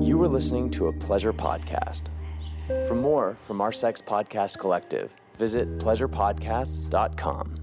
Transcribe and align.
You 0.00 0.20
are 0.22 0.28
listening 0.28 0.70
to 0.72 0.88
a 0.88 0.92
pleasure 0.92 1.32
podcast. 1.32 2.02
For 2.86 2.94
more 2.94 3.36
from 3.46 3.60
our 3.60 3.72
Sex 3.72 4.02
Podcast 4.02 4.58
Collective, 4.58 5.14
visit 5.38 5.78
pleasurepodcasts.com. 5.78 7.54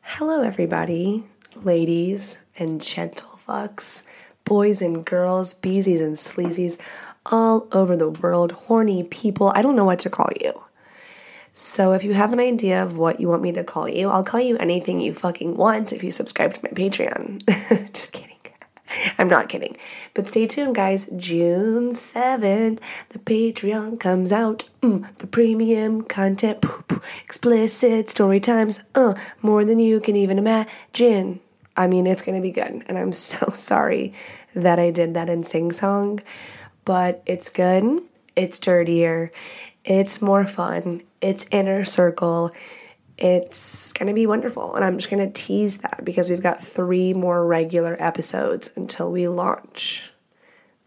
Hello, 0.00 0.42
everybody, 0.42 1.24
ladies 1.56 2.38
and 2.58 2.80
gentle 2.80 3.28
fucks, 3.30 4.02
boys 4.44 4.80
and 4.80 5.04
girls, 5.04 5.54
beesies 5.54 6.00
and 6.00 6.16
sleazies, 6.16 6.78
all 7.26 7.68
over 7.72 7.96
the 7.96 8.10
world, 8.10 8.52
horny 8.52 9.02
people. 9.02 9.52
I 9.54 9.62
don't 9.62 9.76
know 9.76 9.84
what 9.84 9.98
to 10.00 10.10
call 10.10 10.30
you. 10.40 10.62
So, 11.52 11.92
if 11.92 12.04
you 12.04 12.14
have 12.14 12.32
an 12.32 12.40
idea 12.40 12.82
of 12.82 12.98
what 12.98 13.20
you 13.20 13.28
want 13.28 13.42
me 13.42 13.50
to 13.52 13.64
call 13.64 13.88
you, 13.88 14.08
I'll 14.08 14.22
call 14.22 14.40
you 14.40 14.56
anything 14.58 15.00
you 15.00 15.12
fucking 15.12 15.56
want 15.56 15.92
if 15.92 16.04
you 16.04 16.12
subscribe 16.12 16.54
to 16.54 16.60
my 16.62 16.70
Patreon. 16.70 17.92
Just 17.92 18.12
kidding. 18.12 18.27
I'm 19.18 19.28
not 19.28 19.48
kidding. 19.48 19.76
But 20.14 20.28
stay 20.28 20.46
tuned, 20.46 20.74
guys. 20.74 21.06
June 21.16 21.90
7th, 21.90 22.80
the 23.10 23.18
Patreon 23.18 24.00
comes 24.00 24.32
out. 24.32 24.64
Mm, 24.82 25.16
the 25.18 25.26
premium 25.26 26.02
content, 26.02 26.64
explicit 27.24 28.08
story 28.10 28.40
times, 28.40 28.82
uh, 28.94 29.14
more 29.42 29.64
than 29.64 29.78
you 29.78 30.00
can 30.00 30.16
even 30.16 30.38
imagine. 30.38 31.40
I 31.76 31.86
mean, 31.86 32.06
it's 32.06 32.22
going 32.22 32.36
to 32.36 32.42
be 32.42 32.50
good. 32.50 32.84
And 32.86 32.98
I'm 32.98 33.12
so 33.30 33.50
sorry 33.52 34.14
that 34.54 34.78
I 34.78 34.90
did 34.90 35.14
that 35.14 35.28
in 35.28 35.44
sing 35.44 35.72
song, 35.72 36.20
but 36.84 37.22
it's 37.26 37.50
good. 37.50 38.02
It's 38.34 38.58
dirtier. 38.58 39.30
It's 39.84 40.22
more 40.22 40.44
fun. 40.44 41.02
It's 41.20 41.46
inner 41.50 41.84
circle 41.84 42.52
it's 43.18 43.92
going 43.92 44.06
to 44.06 44.14
be 44.14 44.26
wonderful. 44.26 44.74
And 44.76 44.84
I'm 44.84 44.96
just 44.96 45.10
going 45.10 45.26
to 45.26 45.32
tease 45.32 45.78
that 45.78 46.04
because 46.04 46.30
we've 46.30 46.42
got 46.42 46.62
three 46.62 47.12
more 47.12 47.44
regular 47.44 47.96
episodes 47.98 48.70
until 48.76 49.10
we 49.10 49.26
launch 49.28 50.12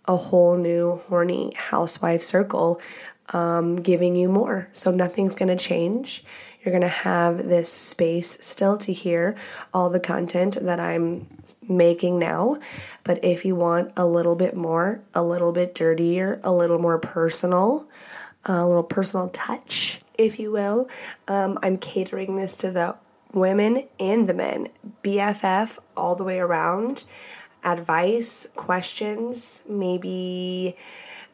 a 0.06 0.16
whole 0.16 0.58
new 0.58 1.02
horny 1.08 1.54
housewife 1.56 2.24
circle, 2.24 2.82
um, 3.30 3.76
giving 3.76 4.16
you 4.16 4.30
more. 4.30 4.70
So 4.74 4.92
nothing's 4.92 5.36
going 5.36 5.56
to 5.56 5.64
change. 5.64 6.24
You're 6.64 6.72
going 6.72 6.82
to 6.82 6.88
have 6.88 7.38
this 7.38 7.72
space 7.72 8.38
still 8.40 8.78
to 8.80 8.94
hear 8.94 9.36
all 9.74 9.90
the 9.90 10.00
content 10.00 10.58
that 10.62 10.80
I'm 10.80 11.28
making 11.68 12.20
now. 12.20 12.60
But 13.04 13.24
if 13.24 13.46
you 13.46 13.56
want 13.56 13.94
a 13.98 14.06
little 14.06 14.36
bit 14.36 14.56
more, 14.56 15.02
a 15.14 15.24
little 15.24 15.52
bit 15.52 15.76
dirtier, 15.76 16.40
a 16.44 16.54
little 16.54 16.78
more 16.78 17.00
personal, 17.00 17.90
a 18.46 18.66
little 18.66 18.84
personal 18.84 19.30
touch, 19.30 20.02
if 20.26 20.40
you 20.40 20.52
will. 20.52 20.90
Um, 21.28 21.58
I'm 21.64 21.78
catering 21.78 22.36
this 22.36 22.56
to 22.58 22.72
the 22.72 22.96
women 23.34 23.88
and 24.00 24.28
the 24.28 24.34
men, 24.34 24.70
BFF 25.04 25.80
all 25.96 26.16
the 26.16 26.24
way 26.24 26.40
around. 26.40 27.04
Advice, 27.64 28.48
questions, 28.56 29.64
maybe 29.70 30.76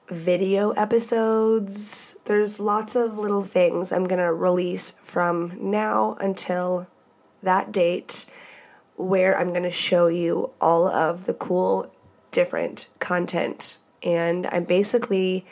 video 0.10 0.72
episodes. 0.72 2.16
There's 2.26 2.60
lots 2.60 2.96
of 2.96 3.18
little 3.18 3.44
things 3.44 3.92
I'm 3.92 4.06
going 4.06 4.22
to 4.22 4.34
release 4.34 4.92
from 5.02 5.58
now 5.60 6.18
until 6.20 6.88
that 7.44 7.72
date 7.72 8.26
where 8.96 9.40
I'm 9.40 9.50
going 9.50 9.64
to 9.64 9.72
show 9.72 10.08
you 10.08 10.52
all 10.60 10.88
of 10.88 11.26
the 11.26 11.34
cool, 11.34 11.92
different 12.32 12.90
content. 13.00 13.78
And 14.04 14.48
I'm 14.48 14.64
basically 14.64 15.46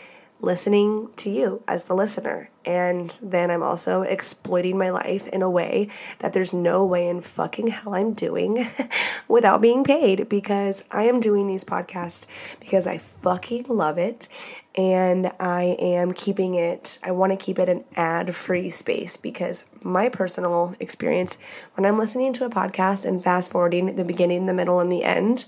listening 0.45 1.09
to 1.17 1.29
you 1.29 1.63
as 1.67 1.83
the 1.85 1.95
listener. 1.95 2.49
And 2.65 3.17
then 3.21 3.49
I'm 3.51 3.63
also 3.63 4.03
exploiting 4.03 4.77
my 4.77 4.91
life 4.91 5.27
in 5.27 5.41
a 5.41 5.49
way 5.49 5.89
that 6.19 6.33
there's 6.33 6.53
no 6.53 6.85
way 6.85 7.09
in 7.09 7.21
fucking 7.21 7.67
hell 7.67 7.95
I'm 7.95 8.13
doing 8.13 8.67
without 9.27 9.59
being 9.59 9.83
paid 9.83 10.29
because 10.29 10.83
I 10.91 11.03
am 11.03 11.19
doing 11.19 11.47
these 11.47 11.65
podcasts 11.65 12.27
because 12.59 12.87
I 12.87 12.99
fucking 12.99 13.65
love 13.67 13.97
it. 13.97 14.27
And 14.75 15.31
I 15.39 15.77
am 15.79 16.11
keeping 16.13 16.55
it, 16.55 16.99
I 17.01 17.11
want 17.11 17.31
to 17.31 17.37
keep 17.37 17.59
it 17.59 17.69
an 17.69 17.85
ad 17.95 18.35
free 18.35 18.69
space 18.69 19.15
because 19.15 19.65
my 19.81 20.09
personal 20.09 20.75
experience 20.81 21.37
when 21.75 21.85
I'm 21.85 21.97
listening 21.97 22.33
to 22.33 22.45
a 22.45 22.49
podcast 22.49 23.05
and 23.05 23.23
fast 23.23 23.51
forwarding 23.51 23.95
the 23.95 24.03
beginning, 24.03 24.47
the 24.47 24.53
middle, 24.53 24.81
and 24.81 24.91
the 24.91 25.05
end, 25.05 25.45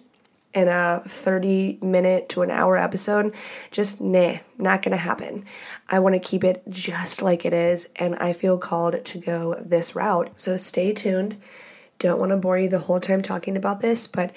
in 0.57 0.67
a 0.67 1.03
30 1.05 1.77
minute 1.81 2.29
to 2.29 2.41
an 2.41 2.49
hour 2.49 2.77
episode, 2.77 3.33
just 3.69 4.01
nah, 4.01 4.37
not 4.57 4.81
gonna 4.81 4.97
happen. 4.97 5.45
I 5.87 5.99
wanna 5.99 6.19
keep 6.19 6.43
it 6.43 6.63
just 6.67 7.21
like 7.21 7.45
it 7.45 7.53
is, 7.53 7.87
and 7.95 8.15
I 8.15 8.33
feel 8.33 8.57
called 8.57 9.05
to 9.05 9.17
go 9.19 9.61
this 9.63 9.95
route. 9.95 10.39
So 10.39 10.57
stay 10.57 10.93
tuned. 10.93 11.37
Don't 11.99 12.19
wanna 12.19 12.37
bore 12.37 12.57
you 12.57 12.69
the 12.69 12.79
whole 12.79 12.99
time 12.99 13.21
talking 13.21 13.55
about 13.55 13.81
this, 13.81 14.07
but 14.07 14.35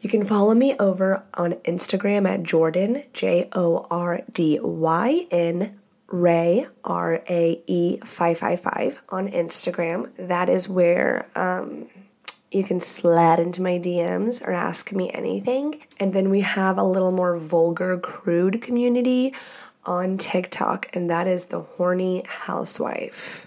you 0.00 0.10
can 0.10 0.24
follow 0.24 0.54
me 0.54 0.74
over 0.78 1.22
on 1.34 1.52
Instagram 1.64 2.28
at 2.28 2.42
Jordyn, 2.42 3.04
J 3.12 3.48
O 3.52 3.86
R 3.90 4.22
D 4.32 4.58
Y 4.60 5.26
N. 5.30 5.78
Rae 6.08 6.66
R 6.84 7.22
A 7.28 7.62
E 7.66 7.98
555 8.04 9.02
on 9.08 9.28
Instagram. 9.28 10.10
That 10.16 10.48
is 10.48 10.68
where 10.68 11.26
um, 11.34 11.88
you 12.54 12.62
can 12.62 12.80
slide 12.80 13.40
into 13.40 13.60
my 13.60 13.78
DMs 13.78 14.46
or 14.46 14.52
ask 14.52 14.92
me 14.92 15.10
anything. 15.12 15.82
And 15.98 16.12
then 16.12 16.30
we 16.30 16.40
have 16.42 16.78
a 16.78 16.84
little 16.84 17.10
more 17.10 17.36
vulgar, 17.36 17.98
crude 17.98 18.62
community 18.62 19.34
on 19.84 20.16
TikTok, 20.18 20.88
and 20.94 21.10
that 21.10 21.26
is 21.26 21.46
the 21.46 21.60
Horny 21.60 22.22
Housewife. 22.26 23.46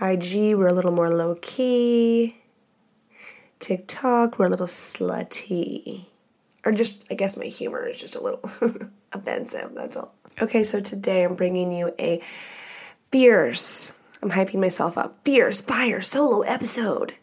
IG, 0.00 0.54
we're 0.56 0.68
a 0.68 0.74
little 0.74 0.92
more 0.92 1.12
low 1.12 1.36
key. 1.40 2.36
TikTok, 3.58 4.38
we're 4.38 4.46
a 4.46 4.50
little 4.50 4.66
slutty. 4.66 6.04
Or 6.64 6.72
just, 6.72 7.06
I 7.10 7.14
guess 7.14 7.36
my 7.36 7.46
humor 7.46 7.86
is 7.86 7.98
just 7.98 8.14
a 8.14 8.22
little 8.22 8.42
offensive, 9.12 9.72
that's 9.74 9.96
all. 9.96 10.14
Okay, 10.40 10.62
so 10.62 10.80
today 10.80 11.24
I'm 11.24 11.34
bringing 11.34 11.72
you 11.72 11.92
a 11.98 12.20
fierce, 13.10 13.92
I'm 14.22 14.30
hyping 14.30 14.60
myself 14.60 14.98
up, 14.98 15.18
fierce 15.24 15.60
fire 15.60 16.00
solo 16.00 16.42
episode 16.42 17.14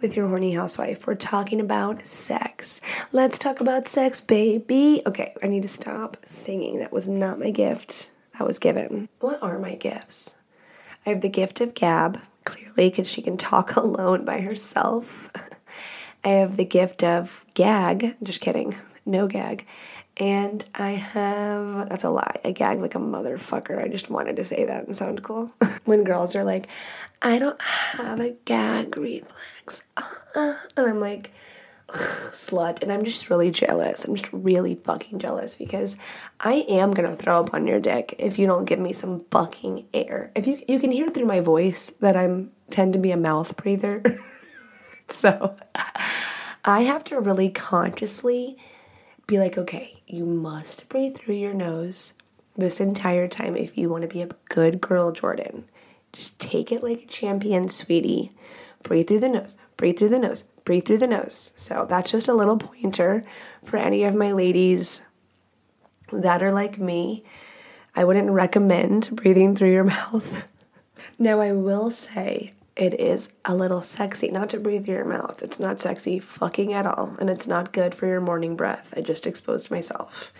with 0.00 0.16
your 0.16 0.28
horny 0.28 0.52
housewife. 0.52 1.06
We're 1.06 1.14
talking 1.14 1.60
about 1.60 2.06
sex. 2.06 2.80
Let's 3.12 3.38
talk 3.38 3.60
about 3.60 3.88
sex, 3.88 4.20
baby. 4.20 5.02
Okay, 5.06 5.34
I 5.42 5.46
need 5.46 5.62
to 5.62 5.68
stop 5.68 6.18
singing. 6.24 6.78
That 6.78 6.92
was 6.92 7.08
not 7.08 7.38
my 7.38 7.50
gift. 7.50 8.10
That 8.38 8.46
was 8.46 8.58
given. 8.58 9.08
What 9.20 9.42
are 9.42 9.58
my 9.58 9.74
gifts? 9.74 10.36
I 11.04 11.10
have 11.10 11.20
the 11.20 11.28
gift 11.28 11.60
of 11.60 11.74
gab, 11.74 12.20
clearly, 12.44 12.90
because 12.90 13.08
she 13.08 13.22
can 13.22 13.36
talk 13.36 13.76
alone 13.76 14.24
by 14.24 14.40
herself. 14.40 15.30
I 16.24 16.28
have 16.30 16.56
the 16.56 16.64
gift 16.64 17.02
of 17.04 17.44
gag. 17.54 18.16
Just 18.22 18.40
kidding. 18.40 18.76
No 19.04 19.26
gag. 19.26 19.66
And 20.18 20.64
I 20.74 20.92
have, 20.92 21.90
that's 21.90 22.04
a 22.04 22.10
lie. 22.10 22.40
I 22.44 22.52
gag 22.52 22.80
like 22.80 22.94
a 22.94 22.98
motherfucker. 22.98 23.82
I 23.82 23.88
just 23.88 24.10
wanted 24.10 24.36
to 24.36 24.44
say 24.44 24.64
that 24.64 24.86
and 24.86 24.96
sound 24.96 25.22
cool. 25.22 25.50
when 25.84 26.04
girls 26.04 26.34
are 26.34 26.44
like, 26.44 26.68
I 27.22 27.38
don't 27.38 27.60
have 27.60 28.20
a 28.20 28.30
gag 28.44 28.96
reflex. 28.96 29.34
And 30.34 30.86
I'm 30.86 31.00
like, 31.00 31.32
slut. 31.88 32.82
And 32.82 32.92
I'm 32.92 33.04
just 33.04 33.30
really 33.30 33.50
jealous. 33.50 34.04
I'm 34.04 34.14
just 34.14 34.32
really 34.32 34.74
fucking 34.74 35.18
jealous 35.18 35.54
because 35.54 35.96
I 36.40 36.66
am 36.68 36.92
to 36.94 37.16
throw 37.16 37.40
up 37.40 37.54
on 37.54 37.66
your 37.66 37.80
dick 37.80 38.16
if 38.18 38.38
you 38.38 38.46
don't 38.46 38.64
give 38.64 38.78
me 38.78 38.92
some 38.92 39.24
fucking 39.30 39.86
air. 39.94 40.30
If 40.34 40.46
you, 40.46 40.60
you 40.68 40.78
can 40.78 40.90
hear 40.90 41.08
through 41.08 41.26
my 41.26 41.40
voice 41.40 41.90
that 42.00 42.16
I'm 42.16 42.50
tend 42.70 42.94
to 42.94 42.98
be 42.98 43.12
a 43.12 43.16
mouth 43.16 43.56
breather. 43.56 44.02
so 45.08 45.56
I 46.64 46.82
have 46.82 47.04
to 47.04 47.20
really 47.20 47.48
consciously 47.48 48.56
be 49.26 49.38
like, 49.38 49.56
okay, 49.56 50.02
you 50.06 50.24
must 50.24 50.88
breathe 50.88 51.16
through 51.16 51.36
your 51.36 51.54
nose 51.54 52.14
this 52.56 52.80
entire 52.80 53.28
time 53.28 53.56
if 53.56 53.76
you 53.76 53.88
want 53.88 54.02
to 54.02 54.08
be 54.08 54.22
a 54.22 54.28
good 54.48 54.80
girl, 54.80 55.12
Jordyn. 55.12 55.64
Just 56.12 56.40
take 56.40 56.72
it 56.72 56.82
like 56.82 57.02
a 57.02 57.06
champion, 57.06 57.68
sweetie. 57.68 58.32
Breathe 58.86 59.08
through 59.08 59.18
the 59.18 59.28
nose, 59.28 59.56
breathe 59.76 59.98
through 59.98 60.10
the 60.10 60.18
nose, 60.20 60.44
breathe 60.64 60.86
through 60.86 60.98
the 60.98 61.08
nose. 61.08 61.52
So 61.56 61.86
that's 61.88 62.12
just 62.12 62.28
a 62.28 62.34
little 62.34 62.56
pointer 62.56 63.24
for 63.64 63.78
any 63.78 64.04
of 64.04 64.14
my 64.14 64.30
ladies 64.30 65.02
that 66.12 66.40
are 66.40 66.52
like 66.52 66.78
me. 66.78 67.24
I 67.96 68.04
wouldn't 68.04 68.30
recommend 68.30 69.08
breathing 69.10 69.56
through 69.56 69.72
your 69.72 69.82
mouth. 69.96 70.46
now, 71.18 71.40
I 71.40 71.50
will 71.50 71.90
say 71.90 72.52
it 72.76 72.94
is 73.00 73.28
a 73.44 73.56
little 73.56 73.82
sexy 73.82 74.28
not 74.30 74.50
to 74.50 74.60
breathe 74.60 74.84
through 74.84 74.94
your 74.94 75.04
mouth. 75.04 75.42
It's 75.42 75.58
not 75.58 75.80
sexy 75.80 76.20
fucking 76.20 76.72
at 76.72 76.86
all, 76.86 77.16
and 77.18 77.28
it's 77.28 77.48
not 77.48 77.72
good 77.72 77.92
for 77.92 78.06
your 78.06 78.20
morning 78.20 78.54
breath. 78.54 78.94
I 78.96 79.00
just 79.00 79.26
exposed 79.26 79.68
myself. 79.68 80.32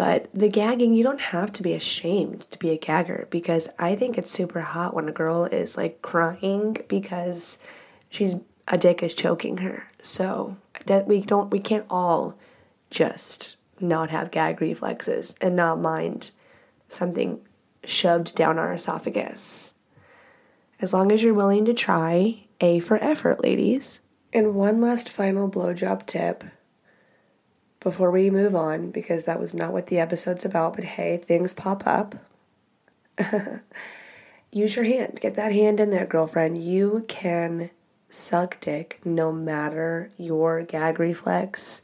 But 0.00 0.30
the 0.32 0.48
gagging, 0.48 0.94
you 0.94 1.04
don't 1.04 1.20
have 1.20 1.52
to 1.52 1.62
be 1.62 1.74
ashamed 1.74 2.50
to 2.52 2.58
be 2.58 2.70
a 2.70 2.78
gagger 2.78 3.28
because 3.28 3.68
I 3.78 3.96
think 3.96 4.16
it's 4.16 4.30
super 4.30 4.62
hot 4.62 4.94
when 4.94 5.10
a 5.10 5.12
girl 5.12 5.44
is 5.44 5.76
like 5.76 6.00
crying 6.00 6.78
because 6.88 7.58
she's 8.08 8.34
a 8.66 8.78
dick 8.78 9.02
is 9.02 9.14
choking 9.14 9.58
her. 9.58 9.86
So 10.00 10.56
that 10.86 11.06
we 11.06 11.20
don't 11.20 11.50
we 11.50 11.58
can't 11.58 11.84
all 11.90 12.38
just 12.88 13.58
not 13.78 14.08
have 14.08 14.30
gag 14.30 14.62
reflexes 14.62 15.36
and 15.42 15.54
not 15.54 15.82
mind 15.82 16.30
something 16.88 17.38
shoved 17.84 18.34
down 18.34 18.58
our 18.58 18.72
esophagus. 18.72 19.74
As 20.80 20.94
long 20.94 21.12
as 21.12 21.22
you're 21.22 21.34
willing 21.34 21.66
to 21.66 21.74
try, 21.74 22.44
A 22.62 22.80
for 22.80 22.96
effort, 23.04 23.42
ladies. 23.42 24.00
And 24.32 24.54
one 24.54 24.80
last 24.80 25.10
final 25.10 25.50
blowjob 25.50 26.06
tip 26.06 26.42
before 27.80 28.10
we 28.10 28.30
move 28.30 28.54
on, 28.54 28.90
because 28.90 29.24
that 29.24 29.40
was 29.40 29.54
not 29.54 29.72
what 29.72 29.86
the 29.86 29.98
episode's 29.98 30.44
about, 30.44 30.76
but 30.76 30.84
hey, 30.84 31.16
things 31.16 31.54
pop 31.54 31.86
up. 31.86 32.14
Use 34.52 34.76
your 34.76 34.84
hand. 34.84 35.18
Get 35.20 35.34
that 35.34 35.52
hand 35.52 35.80
in 35.80 35.90
there, 35.90 36.06
girlfriend. 36.06 36.62
You 36.62 37.04
can 37.08 37.70
suck 38.08 38.60
dick 38.60 39.00
no 39.04 39.32
matter 39.32 40.10
your 40.18 40.62
gag 40.62 40.98
reflex, 40.98 41.82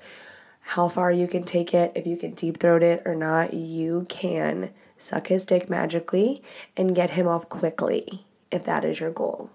how 0.60 0.88
far 0.88 1.12
you 1.12 1.28
can 1.28 1.44
take 1.44 1.72
it, 1.72 1.92
if 1.94 2.06
you 2.06 2.16
can 2.16 2.34
deep 2.34 2.58
throat 2.58 2.82
it 2.82 3.02
or 3.06 3.14
not. 3.14 3.54
You 3.54 4.06
can 4.08 4.70
suck 4.98 5.28
his 5.28 5.44
dick 5.44 5.70
magically 5.70 6.42
and 6.76 6.94
get 6.94 7.10
him 7.10 7.28
off 7.28 7.48
quickly 7.48 8.26
if 8.50 8.64
that 8.64 8.84
is 8.84 9.00
your 9.00 9.12
goal. 9.12 9.50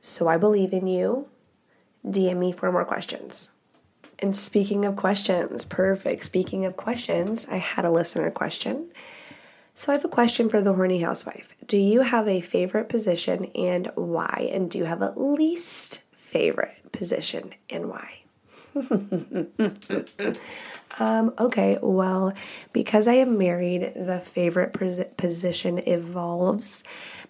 So 0.00 0.28
I 0.28 0.36
believe 0.36 0.72
in 0.72 0.86
you. 0.86 1.28
DM 2.06 2.36
me 2.36 2.52
for 2.52 2.70
more 2.70 2.84
questions. 2.84 3.50
And 4.18 4.34
speaking 4.34 4.84
of 4.84 4.96
questions, 4.96 5.64
perfect. 5.64 6.24
Speaking 6.24 6.64
of 6.64 6.76
questions, 6.76 7.46
I 7.50 7.56
had 7.58 7.84
a 7.84 7.90
listener 7.90 8.30
question. 8.30 8.90
So 9.74 9.92
I 9.92 9.96
have 9.96 10.06
a 10.06 10.08
question 10.08 10.48
for 10.48 10.62
the 10.62 10.72
horny 10.72 11.02
housewife. 11.02 11.54
Do 11.66 11.76
you 11.76 12.00
have 12.00 12.26
a 12.26 12.40
favorite 12.40 12.88
position 12.88 13.50
and 13.54 13.90
why? 13.94 14.48
And 14.50 14.70
do 14.70 14.78
you 14.78 14.84
have 14.84 15.02
a 15.02 15.12
least 15.16 16.02
favorite 16.12 16.92
position 16.92 17.52
and 17.68 17.90
why? 17.90 18.20
um, 20.98 21.34
okay, 21.38 21.78
well, 21.82 22.32
because 22.72 23.06
I 23.06 23.14
am 23.14 23.36
married, 23.36 23.92
the 23.94 24.20
favorite 24.20 24.72
position 25.18 25.78
evolves 25.86 26.82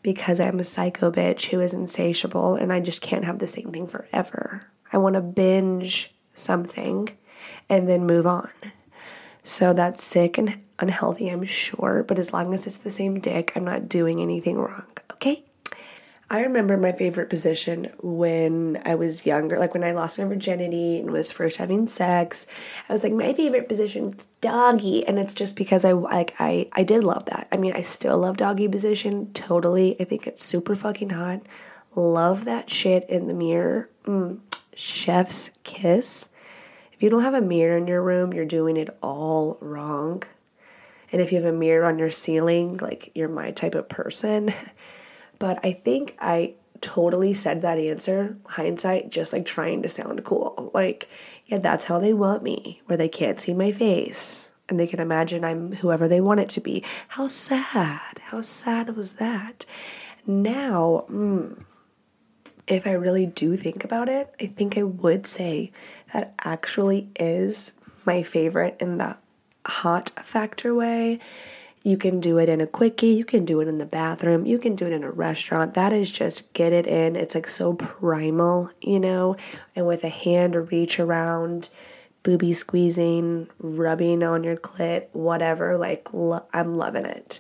because 0.03 0.39
I'm 0.39 0.61
a 0.61 0.65
psycho 0.65 1.11
bitch 1.11 1.49
who 1.51 1.61
is 1.61 1.73
insatiable 1.73 2.55
and 2.55 2.73
I 2.73 2.79
just 2.79 3.01
can't 3.01 3.25
have 3.25 3.41
the 3.41 3.47
same 3.49 3.71
thing 3.71 3.89
forever. 3.89 4.63
I 4.93 4.99
want 4.99 5.15
to 5.15 5.21
binge 5.21 6.16
something 6.37 7.09
and 7.69 7.89
then 7.89 8.07
move 8.07 8.27
on. 8.27 8.51
So 9.43 9.73
that's 9.73 10.03
sick 10.03 10.39
and 10.39 10.61
unhealthy, 10.79 11.29
I'm 11.29 11.45
sure, 11.45 12.05
but 12.07 12.19
as 12.19 12.33
long 12.33 12.53
as 12.55 12.67
it's 12.67 12.77
the 12.79 12.91
same 12.91 13.21
dick, 13.21 13.53
I'm 13.55 13.65
not 13.65 13.89
doing 13.89 14.21
anything 14.21 14.57
wrong, 14.57 14.87
okay? 15.13 15.43
I 16.29 16.43
remember 16.43 16.77
my 16.77 16.91
favorite 16.91 17.31
position 17.31 17.93
when 18.03 18.83
I 18.85 18.97
was 18.97 19.25
younger, 19.25 19.61
like 19.61 19.75
when 19.75 19.85
I 19.85 19.93
lost 19.93 20.19
my 20.19 20.25
virginity 20.25 20.99
and 20.99 21.13
was 21.13 21.31
first 21.31 21.57
having 21.59 21.87
sex. 21.87 22.49
I 22.89 22.93
was 22.93 23.05
like, 23.05 23.13
my 23.13 23.33
favorite 23.33 23.69
position 23.69 24.13
is 24.13 24.27
doggy, 24.41 25.07
and 25.07 25.21
it's 25.21 25.35
just 25.35 25.55
because 25.55 25.85
I 25.85 25.93
like 25.93 26.35
I 26.41 26.69
I 26.73 26.83
did 26.83 27.05
love 27.05 27.27
that. 27.27 27.47
I 27.53 27.59
mean, 27.59 27.75
I 27.75 27.83
still 27.83 28.19
love 28.19 28.39
doggy 28.39 28.67
position 28.67 29.33
totally. 29.35 29.95
I 30.01 30.05
think 30.05 30.27
it's 30.27 30.45
super 30.45 30.75
fucking 30.75 31.11
hot. 31.11 31.43
Love 31.95 32.47
that 32.47 32.69
shit 32.69 33.09
in 33.09 33.29
the 33.29 33.35
mirror. 33.35 33.89
Mm, 34.05 34.41
chef's 34.77 35.51
kiss. 35.65 36.29
If 36.93 37.03
you 37.03 37.11
don't 37.11 37.23
have 37.23 37.35
a 37.35 37.41
mirror 37.41 37.77
in 37.77 37.89
your 37.89 38.03
room, 38.03 38.33
you're 38.33 38.45
doing 38.45 38.77
it 38.77 38.97
all 39.03 39.59
wrong. 39.61 40.23
And 41.13 41.21
if 41.21 41.33
you 41.33 41.41
have 41.41 41.53
a 41.53 41.57
mirror 41.57 41.87
on 41.87 41.99
your 41.99 42.11
ceiling, 42.11 42.77
like 42.79 43.11
you're 43.15 43.29
my 43.29 43.51
type 43.51 43.75
of 43.75 43.89
person. 43.89 44.55
But 45.39 45.61
I 45.63 45.73
think 45.73 46.17
I 46.19 46.55
totally 46.81 47.35
said 47.35 47.61
that 47.61 47.79
answer, 47.79 48.39
hindsight, 48.47 49.11
just 49.11 49.35
like 49.35 49.45
trying 49.45 49.83
to 49.83 49.89
sound 49.91 50.25
cool. 50.25 50.71
Like, 50.73 51.11
yeah, 51.45 51.59
that's 51.59 51.85
how 51.85 51.99
they 51.99 52.15
want 52.15 52.43
me, 52.43 52.81
where 52.87 52.97
they 52.97 53.11
can't 53.11 53.39
see 53.39 53.53
my 53.53 53.71
face 53.71 54.51
and 54.69 54.81
they 54.81 54.87
can 54.87 55.01
imagine 55.01 55.45
I'm 55.45 55.73
whoever 55.73 56.09
they 56.09 56.21
want 56.21 56.41
it 56.41 56.49
to 56.51 56.61
be. 56.61 56.83
How 57.09 57.29
sad. 57.29 58.21
How 58.21 58.41
sad 58.41 58.97
was 58.97 59.15
that? 59.15 59.65
Now, 60.27 61.05
mm, 61.11 61.63
if 62.67 62.87
I 62.87 62.93
really 62.93 63.27
do 63.27 63.57
think 63.57 63.85
about 63.85 64.09
it, 64.09 64.35
I 64.41 64.47
think 64.47 64.77
I 64.77 64.83
would 64.83 65.27
say 65.27 65.73
that 66.13 66.35
actually 66.45 67.09
is 67.19 67.73
my 68.05 68.23
favorite 68.23 68.77
in 68.81 68.99
the 68.99 69.17
hot 69.65 70.11
factor 70.25 70.75
way 70.75 71.21
you 71.87 71.97
can 71.97 72.19
do 72.19 72.39
it 72.39 72.49
in 72.49 72.61
a 72.61 72.67
quickie, 72.67 73.13
you 73.13 73.25
can 73.25 73.45
do 73.45 73.61
it 73.61 73.69
in 73.69 73.79
the 73.79 73.87
bathroom, 73.87 74.45
you 74.45 74.59
can 74.59 74.75
do 74.75 74.89
it 74.89 74.93
in 74.93 75.05
a 75.05 75.11
restaurant. 75.13 75.75
That 75.75 75.93
is 75.93 76.11
just 76.11 76.53
get 76.53 76.73
it 76.73 76.85
in. 76.85 77.15
It's 77.15 77.37
like 77.37 77.47
so 77.47 77.75
primal, 77.75 78.73
you 78.81 78.99
know, 78.99 79.37
and 79.77 79.87
with 79.87 80.03
a 80.03 80.09
hand 80.09 80.73
reach 80.73 80.99
around, 80.99 81.69
booby 82.25 82.53
squeezing, 82.55 83.49
rubbing 83.61 84.25
on 84.25 84.43
your 84.43 84.57
clit, 84.57 85.07
whatever, 85.13 85.79
like 85.79 86.13
lo- 86.13 86.45
I'm 86.53 86.75
loving 86.75 87.07
it. 87.07 87.39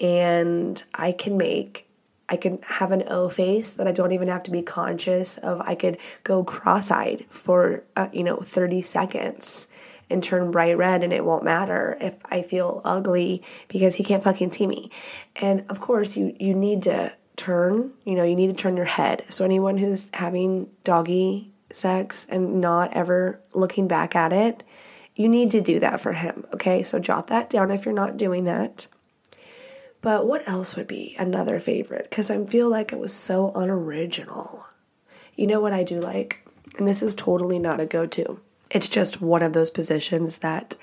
And 0.00 0.82
I 0.92 1.12
can 1.12 1.36
make 1.36 1.87
I 2.28 2.36
can 2.36 2.60
have 2.62 2.92
an 2.92 3.04
O 3.08 3.28
face 3.28 3.74
that 3.74 3.88
I 3.88 3.92
don't 3.92 4.12
even 4.12 4.28
have 4.28 4.42
to 4.44 4.50
be 4.50 4.62
conscious 4.62 5.38
of. 5.38 5.60
I 5.60 5.74
could 5.74 5.98
go 6.24 6.44
cross-eyed 6.44 7.26
for 7.30 7.84
uh, 7.96 8.08
you 8.12 8.24
know 8.24 8.36
30 8.36 8.82
seconds 8.82 9.68
and 10.10 10.22
turn 10.22 10.50
bright 10.50 10.76
red 10.76 11.02
and 11.02 11.12
it 11.12 11.24
won't 11.24 11.44
matter 11.44 11.96
if 12.00 12.14
I 12.26 12.42
feel 12.42 12.80
ugly 12.84 13.42
because 13.68 13.94
he 13.94 14.04
can't 14.04 14.24
fucking 14.24 14.50
see 14.50 14.66
me. 14.66 14.90
And 15.36 15.64
of 15.68 15.80
course, 15.80 16.16
you 16.16 16.34
you 16.38 16.54
need 16.54 16.84
to 16.84 17.12
turn, 17.36 17.92
you 18.04 18.14
know, 18.14 18.24
you 18.24 18.34
need 18.34 18.48
to 18.48 18.52
turn 18.52 18.76
your 18.76 18.86
head. 18.86 19.24
So 19.28 19.44
anyone 19.44 19.78
who's 19.78 20.10
having 20.12 20.68
doggy 20.84 21.52
sex 21.72 22.26
and 22.28 22.60
not 22.60 22.92
ever 22.94 23.40
looking 23.54 23.88
back 23.88 24.16
at 24.16 24.32
it, 24.32 24.64
you 25.14 25.28
need 25.28 25.52
to 25.52 25.60
do 25.60 25.80
that 25.80 26.00
for 26.00 26.12
him, 26.12 26.46
okay? 26.54 26.82
So 26.82 26.98
jot 26.98 27.28
that 27.28 27.48
down 27.50 27.70
if 27.70 27.84
you're 27.84 27.94
not 27.94 28.16
doing 28.16 28.44
that. 28.44 28.86
But 30.00 30.26
what 30.26 30.48
else 30.48 30.76
would 30.76 30.86
be 30.86 31.16
another 31.18 31.58
favorite? 31.60 32.08
Because 32.08 32.30
I 32.30 32.44
feel 32.44 32.68
like 32.68 32.92
it 32.92 32.98
was 32.98 33.12
so 33.12 33.52
unoriginal. 33.54 34.66
You 35.34 35.46
know 35.46 35.60
what 35.60 35.72
I 35.72 35.82
do 35.82 36.00
like? 36.00 36.46
And 36.78 36.86
this 36.86 37.02
is 37.02 37.14
totally 37.14 37.58
not 37.58 37.80
a 37.80 37.86
go 37.86 38.06
to 38.06 38.40
it's 38.70 38.88
just 38.88 39.20
one 39.20 39.42
of 39.42 39.52
those 39.52 39.70
positions 39.70 40.38
that 40.38 40.76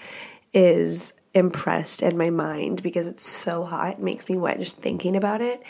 is 0.53 1.13
impressed 1.33 2.01
in 2.01 2.17
my 2.17 2.29
mind 2.29 2.81
because 2.81 3.07
it's 3.07 3.23
so 3.23 3.63
hot, 3.63 3.93
it 3.93 3.99
makes 3.99 4.29
me 4.29 4.37
wet 4.37 4.59
just 4.59 4.77
thinking 4.77 5.15
about 5.15 5.41
it. 5.41 5.61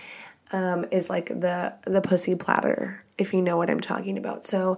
Um, 0.51 0.85
is 0.91 1.09
like 1.09 1.27
the 1.27 1.73
the 1.85 2.01
pussy 2.01 2.35
platter, 2.35 3.03
if 3.17 3.33
you 3.33 3.41
know 3.41 3.57
what 3.57 3.69
I'm 3.69 3.79
talking 3.79 4.17
about. 4.17 4.45
So 4.45 4.77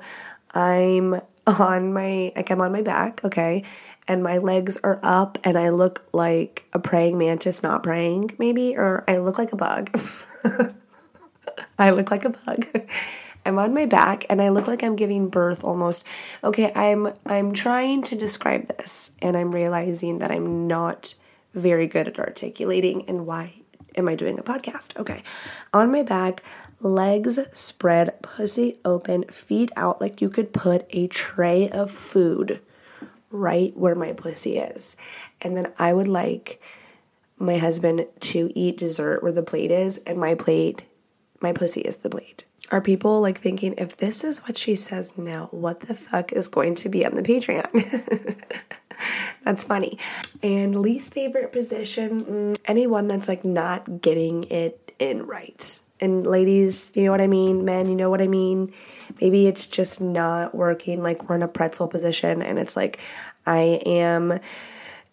I'm 0.54 1.20
on 1.46 1.94
my 1.94 2.32
like 2.36 2.50
I'm 2.50 2.62
on 2.62 2.72
my 2.72 2.82
back, 2.82 3.24
okay, 3.26 3.64
and 4.08 4.24
my 4.24 4.38
legs 4.38 4.78
are 4.84 5.00
up 5.04 5.38
and 5.44 5.58
I 5.58 5.70
look 5.70 6.08
like 6.14 6.66
a 6.74 6.80
praying 6.80 7.18
mantis 7.18 7.62
not 7.62 7.84
praying, 7.84 8.32
maybe, 8.38 8.76
or 8.78 9.04
I 9.08 9.18
look 9.18 9.38
like 9.38 9.54
a 9.54 9.58
bug. 9.58 9.90
I 11.80 11.92
look 11.92 12.12
like 12.12 12.26
a 12.26 12.30
bug. 12.30 12.66
I'm 13.46 13.60
on 13.60 13.74
my 13.74 13.86
back 13.86 14.26
and 14.30 14.42
I 14.42 14.50
look 14.50 14.68
like 14.68 14.84
I'm 14.84 14.98
giving 14.98 15.30
birth 15.30 15.64
almost. 15.64 16.04
Okay, 16.44 16.72
I'm 16.74 17.14
I'm 17.26 17.54
trying 17.54 18.04
to 18.04 18.16
describe 18.16 18.68
this 18.68 19.12
and 19.22 19.38
I'm 19.38 19.54
realizing 19.54 20.20
that 20.20 20.32
I'm 20.32 20.68
not 20.68 21.16
very 21.54 21.88
good 21.88 22.10
at 22.10 22.20
articulating 22.20 23.08
and 23.08 23.26
why 23.26 23.54
am 23.96 24.10
I 24.10 24.16
doing 24.16 24.38
a 24.38 24.44
podcast? 24.44 24.98
Okay. 24.98 25.24
On 25.74 25.92
my 25.92 26.04
back, 26.04 26.44
legs 26.82 27.40
spread, 27.54 28.22
pussy 28.22 28.80
open, 28.84 29.24
feet 29.26 29.72
out 29.78 30.02
like 30.02 30.22
you 30.22 30.30
could 30.30 30.52
put 30.52 30.86
a 30.90 31.08
tray 31.08 31.70
of 31.70 31.90
food 31.90 32.60
right 33.38 33.76
where 33.78 33.96
my 33.96 34.14
pussy 34.14 34.58
is. 34.58 34.98
And 35.42 35.56
then 35.56 35.72
I 35.78 35.94
would 35.94 36.08
like 36.08 36.62
my 37.38 37.58
husband 37.58 38.06
to 38.20 38.52
eat 38.56 38.78
dessert 38.78 39.22
where 39.22 39.32
the 39.32 39.44
plate 39.44 39.72
is 39.72 39.98
and 40.00 40.18
my 40.18 40.36
plate 40.36 40.84
my 41.42 41.54
pussy 41.54 41.82
is 41.82 41.98
the 41.98 42.10
plate. 42.10 42.46
Are 42.72 42.82
people 42.82 43.22
like 43.22 43.38
thinking, 43.38 43.76
if 43.78 43.98
this 43.98 44.24
is 44.24 44.40
what 44.40 44.58
she 44.58 44.76
says 44.76 45.18
now, 45.18 45.48
what 45.52 45.82
the 45.82 45.94
fuck 45.94 46.34
is 46.34 46.48
going 46.48 46.76
to 46.76 46.90
be 46.90 47.06
on 47.06 47.16
the 47.16 47.22
Patreon? 47.22 48.36
that's 49.44 49.64
funny. 49.64 50.00
And 50.44 50.76
least 50.76 51.14
favorite 51.14 51.52
position, 51.52 52.26
mm, 52.26 52.58
anyone 52.66 53.08
that's 53.08 53.28
like 53.28 53.46
not 53.46 54.02
getting 54.02 54.46
it 54.46 54.92
in 55.00 55.26
right. 55.26 55.82
And 56.00 56.26
ladies, 56.26 56.92
you 56.96 57.06
know 57.06 57.12
what 57.12 57.22
I 57.22 57.28
mean? 57.28 57.66
Men, 57.66 57.90
you 57.90 57.96
know 57.96 58.10
what 58.10 58.22
I 58.22 58.28
mean? 58.28 58.72
Maybe 59.20 59.48
it's 59.48 59.68
just 59.68 60.00
not 60.00 60.54
working. 60.54 61.02
Like 61.02 61.28
we're 61.28 61.36
in 61.36 61.44
a 61.44 61.48
pretzel 61.48 61.88
position 61.88 62.42
and 62.42 62.60
it's 62.60 62.76
like, 62.76 63.00
I 63.46 63.82
am 63.86 64.40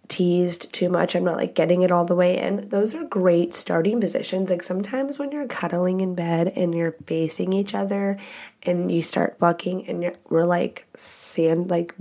teased 0.08 0.72
too 0.72 0.88
much. 0.88 1.14
I'm 1.14 1.24
not 1.24 1.38
like 1.38 1.54
getting 1.54 1.82
it 1.82 1.90
all 1.90 2.04
the 2.04 2.14
way 2.14 2.38
in. 2.38 2.68
Those 2.68 2.94
are 2.94 3.04
great 3.04 3.54
starting 3.54 4.00
positions. 4.00 4.50
Like 4.50 4.62
sometimes 4.62 5.18
when 5.18 5.32
you're 5.32 5.46
cuddling 5.46 6.00
in 6.00 6.14
bed 6.14 6.52
and 6.56 6.74
you're 6.74 6.96
facing 7.06 7.52
each 7.52 7.74
other 7.74 8.18
and 8.64 8.92
you 8.92 9.02
start 9.02 9.38
fucking 9.38 9.88
and 9.88 10.02
you're, 10.02 10.14
we're 10.28 10.44
like 10.44 10.86
sand 10.96 11.70
like 11.70 11.94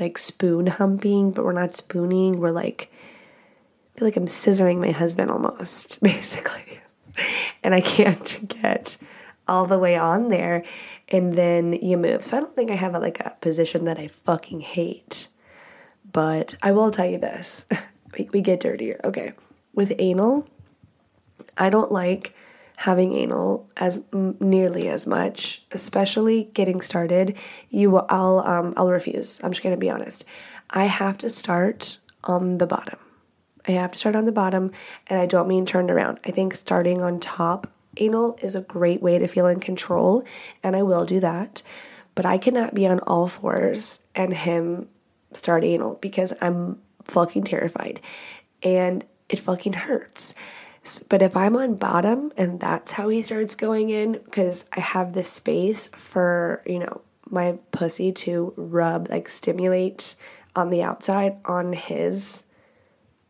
like 0.00 0.16
spoon 0.16 0.66
humping, 0.66 1.32
but 1.32 1.44
we're 1.44 1.52
not 1.52 1.76
spooning. 1.76 2.38
We're 2.38 2.50
like 2.50 2.90
I 3.94 3.98
feel 3.98 4.06
like 4.06 4.16
I'm 4.16 4.26
scissoring 4.26 4.78
my 4.78 4.92
husband 4.92 5.30
almost, 5.30 6.00
basically. 6.02 6.80
and 7.62 7.74
I 7.74 7.80
can't 7.80 8.48
get 8.62 8.96
all 9.46 9.64
the 9.64 9.78
way 9.78 9.96
on 9.96 10.28
there 10.28 10.62
and 11.08 11.32
then 11.34 11.72
you 11.72 11.96
move. 11.96 12.24
So 12.24 12.36
I 12.36 12.40
don't 12.40 12.54
think 12.54 12.70
I 12.70 12.74
have 12.74 12.92
like 12.92 13.20
a 13.20 13.36
position 13.40 13.84
that 13.84 13.98
I 13.98 14.08
fucking 14.08 14.60
hate. 14.60 15.28
But 16.12 16.54
I 16.62 16.72
will 16.72 16.90
tell 16.90 17.06
you 17.06 17.18
this 17.18 17.66
we, 18.18 18.28
we 18.32 18.40
get 18.40 18.60
dirtier. 18.60 19.00
Okay. 19.04 19.32
With 19.74 19.92
anal, 19.98 20.48
I 21.56 21.70
don't 21.70 21.92
like 21.92 22.34
having 22.76 23.12
anal 23.12 23.68
as 23.76 24.04
m- 24.12 24.36
nearly 24.40 24.88
as 24.88 25.06
much, 25.06 25.64
especially 25.72 26.44
getting 26.54 26.80
started. 26.80 27.36
You, 27.70 27.90
will, 27.90 28.06
I'll, 28.08 28.40
um, 28.40 28.74
I'll 28.76 28.90
refuse. 28.90 29.42
I'm 29.42 29.50
just 29.50 29.62
gonna 29.62 29.76
be 29.76 29.90
honest. 29.90 30.24
I 30.70 30.84
have 30.84 31.18
to 31.18 31.28
start 31.28 31.98
on 32.24 32.58
the 32.58 32.66
bottom. 32.66 32.98
I 33.76 33.82
have 33.82 33.92
to 33.92 33.98
start 33.98 34.16
on 34.16 34.24
the 34.24 34.32
bottom, 34.32 34.72
and 35.08 35.18
I 35.18 35.26
don't 35.26 35.48
mean 35.48 35.66
turned 35.66 35.90
around. 35.90 36.20
I 36.24 36.30
think 36.30 36.54
starting 36.54 37.02
on 37.02 37.20
top 37.20 37.66
anal 37.96 38.38
is 38.42 38.54
a 38.54 38.60
great 38.60 39.02
way 39.02 39.18
to 39.18 39.26
feel 39.26 39.46
in 39.46 39.60
control, 39.60 40.24
and 40.62 40.74
I 40.76 40.82
will 40.82 41.04
do 41.04 41.20
that. 41.20 41.62
But 42.14 42.26
I 42.26 42.38
cannot 42.38 42.74
be 42.74 42.86
on 42.86 43.00
all 43.00 43.28
fours 43.28 44.04
and 44.14 44.32
him 44.34 44.88
start 45.32 45.64
anal 45.64 45.94
because 46.00 46.32
I'm 46.40 46.80
fucking 47.04 47.44
terrified 47.44 48.00
and 48.62 49.04
it 49.28 49.38
fucking 49.38 49.74
hurts. 49.74 50.34
But 51.08 51.22
if 51.22 51.36
I'm 51.36 51.54
on 51.56 51.74
bottom 51.74 52.32
and 52.36 52.58
that's 52.58 52.92
how 52.92 53.08
he 53.08 53.22
starts 53.22 53.54
going 53.54 53.90
in, 53.90 54.12
because 54.12 54.68
I 54.76 54.80
have 54.80 55.12
the 55.12 55.24
space 55.24 55.88
for, 55.88 56.62
you 56.66 56.78
know, 56.78 57.02
my 57.30 57.58
pussy 57.72 58.10
to 58.12 58.54
rub, 58.56 59.10
like 59.10 59.28
stimulate 59.28 60.14
on 60.56 60.70
the 60.70 60.82
outside 60.82 61.36
on 61.44 61.72
his 61.72 62.44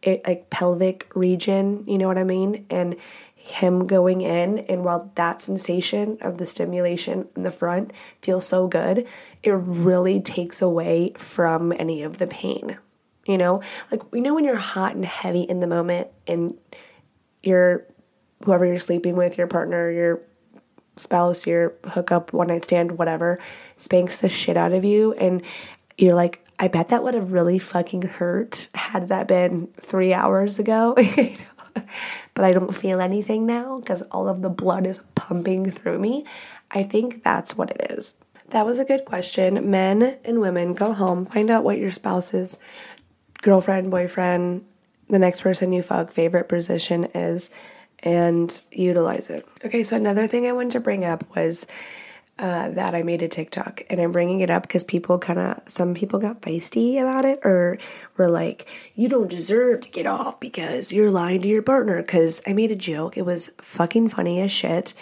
it, 0.02 0.26
like 0.26 0.50
pelvic 0.50 1.10
region, 1.14 1.84
you 1.86 1.98
know 1.98 2.06
what 2.06 2.18
I 2.18 2.24
mean? 2.24 2.66
And 2.70 2.96
him 3.34 3.86
going 3.86 4.20
in 4.20 4.58
and 4.60 4.84
while 4.84 5.10
that 5.14 5.40
sensation 5.40 6.18
of 6.20 6.36
the 6.36 6.46
stimulation 6.46 7.26
in 7.34 7.44
the 7.44 7.50
front 7.50 7.92
feels 8.20 8.46
so 8.46 8.68
good, 8.68 9.06
it 9.42 9.50
really 9.50 10.20
takes 10.20 10.60
away 10.60 11.12
from 11.16 11.72
any 11.72 12.02
of 12.02 12.18
the 12.18 12.26
pain. 12.26 12.76
You 13.26 13.38
know, 13.38 13.62
like 13.90 14.02
you 14.12 14.20
know 14.20 14.34
when 14.34 14.44
you're 14.44 14.56
hot 14.56 14.94
and 14.94 15.04
heavy 15.04 15.42
in 15.42 15.60
the 15.60 15.66
moment 15.66 16.08
and 16.26 16.56
your 17.42 17.86
whoever 18.44 18.64
you're 18.64 18.78
sleeping 18.78 19.16
with, 19.16 19.36
your 19.36 19.46
partner, 19.46 19.90
your 19.90 20.22
spouse, 20.96 21.46
your 21.46 21.74
hookup, 21.84 22.32
one 22.32 22.48
night 22.48 22.64
stand, 22.64 22.98
whatever, 22.98 23.38
spanks 23.76 24.20
the 24.20 24.28
shit 24.28 24.56
out 24.56 24.72
of 24.72 24.84
you 24.84 25.12
and 25.14 25.42
you're 25.96 26.14
like, 26.14 26.44
I 26.58 26.68
bet 26.68 26.88
that 26.88 27.04
would 27.04 27.14
have 27.14 27.32
really 27.32 27.58
fucking 27.58 28.02
hurt 28.02 28.68
had 28.74 29.08
that 29.08 29.28
been 29.28 29.68
three 29.80 30.12
hours 30.12 30.58
ago. 30.58 30.96
but 32.34 32.44
I 32.44 32.52
don't 32.52 32.74
feel 32.74 33.00
anything 33.00 33.46
now 33.46 33.78
because 33.78 34.02
all 34.02 34.28
of 34.28 34.42
the 34.42 34.50
blood 34.50 34.86
is 34.86 35.00
pumping 35.14 35.70
through 35.70 35.98
me. 35.98 36.24
I 36.70 36.82
think 36.82 37.22
that's 37.22 37.56
what 37.56 37.70
it 37.70 37.92
is. 37.92 38.14
That 38.50 38.66
was 38.66 38.80
a 38.80 38.84
good 38.84 39.04
question. 39.04 39.70
Men 39.70 40.18
and 40.24 40.40
women, 40.40 40.74
go 40.74 40.92
home, 40.92 41.26
find 41.26 41.50
out 41.50 41.64
what 41.64 41.78
your 41.78 41.92
spouse's 41.92 42.58
girlfriend, 43.42 43.90
boyfriend, 43.90 44.64
the 45.08 45.18
next 45.18 45.42
person 45.42 45.72
you 45.72 45.82
fuck 45.82 46.10
favorite 46.10 46.48
position 46.48 47.04
is 47.14 47.50
and 48.00 48.60
utilize 48.70 49.30
it. 49.30 49.46
Okay, 49.64 49.82
so 49.82 49.96
another 49.96 50.26
thing 50.26 50.46
I 50.46 50.52
wanted 50.52 50.72
to 50.72 50.80
bring 50.80 51.04
up 51.04 51.34
was 51.34 51.66
uh, 52.38 52.68
that 52.70 52.94
I 52.94 53.02
made 53.02 53.22
a 53.22 53.28
TikTok, 53.28 53.82
and 53.90 54.00
I'm 54.00 54.12
bringing 54.12 54.40
it 54.40 54.50
up 54.50 54.62
because 54.62 54.84
people 54.84 55.18
kind 55.18 55.40
of, 55.40 55.60
some 55.66 55.92
people 55.92 56.20
got 56.20 56.40
feisty 56.40 57.00
about 57.00 57.24
it, 57.24 57.40
or 57.44 57.78
were 58.16 58.28
like, 58.28 58.68
"You 58.94 59.08
don't 59.08 59.28
deserve 59.28 59.80
to 59.80 59.90
get 59.90 60.06
off 60.06 60.38
because 60.38 60.92
you're 60.92 61.10
lying 61.10 61.42
to 61.42 61.48
your 61.48 61.62
partner." 61.62 62.00
Because 62.00 62.40
I 62.46 62.52
made 62.52 62.70
a 62.70 62.76
joke, 62.76 63.16
it 63.16 63.26
was 63.26 63.50
fucking 63.60 64.10
funny 64.10 64.40
as 64.40 64.52
shit, 64.52 64.94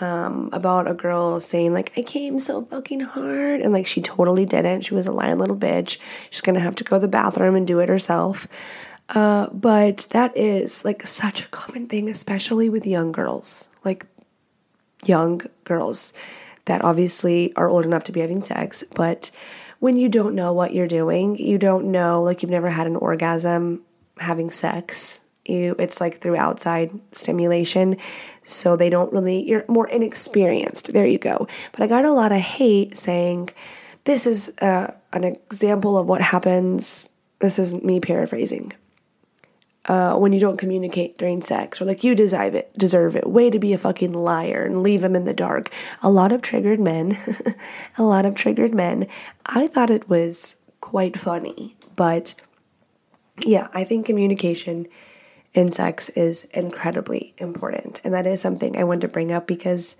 um, 0.00 0.50
about 0.52 0.86
a 0.86 0.92
girl 0.92 1.40
saying 1.40 1.72
like, 1.72 1.92
"I 1.96 2.02
came 2.02 2.38
so 2.38 2.62
fucking 2.62 3.00
hard," 3.00 3.62
and 3.62 3.72
like 3.72 3.86
she 3.86 4.02
totally 4.02 4.44
didn't. 4.44 4.82
She 4.82 4.94
was 4.94 5.06
a 5.06 5.12
lying 5.12 5.38
little 5.38 5.56
bitch. 5.56 5.96
She's 6.28 6.42
gonna 6.42 6.60
have 6.60 6.74
to 6.76 6.84
go 6.84 6.96
to 6.96 7.00
the 7.00 7.08
bathroom 7.08 7.54
and 7.54 7.66
do 7.66 7.78
it 7.80 7.88
herself. 7.88 8.46
Uh, 9.08 9.48
but 9.50 10.06
that 10.10 10.36
is 10.36 10.84
like 10.84 11.06
such 11.06 11.42
a 11.42 11.48
common 11.48 11.86
thing, 11.86 12.08
especially 12.10 12.68
with 12.68 12.86
young 12.86 13.12
girls, 13.12 13.70
like 13.82 14.06
young 15.04 15.40
girls 15.64 16.12
that 16.66 16.84
obviously 16.84 17.54
are 17.56 17.68
old 17.68 17.84
enough 17.84 18.04
to 18.04 18.12
be 18.12 18.20
having 18.20 18.42
sex, 18.42 18.84
but 18.94 19.30
when 19.80 19.96
you 19.96 20.08
don't 20.08 20.36
know 20.36 20.52
what 20.52 20.72
you're 20.72 20.86
doing, 20.86 21.36
you 21.36 21.58
don't 21.58 21.90
know, 21.90 22.22
like 22.22 22.42
you've 22.42 22.50
never 22.52 22.70
had 22.70 22.86
an 22.86 22.94
orgasm 22.94 23.82
having 24.18 24.48
sex. 24.50 25.22
You, 25.44 25.74
it's 25.76 26.00
like 26.00 26.20
through 26.20 26.36
outside 26.36 26.92
stimulation, 27.10 27.96
so 28.44 28.76
they 28.76 28.88
don't 28.88 29.12
really. 29.12 29.42
You're 29.42 29.64
more 29.66 29.88
inexperienced. 29.88 30.92
There 30.92 31.04
you 31.04 31.18
go. 31.18 31.48
But 31.72 31.80
I 31.82 31.88
got 31.88 32.04
a 32.04 32.12
lot 32.12 32.30
of 32.30 32.38
hate 32.38 32.96
saying, 32.96 33.50
"This 34.04 34.24
is 34.24 34.52
uh, 34.60 34.92
an 35.12 35.24
example 35.24 35.98
of 35.98 36.06
what 36.06 36.20
happens." 36.20 37.08
This 37.40 37.58
is 37.58 37.74
me 37.74 37.98
paraphrasing 37.98 38.72
uh, 39.86 40.14
when 40.14 40.32
you 40.32 40.38
don't 40.38 40.58
communicate 40.58 41.18
during 41.18 41.42
sex, 41.42 41.80
or 41.80 41.84
like 41.84 42.04
you 42.04 42.14
deserve 42.14 42.54
it, 42.54 42.72
deserve 42.78 43.16
it. 43.16 43.28
Way 43.28 43.50
to 43.50 43.58
be 43.58 43.72
a 43.72 43.78
fucking 43.78 44.12
liar 44.12 44.64
and 44.64 44.82
leave 44.82 45.02
him 45.02 45.16
in 45.16 45.24
the 45.24 45.34
dark. 45.34 45.70
A 46.02 46.10
lot 46.10 46.30
of 46.30 46.42
triggered 46.42 46.78
men, 46.78 47.18
a 47.98 48.02
lot 48.04 48.24
of 48.24 48.34
triggered 48.34 48.74
men. 48.74 49.08
I 49.46 49.66
thought 49.66 49.90
it 49.90 50.08
was 50.08 50.56
quite 50.80 51.18
funny, 51.18 51.76
but 51.96 52.34
yeah, 53.40 53.68
I 53.74 53.84
think 53.84 54.06
communication 54.06 54.86
in 55.54 55.72
sex 55.72 56.08
is 56.10 56.44
incredibly 56.54 57.34
important, 57.38 58.00
and 58.04 58.14
that 58.14 58.26
is 58.26 58.40
something 58.40 58.76
I 58.76 58.84
wanted 58.84 59.02
to 59.02 59.08
bring 59.08 59.32
up 59.32 59.46
because 59.46 59.96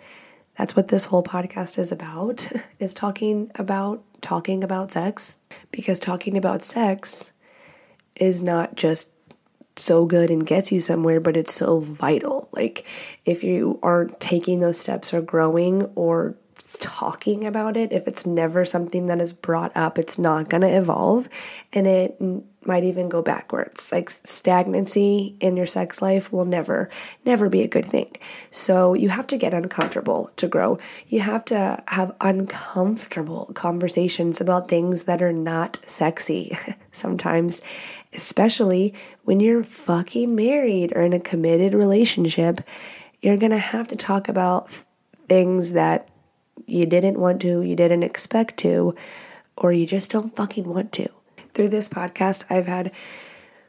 that's 0.57 0.77
what 0.77 0.89
this 0.89 1.07
whole 1.07 1.23
podcast 1.23 1.79
is 1.79 1.91
about 1.91 2.51
is 2.79 2.95
talking 2.95 3.51
about 3.57 4.03
talking 4.21 4.63
about 4.63 4.93
sex 4.93 5.39
because 5.73 5.99
talking 5.99 6.37
about 6.37 6.63
sex 6.63 7.33
is 8.17 8.43
not 8.43 8.77
just 8.77 9.12
so 9.77 10.07
good 10.07 10.31
and 10.31 10.47
gets 10.47 10.71
you 10.73 10.81
somewhere, 10.81 11.21
but 11.21 11.37
it's 11.37 11.55
so 11.55 11.81
vital. 11.81 12.49
Like, 12.53 12.87
if 13.25 13.43
you 13.43 13.79
aren't 13.83 14.21
taking 14.21 14.61
those 14.61 14.79
steps 14.79 15.15
or 15.15 15.21
growing 15.23 15.85
or 15.95 16.37
talking 16.79 17.45
about 17.45 17.77
it, 17.77 17.93
if 17.93 18.07
it's 18.07 18.27
never 18.27 18.65
something 18.65 19.07
that 19.07 19.21
is 19.21 19.33
brought 19.33 19.77
up, 19.77 19.99
it's 19.99 20.19
not 20.19 20.49
going 20.49 20.63
to 20.63 20.69
evolve 20.69 21.29
and 21.73 21.87
it 21.87 22.21
might 22.65 22.85
even 22.85 23.09
go 23.09 23.23
backwards. 23.23 23.91
Like 23.93 24.11
stagnancy 24.11 25.37
in 25.41 25.57
your 25.57 25.67
sex 25.67 26.01
life 26.01 26.33
will 26.33 26.45
never, 26.45 26.91
never 27.25 27.49
be 27.49 27.63
a 27.63 27.69
good 27.69 27.87
thing. 27.87 28.17
So 28.51 28.95
you 28.95 29.09
have 29.09 29.27
to 29.29 29.37
get 29.37 29.55
uncomfortable 29.55 30.31
to 30.37 30.49
grow. 30.49 30.79
You 31.09 31.21
have 31.21 31.45
to 31.47 31.83
have 31.89 32.15
uncomfortable 32.21 33.47
conversations 33.55 34.41
about 34.41 34.69
things 34.69 35.05
that 35.05 35.23
are 35.23 35.33
not 35.33 35.79
sexy 35.87 36.57
sometimes, 36.93 37.63
especially 38.13 38.95
when 39.25 39.41
you're 39.41 39.65
fucking 39.65 40.35
married 40.35 40.93
or 40.95 41.03
in 41.03 41.13
a 41.13 41.21
committed 41.21 41.75
relationship. 41.75 42.61
You're 43.21 43.37
going 43.37 43.53
to 43.53 43.59
have 43.59 43.89
to 43.89 43.97
talk 43.97 44.29
about 44.29 44.71
things 45.29 45.73
that 45.73 46.09
you 46.67 46.87
didn't 46.87 47.19
want 47.19 47.41
to, 47.43 47.63
you 47.63 47.77
didn't 47.77 48.03
expect 48.03 48.59
to, 48.59 48.95
or 49.57 49.73
you 49.73 49.87
just 49.87 50.11
don't 50.11 50.35
fucking 50.35 50.65
want 50.65 50.93
to. 50.93 51.09
Through 51.55 51.69
this 51.69 51.89
podcast, 51.89 52.45
I've 52.51 52.67
had 52.67 52.93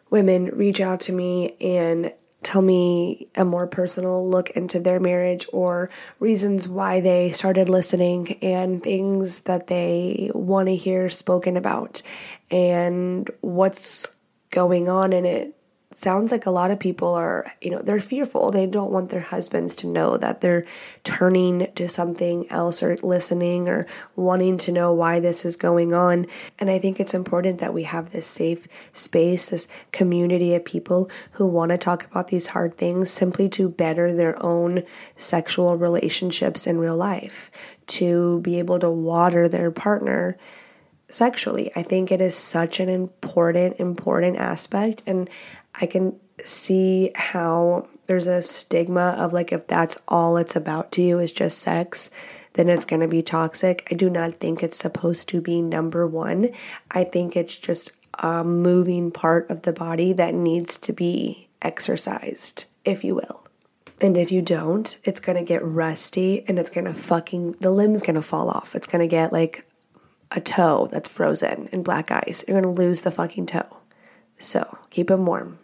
women 0.09 0.45
reach 0.45 0.79
out 0.79 1.01
to 1.01 1.11
me 1.11 1.55
and 1.59 2.13
tell 2.43 2.61
me 2.61 3.27
a 3.35 3.45
more 3.45 3.67
personal 3.67 4.29
look 4.29 4.49
into 4.51 4.79
their 4.79 4.99
marriage 4.99 5.47
or 5.53 5.89
reasons 6.19 6.67
why 6.67 6.99
they 6.99 7.31
started 7.31 7.69
listening 7.69 8.37
and 8.41 8.83
things 8.83 9.41
that 9.41 9.67
they 9.67 10.29
want 10.33 10.67
to 10.67 10.75
hear 10.75 11.09
spoken 11.09 11.57
about 11.57 12.01
and 12.51 13.29
what's 13.41 14.15
going 14.49 14.89
on 14.89 15.13
in 15.13 15.25
it 15.25 15.55
sounds 15.95 16.31
like 16.31 16.45
a 16.45 16.51
lot 16.51 16.71
of 16.71 16.79
people 16.79 17.13
are, 17.13 17.51
you 17.61 17.69
know, 17.69 17.81
they're 17.81 17.99
fearful. 17.99 18.51
They 18.51 18.65
don't 18.65 18.91
want 18.91 19.09
their 19.09 19.21
husbands 19.21 19.75
to 19.77 19.87
know 19.87 20.17
that 20.17 20.41
they're 20.41 20.65
turning 21.03 21.71
to 21.75 21.87
something 21.87 22.49
else 22.51 22.81
or 22.81 22.95
listening 23.03 23.69
or 23.69 23.85
wanting 24.15 24.57
to 24.59 24.71
know 24.71 24.93
why 24.93 25.19
this 25.19 25.45
is 25.45 25.55
going 25.55 25.93
on. 25.93 26.27
And 26.59 26.69
I 26.69 26.79
think 26.79 26.99
it's 26.99 27.13
important 27.13 27.59
that 27.59 27.73
we 27.73 27.83
have 27.83 28.11
this 28.11 28.27
safe 28.27 28.67
space, 28.93 29.49
this 29.49 29.67
community 29.91 30.55
of 30.55 30.65
people 30.65 31.09
who 31.31 31.45
want 31.45 31.69
to 31.71 31.77
talk 31.77 32.05
about 32.05 32.27
these 32.27 32.47
hard 32.47 32.77
things 32.77 33.09
simply 33.09 33.49
to 33.49 33.69
better 33.69 34.13
their 34.13 34.41
own 34.43 34.83
sexual 35.15 35.77
relationships 35.77 36.67
in 36.67 36.77
real 36.77 36.97
life, 36.97 37.51
to 37.87 38.39
be 38.41 38.59
able 38.59 38.79
to 38.79 38.89
water 38.89 39.47
their 39.47 39.71
partner 39.71 40.37
sexually. 41.09 41.71
I 41.75 41.83
think 41.83 42.11
it 42.11 42.21
is 42.21 42.35
such 42.35 42.79
an 42.79 42.89
important, 42.89 43.79
important 43.79 44.37
aspect. 44.37 45.03
And 45.05 45.29
I 45.79 45.85
can 45.85 46.19
see 46.43 47.11
how 47.15 47.87
there's 48.07 48.27
a 48.27 48.41
stigma 48.41 49.15
of 49.17 49.33
like 49.33 49.51
if 49.51 49.67
that's 49.67 49.97
all 50.07 50.37
it's 50.37 50.55
about 50.55 50.91
to 50.93 51.01
you 51.01 51.19
is 51.19 51.31
just 51.31 51.59
sex, 51.59 52.09
then 52.53 52.69
it's 52.69 52.85
going 52.85 53.01
to 53.01 53.07
be 53.07 53.21
toxic. 53.21 53.87
I 53.89 53.95
do 53.95 54.09
not 54.09 54.35
think 54.35 54.61
it's 54.61 54.77
supposed 54.77 55.29
to 55.29 55.41
be 55.41 55.61
number 55.61 56.05
one. 56.05 56.49
I 56.91 57.03
think 57.03 57.35
it's 57.35 57.55
just 57.55 57.91
a 58.19 58.43
moving 58.43 59.11
part 59.11 59.49
of 59.49 59.63
the 59.63 59.73
body 59.73 60.13
that 60.13 60.33
needs 60.33 60.77
to 60.79 60.93
be 60.93 61.47
exercised, 61.61 62.65
if 62.85 63.03
you 63.03 63.15
will. 63.15 63.43
And 64.01 64.17
if 64.17 64.31
you 64.31 64.41
don't, 64.41 64.97
it's 65.03 65.19
going 65.19 65.37
to 65.37 65.43
get 65.43 65.65
rusty 65.65 66.43
and 66.47 66.59
it's 66.59 66.69
going 66.69 66.85
to 66.85 66.93
fucking, 66.93 67.53
the 67.61 67.71
limb's 67.71 68.01
going 68.01 68.15
to 68.15 68.21
fall 68.21 68.49
off. 68.49 68.75
It's 68.75 68.87
going 68.87 68.99
to 68.99 69.07
get 69.07 69.31
like 69.31 69.65
a 70.31 70.41
toe 70.41 70.89
that's 70.91 71.07
frozen 71.07 71.69
in 71.71 71.83
black 71.83 72.11
ice. 72.11 72.43
You're 72.47 72.61
going 72.61 72.75
to 72.75 72.81
lose 72.81 73.01
the 73.01 73.11
fucking 73.11 73.45
toe. 73.45 73.77
So 74.37 74.77
keep 74.89 75.07
them 75.07 75.25
warm. 75.25 75.57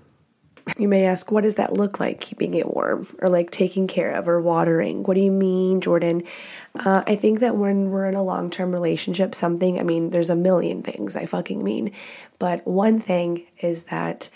You 0.77 0.87
may 0.87 1.05
ask, 1.05 1.31
what 1.31 1.43
does 1.43 1.55
that 1.55 1.73
look 1.73 1.99
like, 1.99 2.19
keeping 2.19 2.53
it 2.53 2.67
warm 2.73 3.07
or 3.19 3.29
like 3.29 3.51
taking 3.51 3.87
care 3.87 4.11
of 4.11 4.27
or 4.27 4.41
watering? 4.41 5.03
What 5.03 5.15
do 5.15 5.21
you 5.21 5.31
mean, 5.31 5.81
Jordyn? 5.81 6.25
Uh, 6.77 7.03
I 7.05 7.15
think 7.15 7.39
that 7.39 7.55
when 7.57 7.89
we're 7.89 8.07
in 8.07 8.15
a 8.15 8.23
long 8.23 8.49
term 8.49 8.71
relationship, 8.71 9.35
something, 9.35 9.79
I 9.79 9.83
mean, 9.83 10.09
there's 10.09 10.29
a 10.29 10.35
million 10.35 10.83
things 10.83 11.15
I 11.15 11.25
fucking 11.25 11.63
mean, 11.63 11.91
but 12.39 12.65
one 12.67 12.99
thing 12.99 13.45
is 13.61 13.85
that 13.85 14.29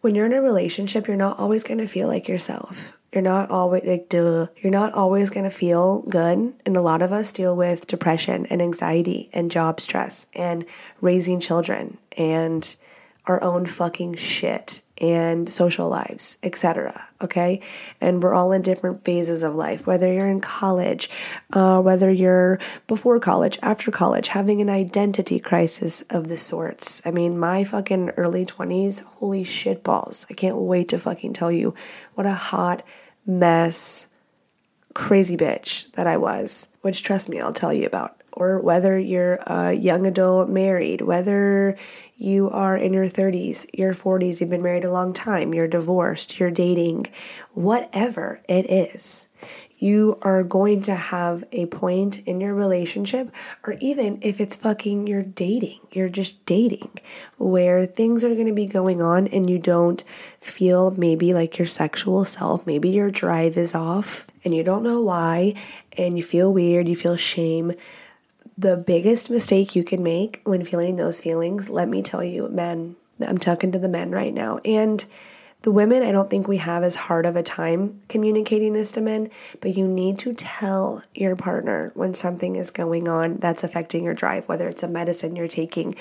when 0.00 0.14
you're 0.14 0.26
in 0.26 0.32
a 0.32 0.42
relationship, 0.42 1.06
you're 1.06 1.16
not 1.16 1.38
always 1.38 1.64
going 1.64 1.78
to 1.78 1.86
feel 1.86 2.08
like 2.08 2.28
yourself. 2.28 2.92
You're 3.12 3.22
not 3.22 3.50
always 3.50 3.84
like 3.84 4.08
duh. 4.08 4.48
You're 4.60 4.72
not 4.72 4.92
always 4.92 5.30
going 5.30 5.44
to 5.44 5.50
feel 5.50 6.02
good, 6.02 6.52
and 6.66 6.76
a 6.76 6.82
lot 6.82 7.00
of 7.00 7.12
us 7.12 7.32
deal 7.32 7.54
with 7.56 7.86
depression 7.86 8.46
and 8.46 8.60
anxiety 8.60 9.30
and 9.32 9.50
job 9.50 9.80
stress 9.80 10.26
and 10.34 10.64
raising 11.00 11.38
children 11.40 11.96
and 12.16 12.74
our 13.26 13.42
own 13.42 13.64
fucking 13.64 14.14
shit 14.14 14.82
and 14.98 15.52
social 15.52 15.88
lives, 15.88 16.38
etc. 16.42 17.08
Okay, 17.20 17.60
and 18.00 18.22
we're 18.22 18.34
all 18.34 18.52
in 18.52 18.62
different 18.62 19.04
phases 19.04 19.42
of 19.42 19.54
life. 19.54 19.86
Whether 19.86 20.12
you're 20.12 20.28
in 20.28 20.40
college, 20.40 21.10
uh, 21.52 21.80
whether 21.80 22.10
you're 22.10 22.58
before 22.86 23.18
college, 23.18 23.58
after 23.62 23.90
college, 23.90 24.28
having 24.28 24.60
an 24.60 24.70
identity 24.70 25.40
crisis 25.40 26.02
of 26.10 26.28
the 26.28 26.36
sorts. 26.36 27.02
I 27.04 27.10
mean, 27.10 27.38
my 27.38 27.64
fucking 27.64 28.10
early 28.10 28.44
twenties, 28.44 29.00
holy 29.00 29.44
shit 29.44 29.82
balls! 29.82 30.26
I 30.30 30.34
can't 30.34 30.56
wait 30.56 30.88
to 30.90 30.98
fucking 30.98 31.32
tell 31.32 31.50
you 31.50 31.74
what 32.14 32.26
a 32.26 32.32
hot 32.32 32.82
mess, 33.26 34.06
crazy 34.92 35.36
bitch 35.36 35.90
that 35.92 36.06
I 36.06 36.18
was. 36.18 36.68
Which 36.82 37.02
trust 37.02 37.28
me, 37.28 37.40
I'll 37.40 37.52
tell 37.52 37.72
you 37.72 37.86
about 37.86 38.20
or 38.34 38.58
whether 38.60 38.98
you're 38.98 39.38
a 39.46 39.72
young 39.72 40.06
adult 40.06 40.48
married, 40.48 41.00
whether 41.00 41.76
you 42.16 42.50
are 42.50 42.76
in 42.76 42.92
your 42.92 43.06
30s, 43.06 43.66
your 43.72 43.94
40s, 43.94 44.40
you've 44.40 44.50
been 44.50 44.62
married 44.62 44.84
a 44.84 44.92
long 44.92 45.12
time, 45.12 45.54
you're 45.54 45.68
divorced, 45.68 46.38
you're 46.38 46.50
dating, 46.50 47.06
whatever 47.54 48.40
it 48.48 48.70
is, 48.70 49.28
you 49.78 50.18
are 50.22 50.42
going 50.42 50.80
to 50.82 50.94
have 50.94 51.44
a 51.52 51.66
point 51.66 52.20
in 52.20 52.40
your 52.40 52.54
relationship, 52.54 53.30
or 53.64 53.74
even 53.80 54.18
if 54.22 54.40
it's 54.40 54.56
fucking 54.56 55.06
you're 55.06 55.22
dating, 55.22 55.80
you're 55.92 56.08
just 56.08 56.44
dating, 56.46 56.90
where 57.38 57.84
things 57.84 58.24
are 58.24 58.34
going 58.34 58.46
to 58.46 58.52
be 58.52 58.66
going 58.66 59.02
on 59.02 59.26
and 59.28 59.50
you 59.50 59.58
don't 59.58 60.02
feel 60.40 60.92
maybe 60.92 61.34
like 61.34 61.58
your 61.58 61.66
sexual 61.66 62.24
self, 62.24 62.66
maybe 62.66 62.88
your 62.90 63.10
drive 63.10 63.58
is 63.58 63.74
off 63.74 64.26
and 64.44 64.54
you 64.54 64.62
don't 64.62 64.82
know 64.82 65.00
why, 65.02 65.54
and 65.98 66.16
you 66.16 66.22
feel 66.22 66.52
weird, 66.52 66.88
you 66.88 66.96
feel 66.96 67.16
shame 67.16 67.72
the 68.56 68.76
biggest 68.76 69.30
mistake 69.30 69.74
you 69.74 69.84
can 69.84 70.02
make 70.02 70.40
when 70.44 70.64
feeling 70.64 70.96
those 70.96 71.20
feelings, 71.20 71.68
let 71.68 71.88
me 71.88 72.02
tell 72.02 72.22
you, 72.22 72.48
men, 72.48 72.96
I'm 73.20 73.38
talking 73.38 73.72
to 73.72 73.78
the 73.78 73.88
men 73.88 74.10
right 74.10 74.32
now. 74.32 74.58
And 74.64 75.04
the 75.62 75.72
women, 75.72 76.02
I 76.02 76.12
don't 76.12 76.28
think 76.28 76.46
we 76.46 76.58
have 76.58 76.82
as 76.82 76.94
hard 76.94 77.24
of 77.24 77.36
a 77.36 77.42
time 77.42 78.02
communicating 78.10 78.74
this 78.74 78.92
to 78.92 79.00
men, 79.00 79.30
but 79.62 79.74
you 79.74 79.88
need 79.88 80.18
to 80.18 80.34
tell 80.34 81.02
your 81.14 81.36
partner 81.36 81.90
when 81.94 82.12
something 82.12 82.56
is 82.56 82.70
going 82.70 83.08
on 83.08 83.38
that's 83.38 83.64
affecting 83.64 84.04
your 84.04 84.12
drive, 84.12 84.46
whether 84.46 84.68
it's 84.68 84.82
a 84.82 84.88
medicine 84.88 85.36
you're 85.36 85.48
taking. 85.48 85.94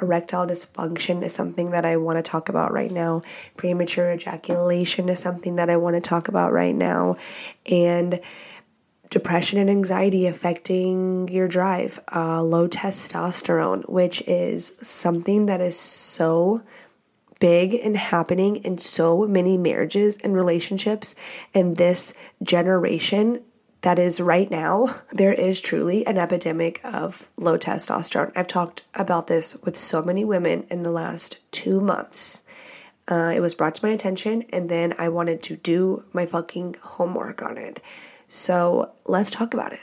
Erectile 0.00 0.46
dysfunction 0.46 1.24
is 1.24 1.34
something 1.34 1.72
that 1.72 1.84
I 1.84 1.96
want 1.96 2.18
to 2.18 2.22
talk 2.22 2.48
about 2.48 2.72
right 2.72 2.92
now. 2.92 3.22
Premature 3.56 4.12
ejaculation 4.12 5.08
is 5.08 5.18
something 5.18 5.56
that 5.56 5.68
I 5.68 5.78
want 5.78 5.96
to 5.96 6.00
talk 6.00 6.28
about 6.28 6.52
right 6.52 6.74
now. 6.74 7.16
And 7.66 8.20
depression 9.10 9.58
and 9.58 9.70
anxiety 9.70 10.26
affecting 10.26 11.28
your 11.28 11.48
drive, 11.48 12.00
uh, 12.14 12.42
low 12.42 12.68
testosterone, 12.68 13.88
which 13.88 14.22
is 14.22 14.76
something 14.82 15.46
that 15.46 15.60
is 15.60 15.78
so 15.78 16.62
big 17.40 17.74
and 17.74 17.96
happening 17.96 18.56
in 18.56 18.78
so 18.78 19.26
many 19.26 19.56
marriages 19.56 20.18
and 20.18 20.34
relationships 20.34 21.14
in 21.54 21.74
this 21.74 22.12
generation 22.42 23.42
that 23.82 23.98
is 23.98 24.20
right 24.20 24.50
now, 24.50 25.02
there 25.12 25.32
is 25.32 25.60
truly 25.60 26.06
an 26.06 26.18
epidemic 26.18 26.80
of 26.84 27.30
low 27.36 27.56
testosterone. 27.56 28.32
I've 28.34 28.48
talked 28.48 28.82
about 28.94 29.26
this 29.28 29.56
with 29.62 29.76
so 29.76 30.02
many 30.02 30.24
women 30.24 30.66
in 30.70 30.82
the 30.82 30.90
last 30.90 31.38
two 31.52 31.80
months. 31.80 32.42
Uh, 33.06 33.32
it 33.34 33.40
was 33.40 33.54
brought 33.54 33.74
to 33.76 33.86
my 33.86 33.92
attention, 33.92 34.44
and 34.52 34.68
then 34.68 34.94
I 34.98 35.08
wanted 35.08 35.42
to 35.44 35.56
do 35.56 36.04
my 36.12 36.26
fucking 36.26 36.76
homework 36.82 37.40
on 37.42 37.56
it. 37.56 37.80
So 38.28 38.92
let's 39.06 39.30
talk 39.30 39.54
about 39.54 39.72
it. 39.72 39.80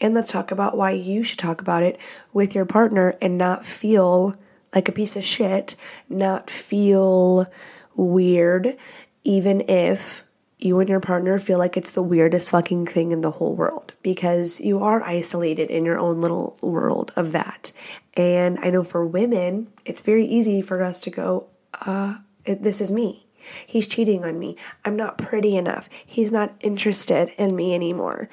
And 0.00 0.12
let's 0.12 0.30
talk 0.30 0.50
about 0.50 0.76
why 0.76 0.90
you 0.90 1.22
should 1.22 1.38
talk 1.38 1.60
about 1.60 1.82
it 1.82 1.98
with 2.32 2.54
your 2.54 2.66
partner 2.66 3.16
and 3.22 3.38
not 3.38 3.64
feel 3.64 4.34
like 4.74 4.88
a 4.88 4.92
piece 4.92 5.16
of 5.16 5.24
shit, 5.24 5.74
not 6.08 6.50
feel 6.50 7.46
weird, 7.94 8.76
even 9.24 9.62
if 9.68 10.24
you 10.58 10.78
and 10.80 10.88
your 10.88 11.00
partner 11.00 11.38
feel 11.38 11.58
like 11.58 11.76
it's 11.76 11.90
the 11.90 12.02
weirdest 12.02 12.50
fucking 12.50 12.86
thing 12.86 13.12
in 13.12 13.20
the 13.20 13.30
whole 13.30 13.54
world 13.54 13.92
because 14.02 14.60
you 14.60 14.82
are 14.82 15.02
isolated 15.02 15.70
in 15.70 15.84
your 15.84 15.98
own 15.98 16.20
little 16.20 16.58
world 16.62 17.12
of 17.16 17.32
that. 17.32 17.72
And 18.16 18.58
I 18.60 18.70
know 18.70 18.82
for 18.82 19.06
women, 19.06 19.68
it's 19.84 20.02
very 20.02 20.26
easy 20.26 20.60
for 20.62 20.82
us 20.82 21.00
to 21.00 21.10
go, 21.10 21.46
uh, 21.82 22.16
this 22.44 22.80
is 22.80 22.90
me. 22.90 23.25
He's 23.66 23.86
cheating 23.86 24.24
on 24.24 24.38
me. 24.38 24.56
I'm 24.84 24.96
not 24.96 25.18
pretty 25.18 25.56
enough. 25.56 25.88
He's 26.04 26.32
not 26.32 26.54
interested 26.60 27.32
in 27.38 27.54
me 27.54 27.74
anymore. 27.74 28.28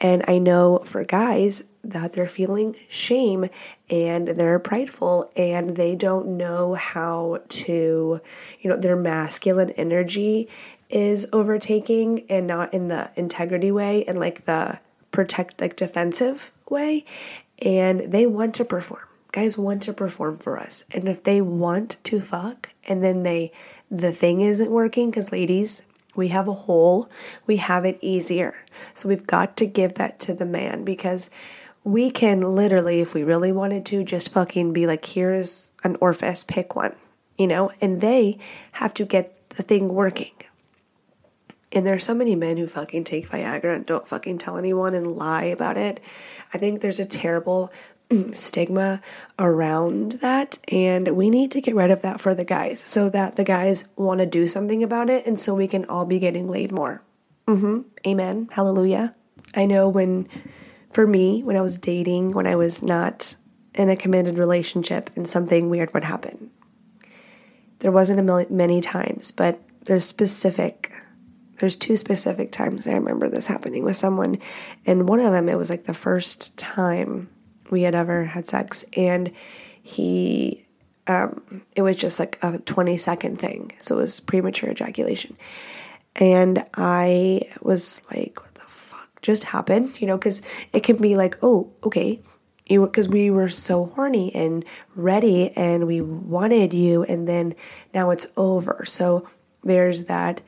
And 0.00 0.24
I 0.26 0.38
know 0.38 0.80
for 0.84 1.04
guys 1.04 1.64
that 1.84 2.12
they're 2.12 2.26
feeling 2.26 2.76
shame 2.88 3.48
and 3.88 4.28
they're 4.28 4.58
prideful 4.58 5.30
and 5.36 5.76
they 5.76 5.94
don't 5.94 6.36
know 6.36 6.74
how 6.74 7.40
to, 7.48 8.20
you 8.60 8.70
know, 8.70 8.76
their 8.76 8.96
masculine 8.96 9.70
energy 9.70 10.48
is 10.90 11.26
overtaking 11.32 12.24
and 12.28 12.46
not 12.46 12.74
in 12.74 12.88
the 12.88 13.10
integrity 13.16 13.70
way 13.70 14.04
and 14.04 14.18
like 14.18 14.44
the 14.44 14.78
protect, 15.10 15.60
like 15.60 15.76
defensive 15.76 16.52
way. 16.68 17.04
And 17.60 18.12
they 18.12 18.26
want 18.26 18.54
to 18.56 18.64
perform. 18.64 19.06
Guys 19.32 19.56
want 19.56 19.82
to 19.82 19.92
perform 19.92 20.36
for 20.36 20.58
us. 20.58 20.84
And 20.92 21.08
if 21.08 21.22
they 21.22 21.40
want 21.40 21.96
to 22.04 22.20
fuck 22.20 22.70
and 22.86 23.02
then 23.02 23.22
they 23.22 23.52
the 23.90 24.12
thing 24.12 24.40
isn't 24.40 24.70
working 24.70 25.10
because 25.10 25.32
ladies 25.32 25.82
we 26.16 26.28
have 26.28 26.46
a 26.46 26.52
hole. 26.52 27.10
We 27.44 27.56
have 27.56 27.84
it 27.84 27.98
easier. 28.00 28.54
So 28.94 29.08
we've 29.08 29.26
got 29.26 29.56
to 29.56 29.66
give 29.66 29.94
that 29.94 30.20
to 30.20 30.34
the 30.34 30.44
man 30.44 30.84
because 30.84 31.28
we 31.82 32.08
can 32.08 32.40
literally 32.54 33.00
if 33.00 33.14
we 33.14 33.24
really 33.24 33.50
wanted 33.50 33.84
to 33.86 34.04
just 34.04 34.28
fucking 34.28 34.72
be 34.72 34.86
like 34.86 35.04
here's 35.04 35.70
an 35.82 35.96
orifice 36.00 36.44
pick 36.44 36.76
one 36.76 36.94
you 37.38 37.46
know? 37.46 37.70
And 37.80 38.00
they 38.00 38.38
have 38.72 38.94
to 38.94 39.04
get 39.04 39.48
the 39.50 39.62
thing 39.62 39.88
working. 39.88 40.32
And 41.72 41.84
there's 41.84 42.04
so 42.04 42.14
many 42.14 42.36
men 42.36 42.56
who 42.56 42.66
fucking 42.68 43.04
take 43.04 43.28
Viagra 43.28 43.74
and 43.74 43.84
don't 43.84 44.06
fucking 44.06 44.38
tell 44.38 44.56
anyone 44.56 44.94
and 44.94 45.10
lie 45.10 45.44
about 45.44 45.76
it. 45.76 46.00
I 46.52 46.58
think 46.58 46.80
there's 46.80 47.00
a 47.00 47.04
terrible 47.04 47.72
stigma 48.32 49.00
around 49.38 50.12
that 50.12 50.58
and 50.68 51.16
we 51.16 51.30
need 51.30 51.50
to 51.50 51.60
get 51.60 51.74
rid 51.74 51.90
of 51.90 52.02
that 52.02 52.20
for 52.20 52.34
the 52.34 52.44
guys 52.44 52.80
so 52.86 53.08
that 53.08 53.36
the 53.36 53.44
guys 53.44 53.88
want 53.96 54.20
to 54.20 54.26
do 54.26 54.46
something 54.46 54.82
about 54.82 55.10
it 55.10 55.26
and 55.26 55.40
so 55.40 55.54
we 55.54 55.66
can 55.66 55.84
all 55.86 56.04
be 56.04 56.18
getting 56.18 56.46
laid 56.48 56.70
more. 56.70 57.02
Mhm. 57.48 57.84
Amen. 58.06 58.48
Hallelujah. 58.52 59.14
I 59.54 59.66
know 59.66 59.88
when 59.88 60.28
for 60.92 61.06
me 61.06 61.42
when 61.42 61.56
I 61.56 61.60
was 61.60 61.78
dating, 61.78 62.32
when 62.32 62.46
I 62.46 62.56
was 62.56 62.82
not 62.82 63.34
in 63.74 63.88
a 63.88 63.96
committed 63.96 64.38
relationship 64.38 65.10
and 65.16 65.26
something 65.26 65.68
weird 65.68 65.92
would 65.92 66.04
happen. 66.04 66.50
There 67.80 67.90
wasn't 67.92 68.20
a 68.20 68.46
many 68.50 68.80
times, 68.80 69.32
but 69.32 69.60
there's 69.84 70.04
specific 70.04 70.92
there's 71.58 71.76
two 71.76 71.96
specific 71.96 72.50
times 72.50 72.86
I 72.86 72.94
remember 72.94 73.28
this 73.28 73.46
happening 73.46 73.84
with 73.84 73.96
someone 73.96 74.38
and 74.86 75.08
one 75.08 75.20
of 75.20 75.32
them 75.32 75.48
it 75.48 75.56
was 75.56 75.70
like 75.70 75.84
the 75.84 75.94
first 75.94 76.58
time 76.58 77.28
we 77.70 77.82
had 77.82 77.94
ever 77.94 78.24
had 78.24 78.46
sex 78.46 78.84
and 78.96 79.30
he 79.82 80.66
um, 81.06 81.62
it 81.76 81.82
was 81.82 81.96
just 81.98 82.18
like 82.18 82.38
a 82.42 82.58
20 82.58 82.96
second 82.96 83.38
thing 83.38 83.72
so 83.78 83.96
it 83.96 83.98
was 83.98 84.20
premature 84.20 84.70
ejaculation. 84.70 85.36
And 86.16 86.64
i 86.74 87.42
was 87.60 88.02
like 88.10 88.40
what 88.40 88.54
the 88.54 88.62
fuck 88.62 89.22
just 89.22 89.44
happened? 89.44 90.00
You 90.00 90.06
know 90.06 90.16
because 90.16 90.42
it 90.72 90.80
can 90.80 90.96
be 90.96 91.16
like 91.16 91.38
oh 91.42 91.70
okay 91.82 92.20
you 92.66 92.86
because 92.86 93.08
we 93.08 93.30
were 93.30 93.48
so 93.48 93.86
horny 93.86 94.34
and 94.34 94.64
ready 94.94 95.50
and 95.50 95.86
we 95.86 96.00
wanted 96.00 96.72
you 96.72 97.04
and 97.04 97.28
then 97.28 97.54
now 97.92 98.10
it's 98.10 98.26
over. 98.36 98.84
So 98.86 99.28
there's 99.62 100.04
that 100.04 100.40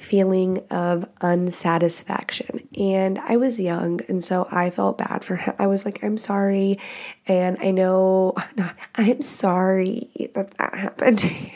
feeling 0.00 0.64
of 0.70 1.06
unsatisfaction. 1.20 2.66
And 2.78 3.18
I 3.18 3.36
was 3.36 3.60
young, 3.60 4.00
and 4.08 4.24
so 4.24 4.48
I 4.50 4.70
felt 4.70 4.96
bad 4.96 5.24
for 5.24 5.36
him. 5.36 5.54
I 5.58 5.66
was 5.66 5.84
like, 5.84 6.02
I'm 6.02 6.16
sorry. 6.16 6.78
And 7.26 7.58
I 7.60 7.70
know, 7.70 8.34
no, 8.56 8.68
I'm 8.94 9.20
sorry 9.20 10.08
that 10.34 10.52
that 10.52 10.74
happened 10.74 11.18
to 11.20 11.34
you. 11.34 11.50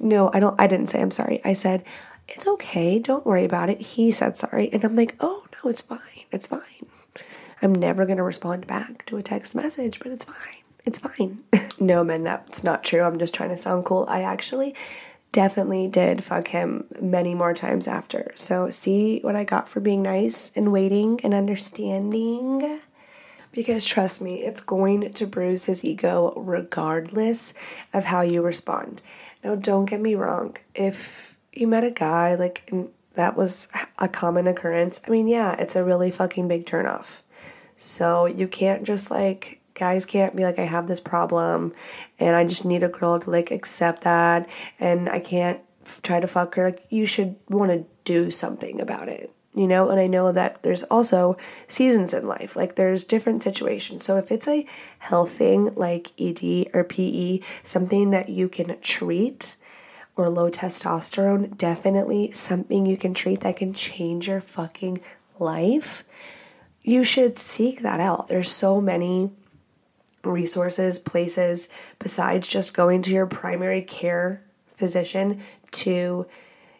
no, 0.00 0.30
I 0.32 0.40
don't, 0.40 0.58
I 0.58 0.66
didn't 0.66 0.86
say 0.88 1.02
I'm 1.02 1.10
sorry. 1.10 1.42
I 1.44 1.52
said, 1.52 1.84
it's 2.28 2.46
okay. 2.46 2.98
Don't 2.98 3.26
worry 3.26 3.44
about 3.44 3.68
it. 3.68 3.80
He 3.80 4.10
said 4.10 4.38
sorry. 4.38 4.72
And 4.72 4.82
I'm 4.82 4.96
like, 4.96 5.16
oh, 5.20 5.44
no, 5.52 5.70
it's 5.70 5.82
fine. 5.82 5.98
It's 6.32 6.46
fine. 6.46 6.86
I'm 7.60 7.74
never 7.74 8.06
going 8.06 8.16
to 8.16 8.22
respond 8.22 8.66
back 8.66 9.04
to 9.06 9.18
a 9.18 9.22
text 9.22 9.54
message, 9.54 9.98
but 9.98 10.12
it's 10.12 10.24
fine. 10.24 10.56
It's 10.86 10.98
fine. 10.98 11.40
no, 11.80 12.02
man, 12.02 12.22
that's 12.22 12.64
not 12.64 12.84
true. 12.84 13.02
I'm 13.02 13.18
just 13.18 13.34
trying 13.34 13.50
to 13.50 13.56
sound 13.58 13.84
cool. 13.84 14.06
I 14.08 14.22
actually 14.22 14.74
definitely 15.32 15.88
did 15.88 16.24
fuck 16.24 16.48
him 16.48 16.84
many 17.00 17.34
more 17.34 17.54
times 17.54 17.86
after. 17.86 18.32
So, 18.34 18.70
see 18.70 19.20
what 19.20 19.36
I 19.36 19.44
got 19.44 19.68
for 19.68 19.80
being 19.80 20.02
nice 20.02 20.52
and 20.56 20.72
waiting 20.72 21.20
and 21.22 21.34
understanding? 21.34 22.80
Because 23.52 23.84
trust 23.84 24.22
me, 24.22 24.42
it's 24.42 24.60
going 24.60 25.10
to 25.10 25.26
bruise 25.26 25.64
his 25.64 25.84
ego 25.84 26.32
regardless 26.36 27.54
of 27.92 28.04
how 28.04 28.22
you 28.22 28.42
respond. 28.42 29.02
Now, 29.42 29.54
don't 29.56 29.86
get 29.86 30.00
me 30.00 30.14
wrong. 30.14 30.56
If 30.74 31.36
you 31.52 31.66
met 31.66 31.84
a 31.84 31.90
guy, 31.90 32.34
like, 32.34 32.72
that 33.14 33.36
was 33.36 33.68
a 33.98 34.08
common 34.08 34.46
occurrence, 34.46 35.00
I 35.06 35.10
mean, 35.10 35.26
yeah, 35.26 35.54
it's 35.54 35.76
a 35.76 35.84
really 35.84 36.10
fucking 36.10 36.46
big 36.48 36.66
turnoff. 36.66 37.20
So, 37.76 38.26
you 38.26 38.46
can't 38.46 38.84
just 38.84 39.10
like 39.10 39.59
guys 39.80 40.06
can't 40.06 40.36
be 40.36 40.44
like 40.44 40.58
i 40.58 40.64
have 40.64 40.86
this 40.86 41.00
problem 41.00 41.72
and 42.20 42.36
i 42.36 42.44
just 42.44 42.64
need 42.64 42.84
a 42.84 42.88
girl 42.88 43.18
to 43.18 43.30
like 43.30 43.50
accept 43.50 44.02
that 44.02 44.48
and 44.78 45.08
i 45.08 45.18
can't 45.18 45.60
f- 45.84 46.02
try 46.02 46.20
to 46.20 46.26
fuck 46.26 46.54
her. 46.54 46.66
Like 46.66 46.84
you 46.90 47.04
should 47.04 47.36
want 47.48 47.70
to 47.70 47.84
do 48.04 48.30
something 48.30 48.80
about 48.80 49.08
it 49.08 49.32
you 49.54 49.66
know? 49.66 49.90
And 49.90 49.98
i 49.98 50.06
know 50.06 50.32
that 50.32 50.62
there's 50.62 50.84
also 50.84 51.36
seasons 51.68 52.14
in 52.14 52.26
life. 52.26 52.56
Like 52.56 52.76
there's 52.76 53.04
different 53.04 53.42
situations. 53.42 54.04
So 54.04 54.16
if 54.16 54.30
it's 54.30 54.46
a 54.46 54.66
health 54.98 55.32
thing 55.32 55.74
like 55.74 56.12
ed 56.20 56.70
or 56.72 56.84
pe 56.84 57.40
something 57.64 58.10
that 58.10 58.28
you 58.28 58.48
can 58.48 58.78
treat 58.80 59.56
or 60.16 60.28
low 60.28 60.50
testosterone 60.50 61.56
definitely 61.56 62.32
something 62.32 62.86
you 62.86 62.96
can 62.96 63.14
treat 63.14 63.40
that 63.40 63.56
can 63.56 63.72
change 63.72 64.28
your 64.28 64.40
fucking 64.40 65.00
life. 65.38 66.04
You 66.82 67.04
should 67.04 67.36
seek 67.36 67.82
that 67.82 68.00
out. 68.00 68.28
There's 68.28 68.50
so 68.50 68.80
many 68.80 69.30
resources, 70.24 70.98
places 70.98 71.68
besides 71.98 72.46
just 72.46 72.74
going 72.74 73.02
to 73.02 73.12
your 73.12 73.26
primary 73.26 73.82
care 73.82 74.42
physician 74.76 75.40
to 75.72 76.26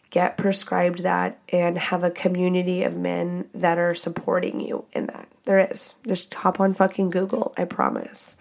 get 0.09 0.37
prescribed 0.37 1.03
that 1.03 1.39
and 1.49 1.77
have 1.77 2.03
a 2.03 2.11
community 2.11 2.83
of 2.83 2.97
men 2.97 3.47
that 3.53 3.77
are 3.77 3.95
supporting 3.95 4.59
you 4.59 4.85
in 4.91 5.07
that. 5.07 5.27
There 5.45 5.59
is. 5.59 5.95
Just 6.05 6.33
hop 6.33 6.59
on 6.59 6.73
fucking 6.73 7.09
Google, 7.09 7.53
I 7.57 7.63
promise. 7.65 8.35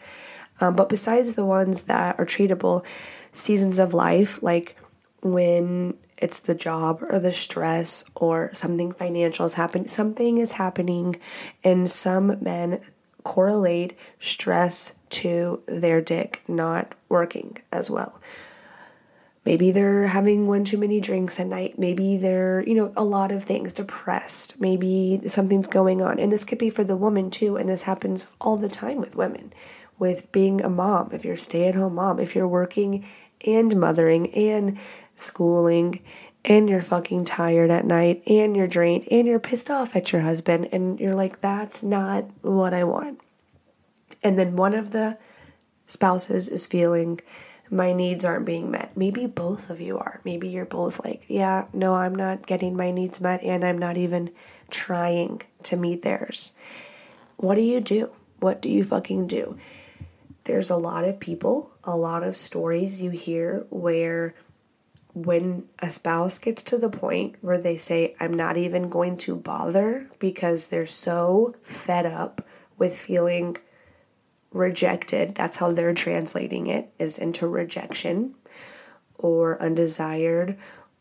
Um, 0.60 0.74
but 0.74 0.88
besides 0.88 1.34
the 1.34 1.44
ones 1.44 1.82
that 1.84 2.18
are 2.18 2.26
treatable, 2.26 2.84
seasons 3.32 3.78
of 3.78 3.94
life, 3.94 4.42
like 4.42 4.76
when 5.22 5.94
it's 6.18 6.40
the 6.40 6.54
job 6.54 7.02
or 7.08 7.18
the 7.18 7.32
stress 7.32 8.04
or 8.14 8.50
something 8.52 8.92
financial 8.92 9.46
is 9.46 9.54
happening, 9.54 9.88
something 9.88 10.38
is 10.38 10.52
happening, 10.52 11.16
and 11.64 11.90
some 11.90 12.36
men 12.42 12.80
correlate 13.24 13.96
stress 14.18 14.94
to 15.10 15.62
their 15.66 16.00
dick 16.00 16.42
not 16.48 16.94
working 17.08 17.58
as 17.72 17.90
well. 17.90 18.20
Maybe 19.44 19.70
they're 19.70 20.06
having 20.06 20.46
one 20.46 20.64
too 20.64 20.76
many 20.76 21.00
drinks 21.00 21.40
at 21.40 21.46
night. 21.46 21.78
Maybe 21.78 22.18
they're, 22.18 22.62
you 22.66 22.74
know, 22.74 22.92
a 22.96 23.04
lot 23.04 23.32
of 23.32 23.42
things, 23.42 23.72
depressed. 23.72 24.60
Maybe 24.60 25.20
something's 25.28 25.66
going 25.66 26.02
on. 26.02 26.18
And 26.18 26.30
this 26.30 26.44
could 26.44 26.58
be 26.58 26.68
for 26.68 26.84
the 26.84 26.96
woman 26.96 27.30
too. 27.30 27.56
And 27.56 27.68
this 27.68 27.82
happens 27.82 28.28
all 28.40 28.58
the 28.58 28.68
time 28.68 28.98
with 28.98 29.16
women, 29.16 29.52
with 29.98 30.30
being 30.30 30.60
a 30.60 30.68
mom, 30.68 31.10
if 31.12 31.24
you're 31.24 31.36
stay 31.36 31.66
at 31.68 31.74
home 31.74 31.94
mom, 31.94 32.20
if 32.20 32.34
you're 32.34 32.46
working 32.46 33.06
and 33.46 33.74
mothering 33.76 34.32
and 34.34 34.78
schooling 35.16 36.00
and 36.44 36.68
you're 36.68 36.80
fucking 36.80 37.24
tired 37.24 37.70
at 37.70 37.84
night 37.84 38.22
and 38.26 38.56
you're 38.56 38.66
drained 38.66 39.06
and 39.10 39.26
you're 39.26 39.38
pissed 39.38 39.70
off 39.70 39.94
at 39.94 40.12
your 40.12 40.22
husband 40.22 40.68
and 40.72 40.98
you're 40.98 41.14
like, 41.14 41.40
that's 41.40 41.82
not 41.82 42.24
what 42.42 42.72
I 42.72 42.84
want. 42.84 43.20
And 44.22 44.38
then 44.38 44.56
one 44.56 44.74
of 44.74 44.90
the 44.90 45.18
spouses 45.86 46.48
is 46.48 46.66
feeling 46.66 47.20
my 47.70 47.92
needs 47.92 48.24
aren't 48.24 48.46
being 48.46 48.70
met. 48.70 48.96
Maybe 48.96 49.26
both 49.26 49.70
of 49.70 49.80
you 49.80 49.98
are. 49.98 50.20
Maybe 50.24 50.48
you're 50.48 50.64
both 50.64 51.04
like, 51.04 51.24
yeah, 51.28 51.66
no, 51.72 51.94
I'm 51.94 52.14
not 52.14 52.46
getting 52.46 52.76
my 52.76 52.90
needs 52.90 53.20
met 53.20 53.42
and 53.42 53.64
I'm 53.64 53.78
not 53.78 53.96
even 53.96 54.30
trying 54.70 55.42
to 55.64 55.76
meet 55.76 56.02
theirs. 56.02 56.52
What 57.36 57.54
do 57.54 57.60
you 57.60 57.80
do? 57.80 58.10
What 58.40 58.60
do 58.60 58.68
you 58.68 58.84
fucking 58.84 59.26
do? 59.26 59.58
There's 60.44 60.70
a 60.70 60.76
lot 60.76 61.04
of 61.04 61.20
people, 61.20 61.70
a 61.84 61.96
lot 61.96 62.22
of 62.22 62.34
stories 62.34 63.00
you 63.00 63.10
hear 63.10 63.66
where 63.70 64.34
when 65.14 65.64
a 65.80 65.90
spouse 65.90 66.38
gets 66.38 66.62
to 66.64 66.78
the 66.78 66.88
point 66.88 67.36
where 67.40 67.58
they 67.58 67.76
say, 67.76 68.14
I'm 68.20 68.32
not 68.32 68.56
even 68.56 68.88
going 68.88 69.16
to 69.18 69.36
bother 69.36 70.08
because 70.18 70.68
they're 70.68 70.86
so 70.86 71.54
fed 71.62 72.06
up 72.06 72.46
with 72.78 72.98
feeling 72.98 73.56
rejected, 74.52 75.34
that's 75.34 75.56
how 75.58 75.72
they're 75.72 75.94
translating 75.94 76.66
it, 76.66 76.92
is 76.98 77.18
into 77.18 77.46
rejection 77.46 78.34
or 79.18 79.60
undesired 79.62 80.56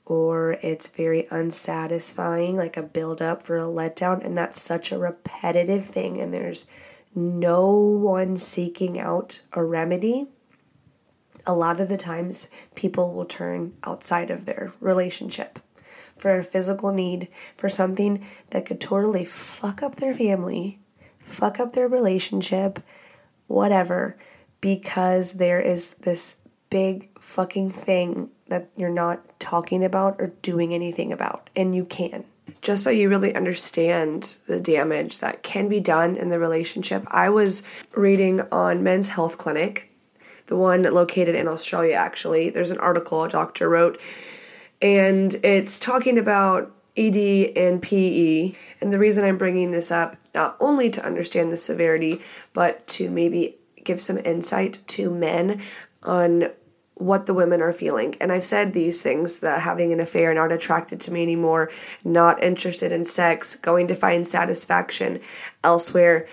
or 0.05 0.53
it's 0.63 0.87
very 0.87 1.27
unsatisfying, 1.29 2.57
like 2.57 2.75
a 2.75 2.81
build-up 2.81 3.43
for 3.43 3.57
a 3.57 3.61
letdown. 3.61 4.25
And 4.25 4.35
that's 4.35 4.59
such 4.59 4.91
a 4.91 4.97
repetitive 4.97 5.85
thing, 5.85 6.19
and 6.19 6.33
there's 6.33 6.65
no 7.13 7.69
one 7.71 8.35
seeking 8.35 8.99
out 8.99 9.41
a 9.53 9.63
remedy 9.63 10.27
a 11.45 11.53
lot 11.53 11.79
of 11.79 11.89
the 11.89 11.97
times 11.97 12.49
people 12.75 13.13
will 13.13 13.25
turn 13.25 13.73
outside 13.83 14.29
of 14.29 14.45
their 14.45 14.73
relationship 14.79 15.59
for 16.17 16.37
a 16.37 16.43
physical 16.43 16.91
need, 16.91 17.29
for 17.55 17.69
something 17.69 18.25
that 18.49 18.65
could 18.65 18.81
totally 18.81 19.23
fuck 19.23 19.81
up 19.81 19.95
their 19.95 20.13
family, 20.13 20.79
fuck 21.19 21.59
up 21.59 21.73
their 21.73 21.87
relationship, 21.87 22.79
whatever, 23.47 24.17
because 24.61 25.33
there 25.33 25.61
is 25.61 25.89
this 25.95 26.37
big 26.69 27.09
fucking 27.19 27.71
thing 27.71 28.29
that 28.47 28.69
you're 28.75 28.89
not 28.89 29.39
talking 29.39 29.83
about 29.83 30.15
or 30.19 30.27
doing 30.41 30.73
anything 30.73 31.11
about, 31.11 31.49
and 31.55 31.73
you 31.73 31.85
can. 31.85 32.25
Just 32.61 32.83
so 32.83 32.89
you 32.89 33.09
really 33.09 33.35
understand 33.35 34.37
the 34.47 34.59
damage 34.59 35.19
that 35.19 35.43
can 35.43 35.69
be 35.69 35.79
done 35.79 36.15
in 36.15 36.29
the 36.29 36.39
relationship, 36.39 37.05
I 37.07 37.29
was 37.29 37.63
reading 37.93 38.41
on 38.51 38.83
Men's 38.83 39.07
Health 39.07 39.37
Clinic 39.37 39.88
the 40.49 40.57
one 40.57 40.81
located 40.83 41.35
in 41.35 41.47
Australia, 41.47 41.93
actually. 41.93 42.49
There's 42.49 42.71
an 42.71 42.79
article 42.79 43.23
a 43.23 43.29
doctor 43.29 43.69
wrote, 43.69 44.01
and 44.81 45.33
it's 45.43 45.77
talking 45.77 46.17
about 46.17 46.75
ED 46.97 47.53
and 47.55 47.81
PE. 47.81 48.53
And 48.81 48.91
the 48.91 48.99
reason 48.99 49.23
I'm 49.23 49.37
bringing 49.37 49.71
this 49.71 49.91
up, 49.91 50.17
not 50.33 50.57
only 50.59 50.89
to 50.89 51.05
understand 51.05 51.51
the 51.51 51.57
severity, 51.57 52.19
but 52.51 52.85
to 52.87 53.11
maybe 53.11 53.57
give 53.83 54.01
some 54.01 54.17
insight 54.17 54.79
to 54.87 55.11
men 55.11 55.61
on 56.01 56.49
what 56.95 57.27
the 57.27 57.33
women 57.33 57.61
are 57.61 57.71
feeling. 57.71 58.15
And 58.19 58.31
I've 58.31 58.43
said 58.43 58.73
these 58.73 59.03
things 59.03 59.39
that 59.39 59.61
having 59.61 59.93
an 59.93 59.99
affair, 59.99 60.33
not 60.33 60.51
attracted 60.51 60.99
to 61.01 61.13
me 61.13 61.21
anymore, 61.21 61.69
not 62.03 62.41
interested 62.43 62.91
in 62.91 63.05
sex, 63.05 63.55
going 63.55 63.87
to 63.87 63.95
find 63.95 64.27
satisfaction 64.27 65.21
elsewhere 65.63 66.27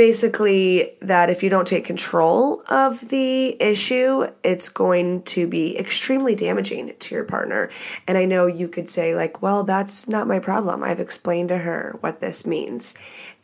basically 0.00 0.96
that 1.00 1.28
if 1.28 1.42
you 1.42 1.50
don't 1.50 1.66
take 1.66 1.84
control 1.84 2.62
of 2.70 3.10
the 3.10 3.62
issue, 3.62 4.26
it's 4.42 4.70
going 4.70 5.22
to 5.24 5.46
be 5.46 5.78
extremely 5.78 6.34
damaging 6.34 6.90
to 6.98 7.14
your 7.14 7.24
partner. 7.24 7.68
And 8.08 8.16
I 8.16 8.24
know 8.24 8.46
you 8.46 8.66
could 8.66 8.88
say, 8.88 9.14
like, 9.14 9.42
well, 9.42 9.62
that's 9.62 10.08
not 10.08 10.26
my 10.26 10.38
problem. 10.38 10.82
I've 10.82 11.00
explained 11.00 11.50
to 11.50 11.58
her 11.58 11.98
what 12.00 12.22
this 12.22 12.46
means. 12.46 12.94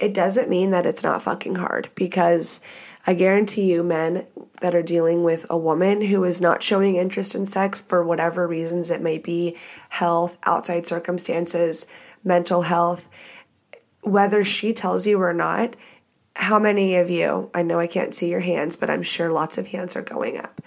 It 0.00 0.14
doesn't 0.14 0.48
mean 0.48 0.70
that 0.70 0.86
it's 0.86 1.04
not 1.04 1.20
fucking 1.20 1.56
hard 1.56 1.90
because 1.94 2.62
I 3.06 3.12
guarantee 3.12 3.70
you, 3.70 3.82
men 3.82 4.26
that 4.62 4.74
are 4.74 4.82
dealing 4.82 5.24
with 5.24 5.44
a 5.50 5.58
woman 5.58 6.00
who 6.00 6.24
is 6.24 6.40
not 6.40 6.62
showing 6.62 6.96
interest 6.96 7.34
in 7.34 7.44
sex 7.44 7.82
for 7.82 8.02
whatever 8.02 8.48
reasons 8.48 8.88
it 8.88 9.02
may 9.02 9.18
be 9.18 9.58
health, 9.90 10.38
outside 10.44 10.86
circumstances, 10.86 11.86
mental 12.24 12.62
health 12.62 13.10
whether 14.06 14.44
she 14.44 14.72
tells 14.72 15.04
you 15.04 15.20
or 15.20 15.32
not, 15.32 15.74
how 16.37 16.59
many 16.59 16.96
of 16.96 17.11
you, 17.11 17.51
I 17.55 17.62
know 17.62 17.79
I 17.79 17.87
can't 17.87 18.14
see 18.14 18.31
your 18.31 18.40
hands, 18.40 18.77
but 18.77 18.90
I'm 18.90 19.03
sure 19.03 19.31
lots 19.31 19.59
of 19.59 19.68
hands 19.68 19.96
are 19.96 20.03
going 20.03 20.38
up, 20.38 20.61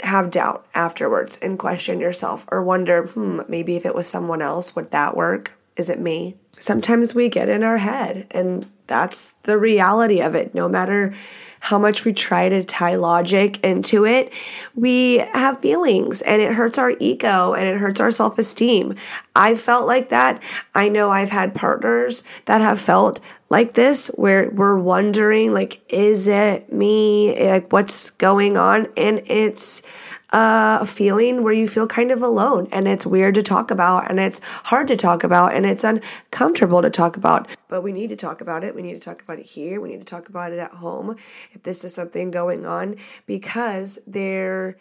have 0.00 0.30
doubt 0.30 0.66
afterwards 0.74 1.38
and 1.40 1.58
question 1.58 2.00
yourself 2.00 2.44
or 2.50 2.62
wonder, 2.62 3.06
hmm, 3.06 3.40
maybe 3.48 3.76
if 3.76 3.86
it 3.86 3.94
was 3.94 4.08
someone 4.08 4.42
else, 4.42 4.74
would 4.74 4.90
that 4.90 5.16
work? 5.16 5.52
Is 5.76 5.88
it 5.88 6.00
me? 6.00 6.36
Sometimes 6.58 7.14
we 7.14 7.28
get 7.28 7.48
in 7.48 7.62
our 7.62 7.78
head, 7.78 8.26
and 8.32 8.68
that's 8.88 9.30
the 9.44 9.56
reality 9.56 10.20
of 10.20 10.34
it. 10.34 10.54
No 10.54 10.68
matter 10.68 11.14
how 11.60 11.78
much 11.78 12.04
we 12.04 12.12
try 12.12 12.48
to 12.48 12.64
tie 12.64 12.96
logic 12.96 13.62
into 13.64 14.04
it, 14.04 14.32
we 14.74 15.18
have 15.32 15.60
feelings 15.60 16.22
and 16.22 16.40
it 16.40 16.52
hurts 16.54 16.78
our 16.78 16.92
ego 16.98 17.52
and 17.52 17.68
it 17.68 17.76
hurts 17.78 18.00
our 18.00 18.10
self 18.10 18.38
esteem. 18.38 18.94
I've 19.36 19.60
felt 19.60 19.86
like 19.86 20.08
that. 20.08 20.42
I 20.74 20.88
know 20.88 21.10
I've 21.10 21.30
had 21.30 21.54
partners 21.54 22.24
that 22.46 22.60
have 22.60 22.80
felt 22.80 23.20
like 23.50 23.74
this 23.74 24.08
where 24.14 24.50
we're 24.50 24.78
wondering, 24.78 25.52
like, 25.52 25.80
is 25.88 26.28
it 26.28 26.72
me? 26.72 27.48
Like, 27.48 27.72
what's 27.72 28.10
going 28.10 28.56
on? 28.56 28.88
And 28.96 29.22
it's, 29.26 29.82
a 30.30 30.84
feeling 30.86 31.42
where 31.42 31.52
you 31.52 31.66
feel 31.66 31.86
kind 31.86 32.10
of 32.10 32.22
alone 32.22 32.68
and 32.70 32.86
it's 32.86 33.06
weird 33.06 33.34
to 33.34 33.42
talk 33.42 33.70
about 33.70 34.10
and 34.10 34.20
it's 34.20 34.40
hard 34.64 34.88
to 34.88 34.96
talk 34.96 35.24
about 35.24 35.54
and 35.54 35.64
it's 35.64 35.84
uncomfortable 35.84 36.82
to 36.82 36.90
talk 36.90 37.16
about. 37.16 37.48
But 37.68 37.82
we 37.82 37.92
need 37.92 38.08
to 38.08 38.16
talk 38.16 38.40
about 38.40 38.64
it. 38.64 38.74
We 38.74 38.82
need 38.82 38.94
to 38.94 39.00
talk 39.00 39.22
about 39.22 39.38
it 39.38 39.46
here. 39.46 39.80
We 39.80 39.88
need 39.88 40.00
to 40.00 40.04
talk 40.04 40.28
about 40.28 40.52
it 40.52 40.58
at 40.58 40.72
home 40.72 41.16
if 41.52 41.62
this 41.62 41.84
is 41.84 41.94
something 41.94 42.30
going 42.30 42.66
on 42.66 42.96
because 43.26 43.98
there 44.06 44.76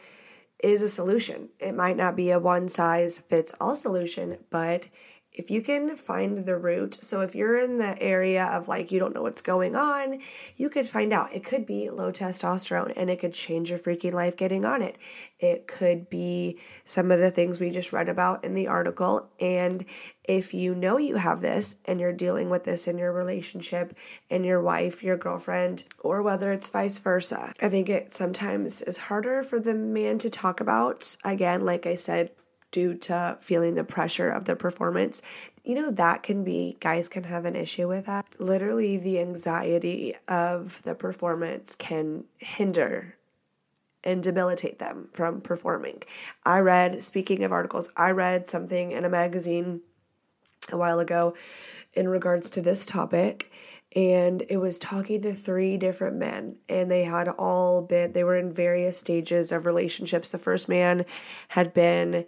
is 0.60 0.81
a 0.81 0.89
solution. 0.89 1.49
It 1.60 1.75
might 1.75 1.97
not 1.97 2.15
be 2.15 2.31
a 2.31 2.39
one 2.39 2.67
size 2.67 3.19
fits 3.19 3.53
all 3.62 3.75
solution, 3.75 4.38
but 4.49 4.88
if 5.38 5.52
you 5.52 5.62
can 5.62 5.95
find 5.95 6.45
the 6.45 6.58
root, 6.58 6.97
so 7.00 7.21
if 7.21 7.36
you're 7.36 7.58
in 7.58 7.78
the 7.78 8.02
area 8.02 8.45
of 8.45 8.67
like 8.67 8.91
you 8.91 9.00
don't 9.00 9.13
know 9.13 9.21
what's 9.21 9.43
going 9.43 9.76
on, 9.76 10.19
you 10.56 10.67
could 10.67 10.88
find 10.88 11.13
out. 11.13 11.32
It 11.32 11.43
could 11.43 11.67
be 11.67 11.91
low 11.91 12.12
testosterone 12.12 12.93
and 12.95 13.08
it 13.10 13.19
could 13.19 13.34
change 13.34 13.69
your 13.69 13.78
freaking 13.78 14.13
life 14.13 14.36
getting 14.36 14.65
on 14.65 14.82
it. 14.82 14.97
It 15.39 15.67
could 15.67 16.10
be 16.10 16.58
some 16.86 17.12
of 17.12 17.19
the 17.19 17.30
things 17.30 17.60
we 17.60 17.69
just 17.69 17.93
read 17.93 18.10
about 18.10 18.45
in 18.45 18.56
the 18.56 18.67
article. 18.67 19.30
And 19.39 19.86
if 20.23 20.56
you 20.56 20.73
know 20.73 20.97
you 20.97 21.15
have 21.17 21.41
this 21.41 21.76
and 21.86 22.00
you're 22.00 22.13
dealing 22.13 22.50
with 22.50 22.63
this 22.63 22.88
in 22.88 22.97
your 22.97 23.13
relationship 23.13 23.95
and 24.32 24.43
your 24.43 24.62
wife, 24.62 25.04
your 25.04 25.17
girlfriend, 25.17 25.84
or 26.00 26.23
whether 26.23 26.52
it's 26.52 26.69
vice 26.69 26.97
versa, 26.97 27.54
I 27.62 27.69
think 27.69 27.89
it 27.89 28.12
sometimes 28.12 28.82
is 28.82 28.97
harder 28.97 29.43
for 29.43 29.60
the 29.60 29.76
man 29.76 30.17
to 30.19 30.32
talk 30.32 30.62
about. 30.62 31.15
Again, 31.23 31.62
like 31.62 31.86
I 31.86 31.95
said, 31.95 32.32
due 32.71 32.93
to 32.95 33.38
feeling 33.39 33.75
the 33.75 33.84
pressure 33.84 34.30
of 34.30 34.45
the 34.45 34.56
performance. 34.56 35.21
You 35.63 35.75
know, 35.75 35.91
that 35.91 36.23
can 36.23 36.43
be, 36.43 36.77
guys 36.80 37.10
can 37.10 37.23
have 37.23 37.45
an 37.45 37.56
issue 37.56 37.88
with 37.88 38.06
that. 38.06 38.27
Literally, 38.39 38.97
the 38.97 39.19
anxiety 39.19 40.15
of 40.27 40.82
the 40.84 40.95
performance 40.95 41.75
can 41.75 42.25
hinder 42.38 43.15
and 44.03 44.23
debilitate 44.23 44.80
them 44.80 45.10
from 45.13 45.41
performing. 45.41 46.03
I 46.45 46.60
read, 46.60 47.03
speaking 47.03 47.43
of 47.43 47.51
articles, 47.51 47.89
I 47.97 48.12
read 48.12 48.47
something 48.47 48.91
in 48.91 49.06
a 49.06 49.10
magazine 49.10 49.82
a 50.71 50.77
while 50.77 50.99
ago 50.99 51.34
in 51.93 52.08
regards 52.08 52.49
to 52.51 52.62
this 52.62 52.86
topic 52.86 53.51
and 53.95 54.43
it 54.49 54.58
was 54.58 54.77
talking 54.80 55.21
to 55.21 55.34
three 55.34 55.77
different 55.77 56.17
men 56.17 56.58
and 56.67 56.91
they 56.91 57.03
had 57.03 57.30
all 57.30 57.82
been 57.82 58.12
they 58.12 58.23
were 58.23 58.38
in 58.38 58.51
various 58.51 58.97
stages 58.97 59.51
of 59.51 59.65
relationships 59.65 60.32
the 60.32 60.38
first 60.38 60.67
man 60.67 61.06
had 61.47 61.73
been 61.73 62.25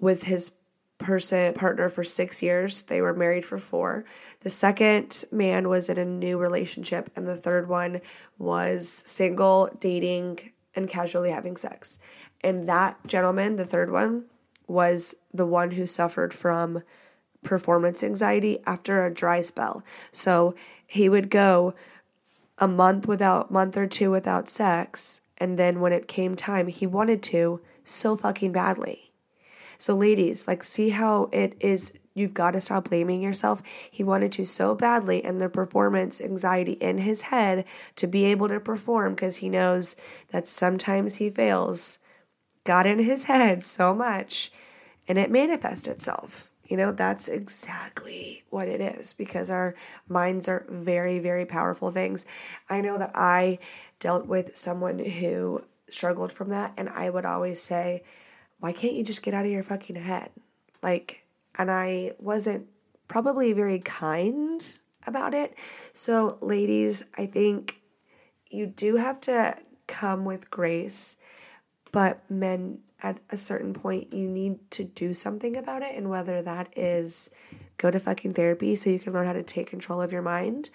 with 0.00 0.24
his 0.24 0.52
person 0.98 1.54
partner 1.54 1.88
for 1.88 2.04
six 2.04 2.42
years. 2.42 2.82
They 2.82 3.00
were 3.00 3.14
married 3.14 3.46
for 3.46 3.58
four. 3.58 4.04
The 4.40 4.50
second 4.50 5.24
man 5.32 5.68
was 5.68 5.88
in 5.88 5.98
a 5.98 6.04
new 6.04 6.38
relationship, 6.38 7.10
and 7.16 7.26
the 7.26 7.36
third 7.36 7.68
one 7.68 8.00
was 8.38 9.02
single, 9.06 9.70
dating, 9.80 10.52
and 10.76 10.88
casually 10.88 11.30
having 11.30 11.56
sex. 11.56 11.98
And 12.42 12.68
that 12.68 12.98
gentleman, 13.06 13.56
the 13.56 13.64
third 13.64 13.90
one, 13.90 14.26
was 14.66 15.14
the 15.32 15.46
one 15.46 15.72
who 15.72 15.86
suffered 15.86 16.32
from 16.32 16.82
performance 17.42 18.04
anxiety 18.04 18.60
after 18.66 19.04
a 19.04 19.12
dry 19.12 19.40
spell. 19.40 19.82
So 20.12 20.54
he 20.86 21.08
would 21.08 21.30
go 21.30 21.74
a 22.58 22.68
month 22.68 23.08
without 23.08 23.50
month 23.50 23.76
or 23.76 23.86
two 23.86 24.10
without 24.10 24.48
sex 24.48 25.22
and 25.38 25.58
then 25.58 25.80
when 25.80 25.92
it 25.92 26.06
came 26.06 26.36
time 26.36 26.66
he 26.66 26.86
wanted 26.86 27.22
to 27.22 27.60
so 27.84 28.14
fucking 28.14 28.52
badly 28.52 29.09
so, 29.80 29.96
ladies, 29.96 30.46
like, 30.46 30.62
see 30.62 30.90
how 30.90 31.28
it 31.32 31.56
is. 31.60 31.92
You've 32.12 32.34
got 32.34 32.50
to 32.50 32.60
stop 32.60 32.88
blaming 32.88 33.22
yourself. 33.22 33.62
He 33.90 34.02
wanted 34.02 34.32
to 34.32 34.44
so 34.44 34.74
badly, 34.74 35.24
and 35.24 35.40
the 35.40 35.48
performance 35.48 36.20
anxiety 36.20 36.72
in 36.72 36.98
his 36.98 37.22
head 37.22 37.64
to 37.96 38.06
be 38.06 38.24
able 38.26 38.48
to 38.48 38.60
perform 38.60 39.14
because 39.14 39.36
he 39.36 39.48
knows 39.48 39.96
that 40.30 40.46
sometimes 40.46 41.16
he 41.16 41.30
fails 41.30 41.98
got 42.64 42.86
in 42.86 42.98
his 42.98 43.24
head 43.24 43.64
so 43.64 43.94
much 43.94 44.52
and 45.08 45.18
it 45.18 45.30
manifests 45.30 45.88
itself. 45.88 46.50
You 46.64 46.76
know, 46.76 46.92
that's 46.92 47.26
exactly 47.26 48.44
what 48.50 48.68
it 48.68 48.80
is 48.80 49.12
because 49.12 49.50
our 49.50 49.74
minds 50.08 50.48
are 50.48 50.64
very, 50.68 51.18
very 51.18 51.44
powerful 51.44 51.90
things. 51.90 52.26
I 52.68 52.80
know 52.80 52.96
that 52.98 53.10
I 53.14 53.58
dealt 53.98 54.26
with 54.26 54.56
someone 54.56 55.00
who 55.00 55.64
struggled 55.88 56.32
from 56.32 56.50
that, 56.50 56.72
and 56.76 56.88
I 56.88 57.10
would 57.10 57.24
always 57.24 57.60
say, 57.60 58.04
why 58.60 58.72
can't 58.72 58.94
you 58.94 59.02
just 59.02 59.22
get 59.22 59.34
out 59.34 59.44
of 59.44 59.50
your 59.50 59.62
fucking 59.62 59.96
head? 59.96 60.30
Like, 60.82 61.24
and 61.58 61.70
I 61.70 62.12
wasn't 62.18 62.66
probably 63.08 63.52
very 63.52 63.80
kind 63.80 64.78
about 65.06 65.34
it. 65.34 65.54
So, 65.92 66.38
ladies, 66.40 67.02
I 67.16 67.26
think 67.26 67.80
you 68.50 68.66
do 68.66 68.96
have 68.96 69.20
to 69.22 69.56
come 69.86 70.24
with 70.24 70.50
grace, 70.50 71.16
but 71.92 72.22
men, 72.30 72.78
at 73.02 73.18
a 73.30 73.36
certain 73.36 73.72
point, 73.72 74.12
you 74.12 74.28
need 74.28 74.70
to 74.72 74.84
do 74.84 75.14
something 75.14 75.56
about 75.56 75.82
it. 75.82 75.96
And 75.96 76.10
whether 76.10 76.42
that 76.42 76.68
is 76.76 77.30
go 77.78 77.90
to 77.90 77.98
fucking 77.98 78.34
therapy 78.34 78.74
so 78.74 78.90
you 78.90 79.00
can 79.00 79.14
learn 79.14 79.26
how 79.26 79.32
to 79.32 79.42
take 79.42 79.68
control 79.68 80.02
of 80.02 80.12
your 80.12 80.22
mind, 80.22 80.68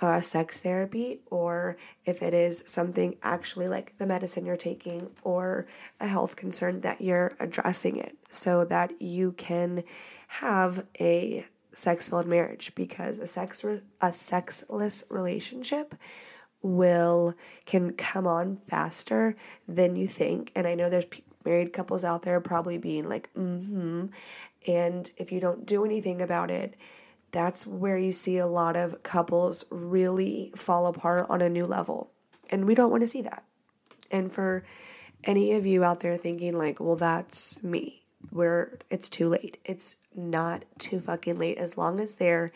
uh, 0.00 0.20
sex 0.20 0.60
therapy 0.60 1.20
or 1.30 1.76
if 2.06 2.22
it 2.22 2.32
is 2.32 2.62
something 2.66 3.14
actually 3.22 3.68
like 3.68 3.96
the 3.98 4.06
medicine 4.06 4.46
you're 4.46 4.56
taking 4.56 5.08
or 5.22 5.66
a 6.00 6.06
health 6.06 6.36
concern 6.36 6.80
that 6.80 7.00
you're 7.00 7.36
addressing 7.38 7.96
it 7.96 8.16
so 8.30 8.64
that 8.64 9.00
you 9.00 9.32
can 9.32 9.84
have 10.28 10.86
a 11.00 11.44
sex-filled 11.72 12.26
marriage 12.26 12.72
because 12.74 13.18
a 13.18 13.26
sex 13.26 13.62
re- 13.62 13.82
a 14.00 14.12
sexless 14.12 15.04
relationship 15.10 15.94
will 16.62 17.34
can 17.66 17.92
come 17.92 18.26
on 18.26 18.56
faster 18.68 19.36
than 19.68 19.96
you 19.96 20.06
think. 20.06 20.50
And 20.54 20.66
i 20.66 20.74
know 20.74 20.88
there's 20.88 21.04
pe- 21.04 21.22
married 21.44 21.72
couples 21.72 22.04
out 22.04 22.22
there 22.22 22.40
probably 22.40 22.78
being 22.78 23.08
like 23.08 23.28
mm-hmm. 23.34 24.06
And 24.66 25.10
if 25.16 25.32
you 25.32 25.40
don't 25.40 25.64
do 25.64 25.84
anything 25.84 26.20
about 26.20 26.50
it 26.50 26.74
that's 27.32 27.66
where 27.66 27.96
you 27.96 28.12
see 28.12 28.38
a 28.38 28.46
lot 28.46 28.76
of 28.76 29.02
couples 29.02 29.64
really 29.70 30.52
fall 30.56 30.86
apart 30.86 31.26
on 31.28 31.42
a 31.42 31.48
new 31.48 31.64
level. 31.66 32.10
And 32.48 32.66
we 32.66 32.74
don't 32.74 32.90
want 32.90 33.02
to 33.02 33.06
see 33.06 33.22
that. 33.22 33.44
And 34.10 34.32
for 34.32 34.64
any 35.24 35.52
of 35.52 35.66
you 35.66 35.84
out 35.84 36.00
there 36.00 36.16
thinking, 36.16 36.56
like, 36.56 36.80
well, 36.80 36.96
that's 36.96 37.62
me, 37.62 38.02
where 38.30 38.78
it's 38.90 39.08
too 39.08 39.28
late. 39.28 39.58
It's 39.64 39.96
not 40.14 40.64
too 40.78 40.98
fucking 41.00 41.36
late. 41.36 41.58
As 41.58 41.78
long 41.78 42.00
as 42.00 42.16
there 42.16 42.52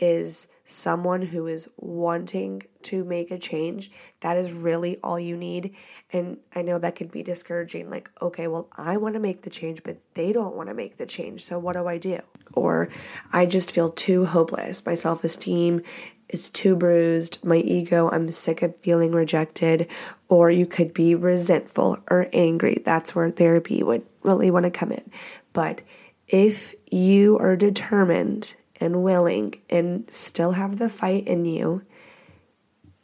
is 0.00 0.48
someone 0.64 1.22
who 1.22 1.46
is 1.46 1.68
wanting 1.76 2.62
to 2.82 3.04
make 3.04 3.30
a 3.30 3.38
change, 3.38 3.90
that 4.20 4.36
is 4.36 4.50
really 4.50 4.98
all 5.02 5.18
you 5.18 5.36
need. 5.36 5.74
And 6.12 6.38
I 6.54 6.62
know 6.62 6.78
that 6.78 6.96
could 6.96 7.10
be 7.10 7.22
discouraging. 7.22 7.90
Like, 7.90 8.10
okay, 8.20 8.46
well, 8.48 8.68
I 8.76 8.96
want 8.96 9.14
to 9.14 9.20
make 9.20 9.42
the 9.42 9.50
change, 9.50 9.82
but 9.82 9.98
they 10.14 10.32
don't 10.32 10.56
want 10.56 10.68
to 10.68 10.74
make 10.74 10.96
the 10.96 11.06
change. 11.06 11.42
So 11.44 11.58
what 11.58 11.74
do 11.74 11.86
I 11.86 11.98
do? 11.98 12.20
Or 12.52 12.88
I 13.32 13.46
just 13.46 13.72
feel 13.72 13.90
too 13.90 14.24
hopeless. 14.24 14.84
My 14.86 14.94
self 14.94 15.24
esteem 15.24 15.82
is 16.28 16.48
too 16.48 16.74
bruised. 16.74 17.44
My 17.44 17.56
ego, 17.56 18.10
I'm 18.10 18.30
sick 18.30 18.62
of 18.62 18.76
feeling 18.76 19.12
rejected. 19.12 19.88
Or 20.28 20.50
you 20.50 20.66
could 20.66 20.92
be 20.92 21.14
resentful 21.14 21.98
or 22.10 22.28
angry. 22.32 22.82
That's 22.84 23.14
where 23.14 23.30
therapy 23.30 23.82
would 23.82 24.04
really 24.22 24.50
want 24.50 24.64
to 24.64 24.70
come 24.70 24.92
in. 24.92 25.10
But 25.52 25.82
if 26.28 26.74
you 26.90 27.38
are 27.38 27.56
determined 27.56 28.54
and 28.80 29.02
willing 29.02 29.54
and 29.70 30.10
still 30.10 30.52
have 30.52 30.76
the 30.76 30.88
fight 30.88 31.26
in 31.26 31.44
you, 31.44 31.82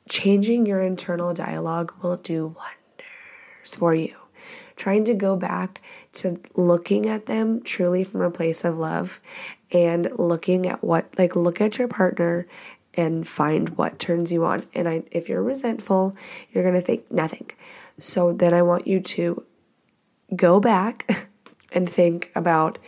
changing 0.08 0.66
your 0.66 0.80
internal 0.80 1.32
dialogue 1.32 1.92
will 2.02 2.16
do 2.16 2.46
wonders 2.46 3.76
for 3.76 3.94
you. 3.94 4.14
Trying 4.76 5.04
to 5.04 5.14
go 5.14 5.36
back 5.36 5.80
to 6.14 6.40
looking 6.54 7.06
at 7.06 7.26
them 7.26 7.62
truly 7.62 8.04
from 8.04 8.22
a 8.22 8.30
place 8.30 8.64
of 8.64 8.78
love 8.78 9.20
and 9.70 10.10
looking 10.18 10.66
at 10.66 10.82
what, 10.82 11.06
like, 11.18 11.36
look 11.36 11.60
at 11.60 11.78
your 11.78 11.88
partner 11.88 12.46
and 12.94 13.26
find 13.26 13.70
what 13.70 13.98
turns 13.98 14.32
you 14.32 14.44
on. 14.44 14.66
And 14.74 14.88
I, 14.88 15.02
if 15.10 15.28
you're 15.28 15.42
resentful, 15.42 16.14
you're 16.52 16.64
going 16.64 16.74
to 16.74 16.80
think 16.80 17.10
nothing. 17.10 17.50
So 17.98 18.32
then 18.32 18.54
I 18.54 18.62
want 18.62 18.86
you 18.86 19.00
to 19.00 19.44
go 20.34 20.60
back 20.60 21.28
and 21.72 21.88
think 21.88 22.30
about 22.34 22.78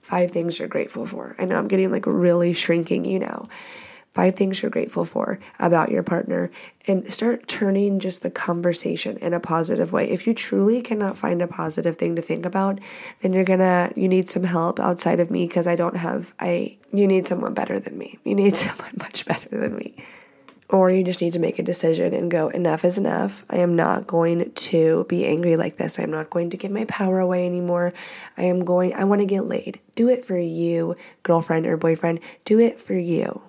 five 0.00 0.30
things 0.30 0.58
you're 0.58 0.68
grateful 0.68 1.06
for. 1.06 1.36
I 1.38 1.44
know 1.44 1.56
I'm 1.56 1.68
getting 1.68 1.90
like 1.90 2.06
really 2.06 2.52
shrinking 2.52 3.04
you 3.04 3.18
know. 3.18 3.48
Five 4.12 4.34
things 4.34 4.60
you're 4.60 4.72
grateful 4.72 5.04
for 5.04 5.38
about 5.60 5.92
your 5.92 6.02
partner 6.02 6.50
and 6.88 7.12
start 7.12 7.46
turning 7.46 8.00
just 8.00 8.22
the 8.22 8.30
conversation 8.30 9.16
in 9.18 9.34
a 9.34 9.38
positive 9.38 9.92
way. 9.92 10.10
If 10.10 10.26
you 10.26 10.34
truly 10.34 10.82
cannot 10.82 11.16
find 11.16 11.40
a 11.40 11.46
positive 11.46 11.94
thing 11.94 12.16
to 12.16 12.22
think 12.22 12.44
about, 12.44 12.80
then 13.20 13.32
you're 13.32 13.44
gonna, 13.44 13.92
you 13.94 14.08
need 14.08 14.28
some 14.28 14.42
help 14.42 14.80
outside 14.80 15.20
of 15.20 15.30
me 15.30 15.46
because 15.46 15.68
I 15.68 15.76
don't 15.76 15.96
have, 15.96 16.34
I, 16.40 16.76
you 16.92 17.06
need 17.06 17.28
someone 17.28 17.54
better 17.54 17.78
than 17.78 17.96
me. 17.96 18.18
You 18.24 18.34
need 18.34 18.56
someone 18.56 18.90
much 18.96 19.26
better 19.26 19.48
than 19.48 19.76
me 19.76 19.94
or 20.70 20.90
you 20.90 21.02
just 21.02 21.20
need 21.20 21.32
to 21.32 21.40
make 21.40 21.58
a 21.58 21.64
decision 21.64 22.14
and 22.14 22.30
go, 22.30 22.48
enough 22.48 22.84
is 22.84 22.96
enough. 22.96 23.44
I 23.50 23.58
am 23.58 23.74
not 23.74 24.06
going 24.06 24.52
to 24.52 25.04
be 25.08 25.26
angry 25.26 25.56
like 25.56 25.76
this. 25.76 25.98
I'm 25.98 26.10
not 26.10 26.30
going 26.30 26.50
to 26.50 26.56
give 26.56 26.70
my 26.70 26.84
power 26.84 27.18
away 27.18 27.44
anymore. 27.44 27.92
I 28.38 28.44
am 28.44 28.64
going, 28.64 28.94
I 28.94 29.04
want 29.04 29.20
to 29.20 29.26
get 29.26 29.46
laid. 29.46 29.80
Do 29.96 30.08
it 30.08 30.24
for 30.24 30.38
you, 30.38 30.96
girlfriend 31.24 31.66
or 31.66 31.76
boyfriend. 31.76 32.20
Do 32.44 32.60
it 32.60 32.80
for 32.80 32.94
you. 32.94 33.42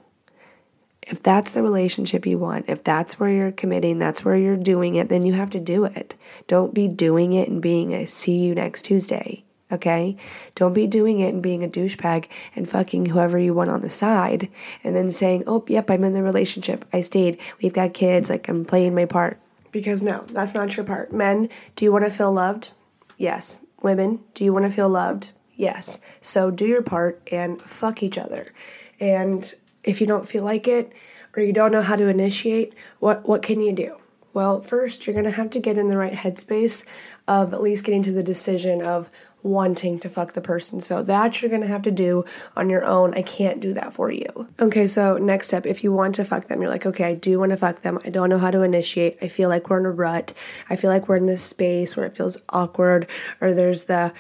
If 1.04 1.22
that's 1.22 1.52
the 1.52 1.64
relationship 1.64 2.26
you 2.26 2.38
want, 2.38 2.66
if 2.68 2.84
that's 2.84 3.20
where 3.20 3.30
you're 3.30 3.52
committing, 3.52 4.00
that's 4.00 4.24
where 4.26 4.36
you're 4.36 4.58
doing 4.58 4.96
it, 4.96 5.10
then 5.10 5.26
you 5.26 5.34
have 5.34 5.50
to 5.52 5.60
do 5.60 5.86
it. 5.86 6.16
Don't 6.48 6.74
be 6.74 6.88
doing 6.88 7.34
it 7.34 7.50
and 7.50 7.62
being 7.62 7.94
a 7.94 8.06
see 8.06 8.38
you 8.38 8.56
next 8.56 8.84
Tuesday 8.84 9.44
okay? 9.72 10.16
Don't 10.56 10.74
be 10.74 10.88
doing 10.88 11.20
it 11.20 11.34
and 11.34 11.42
being 11.44 11.64
a 11.64 11.68
douchebag 11.68 12.28
and 12.56 12.68
fucking 12.68 13.08
whoever 13.08 13.38
you 13.38 13.54
want 13.54 13.70
on 13.70 13.82
the 13.82 13.90
side 13.90 14.50
and 14.84 14.96
then 14.96 15.12
saying, 15.12 15.44
oh, 15.48 15.64
yep, 15.68 15.90
I'm 15.90 16.04
in 16.04 16.14
the 16.14 16.24
relationship. 16.24 16.86
I 16.94 17.02
stayed. 17.02 17.40
We've 17.62 17.74
got 17.74 17.94
kids. 17.94 18.30
Like, 18.30 18.48
I'm 18.48 18.66
playing 18.66 18.96
my 18.96 19.06
part. 19.06 19.40
Because 19.72 20.02
no, 20.02 20.26
that's 20.30 20.54
not 20.54 20.76
your 20.76 20.86
part. 20.86 21.14
Men, 21.14 21.50
do 21.76 21.86
you 21.86 21.92
want 21.92 22.06
to 22.06 22.12
feel 22.12 22.32
loved? 22.32 22.72
Yes. 23.18 23.60
Women, 23.82 24.20
do 24.34 24.44
you 24.44 24.54
want 24.54 24.66
to 24.66 24.72
feel 24.72 24.90
loved? 24.90 25.32
Yes. 25.56 26.00
So 26.22 26.52
do 26.52 26.66
your 26.66 26.82
part 26.82 27.22
and 27.32 27.62
fuck 27.62 28.04
each 28.04 28.18
other. 28.18 28.52
And 29.00 29.54
if 29.84 30.02
you 30.02 30.08
don't 30.08 30.28
feel 30.28 30.44
like 30.44 30.68
it 30.68 30.94
or 31.36 31.44
you 31.44 31.54
don't 31.54 31.72
know 31.72 31.82
how 31.82 31.96
to 31.96 32.08
initiate, 32.08 32.74
what 33.00 33.28
what 33.28 33.42
can 33.42 33.62
you 33.62 33.74
do? 33.74 33.98
Well, 34.34 34.62
first 34.62 35.06
you're 35.06 35.14
going 35.14 35.26
to 35.26 35.32
have 35.32 35.50
to 35.52 35.60
get 35.60 35.78
in 35.78 35.88
the 35.88 35.98
right 35.98 36.14
headspace 36.14 36.86
of 37.28 37.54
at 37.54 37.62
least 37.62 37.84
getting 37.84 38.04
to 38.04 38.12
the 38.12 38.24
decision 38.24 38.82
of 38.82 39.10
wanting 39.44 40.00
to 40.00 40.10
fuck 40.10 40.34
the 40.34 40.42
person. 40.42 40.82
So 40.82 41.02
that 41.04 41.42
you're 41.42 41.52
gonna 41.52 41.68
have 41.68 41.82
to 41.84 41.92
do 41.92 42.26
on 42.56 42.70
your 42.70 42.84
own. 42.84 43.14
I 43.14 43.22
can't 43.22 43.60
do 43.60 43.74
that 43.74 43.94
for 43.94 44.12
you. 44.12 44.48
Okay, 44.60 44.88
so 44.88 45.18
next 45.18 45.48
step, 45.48 45.66
if 45.66 45.84
you 45.84 45.92
want 45.92 46.16
to 46.16 46.24
fuck 46.24 46.48
them, 46.48 46.62
you're 46.62 46.72
like, 46.72 46.86
okay, 46.86 47.06
I 47.06 47.16
do 47.16 47.40
want 47.40 47.52
to 47.52 47.58
fuck 47.58 47.82
them. 47.82 48.00
I 48.06 48.10
don't 48.10 48.30
know 48.30 48.40
how 48.40 48.52
to 48.52 48.62
initiate. 48.62 49.18
I 49.22 49.28
feel 49.28 49.50
like 49.50 49.70
we're 49.70 49.80
in 49.80 49.86
a 49.86 49.92
rut. 49.92 50.34
I 50.70 50.76
feel 50.76 50.90
like 50.90 51.08
we're 51.08 51.18
in 51.18 51.26
this 51.26 51.44
space 51.44 51.96
where 51.96 52.06
it 52.06 52.16
feels 52.16 52.38
awkward, 52.50 53.08
or 53.40 53.54
there's 53.54 53.86
the 53.86 54.14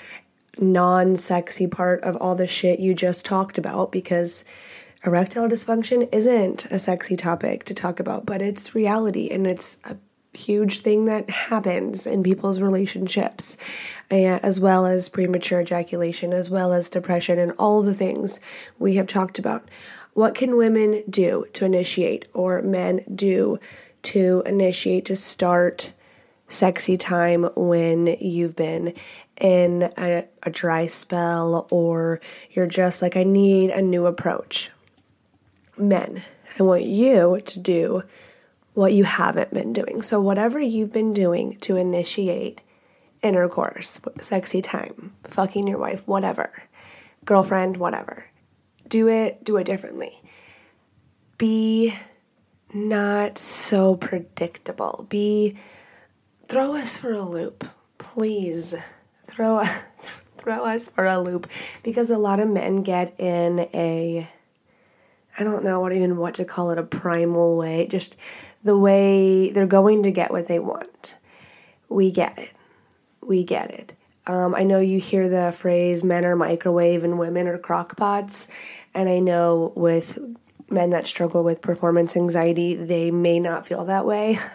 non 0.60 1.16
sexy 1.16 1.68
part 1.68 2.04
of 2.04 2.16
all 2.18 2.36
the 2.36 2.48
shit 2.48 2.80
you 2.80 2.94
just 2.94 3.26
talked 3.26 3.58
about 3.58 3.92
because 3.92 4.44
erectile 5.04 5.48
dysfunction 5.48 6.08
isn't 6.12 6.66
a 6.66 6.80
sexy 6.80 7.16
topic 7.16 7.64
to 7.66 7.74
talk 7.74 8.00
about, 8.00 8.26
but 8.26 8.42
it's 8.42 8.76
reality 8.76 9.30
and 9.30 9.48
it's 9.48 9.78
a 9.86 9.96
huge 10.34 10.80
thing 10.80 11.06
that 11.06 11.30
happens 11.30 12.08
in 12.08 12.24
people's 12.24 12.62
relationships, 12.62 13.58
uh, 14.10 14.39
as 14.44 14.60
well 14.60 14.86
as 14.86 15.10
premature 15.10 15.60
ejaculation, 15.60 16.34
as 16.34 16.50
well 16.50 16.74
as 16.74 16.89
depression, 16.89 17.38
and 17.38 17.52
all 17.60 17.82
the 17.82 17.94
things 17.94 18.39
we 18.80 18.96
have 18.96 19.08
talked 19.08 19.39
about. 19.39 19.67
What 20.13 20.36
can 20.36 20.58
women 20.58 21.04
do 21.10 21.46
to 21.54 21.65
initiate, 21.65 22.28
or 22.34 22.62
men 22.62 23.04
do 23.13 23.60
to 24.04 24.44
initiate 24.46 25.06
to 25.06 25.15
start 25.15 25.91
sexy 26.48 26.98
time 26.98 27.44
when 27.56 28.08
you've 28.20 28.56
been 28.56 28.94
in 29.39 29.89
a, 29.98 30.26
a 30.44 30.50
dry 30.50 30.86
spell 30.86 31.67
or 31.72 32.20
you're 32.52 32.67
just 32.67 33.02
like, 33.02 33.15
I 33.15 33.24
need 33.24 33.70
a 33.70 33.82
new 33.82 34.06
approach? 34.06 34.70
Men, 35.78 36.22
I 36.60 36.63
want 36.63 36.84
you 36.84 37.41
to 37.46 37.60
do 37.60 38.04
what 38.74 38.94
you 38.94 39.04
haven't 39.04 39.54
been 39.54 39.74
doing. 39.74 40.02
So, 40.02 40.22
whatever 40.22 40.60
you've 40.60 40.94
been 40.94 41.14
doing 41.14 41.58
to 41.62 41.76
initiate 41.76 42.62
intercourse, 43.22 44.00
sexy 44.20 44.62
time, 44.62 45.14
fucking 45.26 45.68
your 45.68 45.78
wife, 45.78 46.08
whatever, 46.08 46.52
girlfriend, 47.26 47.78
whatever, 47.78 48.26
do 48.88 49.08
it, 49.08 49.44
do 49.44 49.58
it 49.58 49.66
differently. 49.66 50.22
Be 51.38 51.94
not 52.74 53.38
so 53.38 53.96
predictable. 53.96 55.06
Be, 55.10 55.58
throw 56.48 56.76
us 56.76 56.98
for 56.98 57.12
a 57.12 57.22
loop, 57.22 57.66
please. 57.98 58.76
Throw, 59.26 59.64
throw 60.38 60.66
us 60.66 60.90
for 60.90 61.06
a 61.06 61.20
loop 61.20 61.48
because 61.84 62.10
a 62.10 62.18
lot 62.18 62.40
of 62.40 62.50
men 62.50 62.84
get 62.84 63.20
in 63.20 63.60
a, 63.74 64.28
I 65.38 65.44
don't 65.44 65.64
know 65.64 65.80
what 65.80 65.94
even 65.94 66.18
what 66.18 66.36
to 66.36 66.46
call 66.46 66.72
it, 66.72 66.78
a 66.78 66.84
primal 66.84 67.58
way. 67.58 67.88
Just 67.88 68.16
the 68.63 68.78
way 68.78 69.50
they're 69.50 69.65
going 69.65 70.04
to 70.04 70.12
get 70.12 70.32
what 70.32 70.47
they 70.47 70.60
want. 70.60 71.15
We 71.89 72.12
get 72.12 72.38
it. 72.38 72.52
We 73.21 73.43
get 73.43 73.71
it. 73.71 73.93
Um, 74.28 74.54
I 74.56 74.63
know 74.63 74.80
you 74.80 75.00
hear 75.00 75.28
the 75.28 75.52
phrase 75.52 76.04
men 76.04 76.26
are 76.26 76.36
microwave 76.36 77.04
and 77.04 77.17
women 77.17 77.47
are 77.47 77.58
crockpots. 77.58 78.47
And 78.93 79.10
I 79.10 79.19
know 79.19 79.74
with 79.76 80.19
men 80.69 80.91
that 80.91 81.08
struggle 81.08 81.43
with 81.43 81.62
performance 81.62 82.15
anxiety, 82.15 82.76
they 82.76 83.12
may 83.12 83.39
not 83.39 83.65
feel 83.65 83.86
that 83.86 84.06
way. 84.06 84.39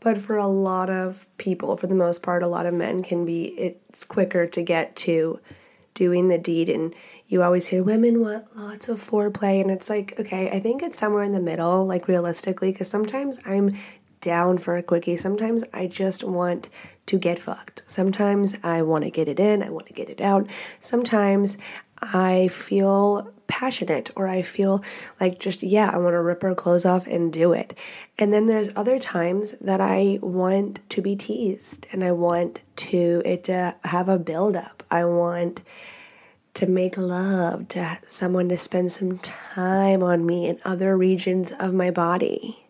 But 0.00 0.18
for 0.18 0.36
a 0.36 0.46
lot 0.46 0.88
of 0.88 1.26
people, 1.36 1.76
for 1.76 1.86
the 1.86 1.94
most 1.94 2.22
part, 2.22 2.42
a 2.42 2.48
lot 2.48 2.66
of 2.66 2.74
men 2.74 3.02
can 3.02 3.24
be, 3.24 3.44
it's 3.44 4.04
quicker 4.04 4.46
to 4.46 4.62
get 4.62 4.96
to 4.96 5.38
doing 5.96 6.28
the 6.28 6.38
deed 6.38 6.68
and 6.68 6.94
you 7.26 7.42
always 7.42 7.66
hear 7.66 7.82
women 7.82 8.20
want 8.20 8.56
lots 8.56 8.88
of 8.88 9.00
foreplay. 9.00 9.60
And 9.60 9.70
it's 9.70 9.90
like 9.90 10.14
okay 10.20 10.50
i 10.50 10.60
think 10.60 10.82
it's 10.82 10.98
somewhere 10.98 11.24
in 11.24 11.32
the 11.32 11.40
middle 11.40 11.84
like 11.84 12.06
realistically 12.06 12.70
because 12.70 12.88
sometimes 12.88 13.40
i'm 13.44 13.76
down 14.20 14.58
for 14.58 14.76
a 14.76 14.82
quickie. 14.82 15.16
Sometimes 15.16 15.62
i 15.72 15.86
just 15.86 16.24
want 16.24 16.68
to 17.06 17.18
get 17.18 17.38
fucked. 17.38 17.82
Sometimes 17.86 18.54
i 18.62 18.82
want 18.82 19.04
to 19.04 19.10
get 19.10 19.28
it 19.28 19.40
in 19.40 19.62
i 19.62 19.70
want 19.70 19.86
to 19.86 19.92
get 19.92 20.10
it 20.10 20.20
out. 20.20 20.46
Sometimes 20.80 21.58
i 22.02 22.48
feel 22.48 23.32
passionate 23.46 24.10
or 24.16 24.26
i 24.28 24.42
feel 24.42 24.82
like 25.20 25.38
just 25.38 25.62
yeah 25.62 25.88
i 25.94 25.96
want 25.96 26.12
to 26.12 26.20
rip 26.20 26.42
her 26.42 26.54
clothes 26.54 26.84
off 26.84 27.06
and 27.06 27.32
do 27.32 27.52
it. 27.52 27.78
And 28.18 28.32
then 28.34 28.46
there's 28.46 28.68
other 28.76 28.98
times 28.98 29.52
that 29.60 29.80
i 29.80 30.18
want 30.20 30.80
to 30.90 31.00
be 31.00 31.16
teased 31.16 31.86
and 31.92 32.04
i 32.04 32.12
want 32.12 32.60
to 32.76 33.22
it 33.24 33.44
to 33.44 33.74
have 33.84 34.08
a 34.08 34.18
build 34.18 34.56
up 34.56 34.75
I 34.90 35.04
want 35.04 35.62
to 36.54 36.66
make 36.66 36.96
love 36.96 37.68
to 37.68 37.98
someone 38.06 38.48
to 38.48 38.56
spend 38.56 38.90
some 38.90 39.18
time 39.18 40.02
on 40.02 40.24
me 40.24 40.48
in 40.48 40.58
other 40.64 40.96
regions 40.96 41.52
of 41.52 41.74
my 41.74 41.90
body. 41.90 42.64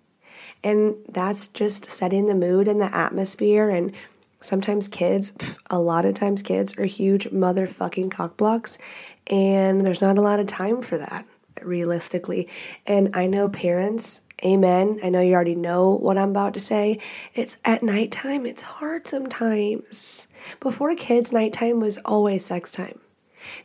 And 0.64 0.96
that's 1.08 1.46
just 1.46 1.88
setting 1.88 2.26
the 2.26 2.34
mood 2.34 2.66
and 2.66 2.80
the 2.80 2.92
atmosphere. 2.94 3.68
And 3.68 3.92
sometimes 4.40 4.88
kids, 4.88 5.32
a 5.70 5.78
lot 5.78 6.04
of 6.04 6.14
times 6.14 6.42
kids 6.42 6.76
are 6.78 6.84
huge 6.84 7.30
motherfucking 7.30 8.10
cockblocks. 8.10 8.78
And 9.28 9.86
there's 9.86 10.00
not 10.00 10.18
a 10.18 10.22
lot 10.22 10.40
of 10.40 10.48
time 10.48 10.82
for 10.82 10.98
that, 10.98 11.24
realistically. 11.62 12.48
And 12.86 13.14
I 13.16 13.28
know 13.28 13.48
parents 13.48 14.22
Amen. 14.44 15.00
I 15.02 15.08
know 15.08 15.20
you 15.20 15.32
already 15.32 15.54
know 15.54 15.90
what 15.90 16.18
I'm 16.18 16.30
about 16.30 16.54
to 16.54 16.60
say. 16.60 16.98
It's 17.34 17.56
at 17.64 17.82
nighttime, 17.82 18.44
it's 18.44 18.62
hard 18.62 19.08
sometimes. 19.08 20.28
Before 20.60 20.94
kids, 20.94 21.32
nighttime 21.32 21.80
was 21.80 21.96
always 21.98 22.44
sex 22.44 22.70
time. 22.70 23.00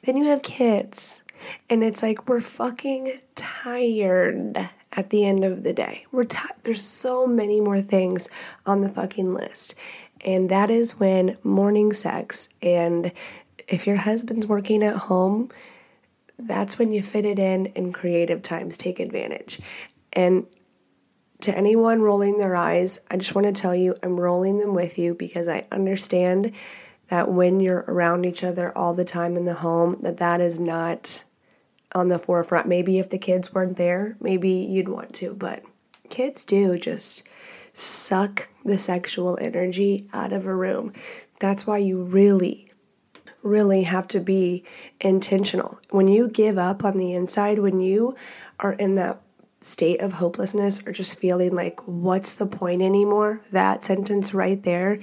Then 0.04 0.16
you 0.16 0.26
have 0.26 0.44
kids, 0.44 1.24
and 1.70 1.84
it's 1.84 2.02
like 2.02 2.30
we're 2.30 2.40
fucking 2.40 3.20
tired 3.36 4.70
at 4.94 5.10
the 5.10 5.26
end 5.26 5.44
of 5.44 5.64
the 5.64 5.74
day. 5.74 6.06
We're 6.12 6.24
t- 6.24 6.40
there's 6.64 6.84
so 6.84 7.28
many 7.28 7.60
more 7.60 7.82
things 7.82 8.30
on 8.66 8.82
the 8.82 8.90
fucking 8.90 9.34
list. 9.34 9.76
And 10.24 10.50
that 10.50 10.70
is 10.70 11.00
when 11.00 11.38
morning 11.44 11.92
sex 11.92 12.48
and 12.62 13.12
if 13.68 13.88
your 13.88 13.96
husband's 13.96 14.48
working 14.48 14.84
at 14.84 14.96
home, 14.96 15.50
that's 16.38 16.80
when 16.80 16.92
you 16.94 17.02
fit 17.02 17.26
it 17.26 17.40
in 17.40 17.68
in 17.68 17.92
creative 17.92 18.42
times 18.42 18.78
take 18.78 19.00
advantage 19.00 19.60
and 20.14 20.46
to 21.42 21.58
anyone 21.58 22.02
rolling 22.02 22.38
their 22.38 22.56
eyes, 22.56 23.00
I 23.10 23.18
just 23.18 23.36
want 23.36 23.48
to 23.48 23.62
tell 23.62 23.76
you 23.76 23.96
I'm 24.04 24.20
rolling 24.20 24.60
them 24.60 24.74
with 24.74 24.98
you 24.98 25.14
because 25.14 25.48
I 25.48 25.66
understand 25.72 26.54
that 27.08 27.30
when 27.30 27.60
you're 27.60 27.86
around 27.88 28.26
each 28.26 28.44
other 28.44 28.76
all 28.78 28.94
the 28.94 29.06
time 29.06 29.36
in 29.36 29.46
the 29.46 29.56
home 29.56 29.98
that 30.02 30.18
that 30.18 30.40
is 30.40 30.60
not 30.60 31.24
on 31.94 32.08
the 32.08 32.20
forefront. 32.20 32.68
Maybe 32.68 33.00
if 33.00 33.10
the 33.10 33.18
kids 33.18 33.54
weren't 33.54 33.78
there, 33.78 34.16
maybe 34.22 34.50
you'd 34.52 34.88
want 34.88 35.14
to, 35.16 35.34
but 35.34 35.64
kids 36.10 36.46
do 36.46 36.78
just 36.78 37.24
suck 37.74 38.48
the 38.64 38.78
sexual 38.78 39.38
energy 39.42 40.08
out 40.14 40.32
of 40.32 40.46
a 40.46 40.56
room. 40.56 40.94
That's 41.40 41.68
why 41.68 41.80
you 41.80 42.04
really 42.04 42.72
really 43.44 43.84
have 43.84 44.08
to 44.08 44.20
be 44.20 44.64
intentional. 45.00 45.80
When 45.90 46.08
you 46.08 46.28
give 46.28 46.58
up 46.58 46.84
on 46.84 46.98
the 46.98 47.14
inside, 47.14 47.60
when 47.60 47.82
you 47.82 48.16
are 48.60 48.74
in 48.74 48.96
that 48.96 49.22
state 49.62 50.02
of 50.02 50.14
hopelessness 50.14 50.86
or 50.86 50.92
just 50.92 51.20
feeling 51.20 51.56
like, 51.56 51.80
what's 51.88 52.34
the 52.34 52.46
point 52.46 52.82
anymore? 52.82 53.42
That 53.52 53.84
sentence 53.84 54.34
right 54.34 54.62
there, 54.62 55.00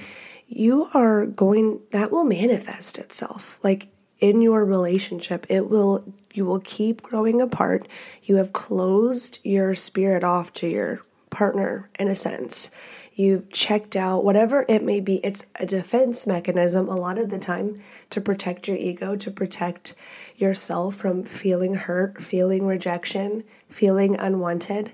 you 0.46 0.88
are 0.94 1.26
going, 1.26 1.80
that 1.90 2.10
will 2.10 2.24
manifest 2.24 2.98
itself. 2.98 3.60
Like 3.62 3.88
in 4.18 4.42
your 4.42 4.64
relationship, 4.64 5.46
it 5.48 5.70
will, 5.70 6.04
you 6.34 6.44
will 6.44 6.60
keep 6.60 7.02
growing 7.02 7.40
apart. 7.40 7.86
You 8.24 8.36
have 8.36 8.52
closed 8.52 9.38
your 9.44 9.74
spirit 9.74 10.24
off 10.24 10.52
to 10.54 10.66
your 10.68 11.02
partner 11.30 11.88
in 11.98 12.08
a 12.08 12.16
sense. 12.16 12.70
You've 13.18 13.50
checked 13.50 13.96
out 13.96 14.22
whatever 14.22 14.64
it 14.68 14.84
may 14.84 15.00
be. 15.00 15.16
It's 15.24 15.44
a 15.56 15.66
defense 15.66 16.24
mechanism 16.24 16.88
a 16.88 16.94
lot 16.94 17.18
of 17.18 17.30
the 17.30 17.38
time 17.40 17.82
to 18.10 18.20
protect 18.20 18.68
your 18.68 18.76
ego, 18.76 19.16
to 19.16 19.30
protect 19.32 19.96
yourself 20.36 20.94
from 20.94 21.24
feeling 21.24 21.74
hurt, 21.74 22.22
feeling 22.22 22.64
rejection, 22.64 23.42
feeling 23.68 24.14
unwanted. 24.14 24.92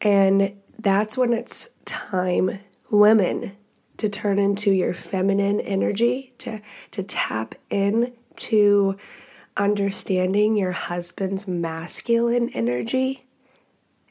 And 0.00 0.54
that's 0.78 1.18
when 1.18 1.34
it's 1.34 1.68
time, 1.84 2.58
women, 2.88 3.52
to 3.98 4.08
turn 4.08 4.38
into 4.38 4.72
your 4.72 4.94
feminine 4.94 5.60
energy, 5.60 6.32
to, 6.38 6.62
to 6.92 7.02
tap 7.02 7.54
in 7.68 8.14
to 8.36 8.96
understanding 9.58 10.56
your 10.56 10.72
husband's 10.72 11.46
masculine 11.46 12.48
energy 12.54 13.26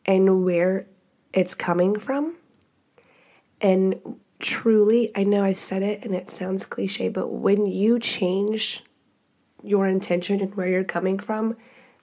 and 0.06 0.46
where 0.46 0.86
it's 1.34 1.56
coming 1.56 1.98
from. 1.98 2.36
And 3.62 4.20
truly, 4.40 5.12
I 5.16 5.24
know 5.24 5.44
I've 5.44 5.58
said 5.58 5.82
it 5.84 6.04
and 6.04 6.14
it 6.14 6.30
sounds 6.30 6.66
cliche, 6.66 7.10
but 7.10 7.30
when 7.30 7.66
you 7.66 8.00
change 8.00 8.84
your 9.64 9.88
intention 9.88 10.42
and 10.42 10.54
where 10.56 10.68
you're 10.68 10.84
coming 10.84 11.18
from, 11.20 11.56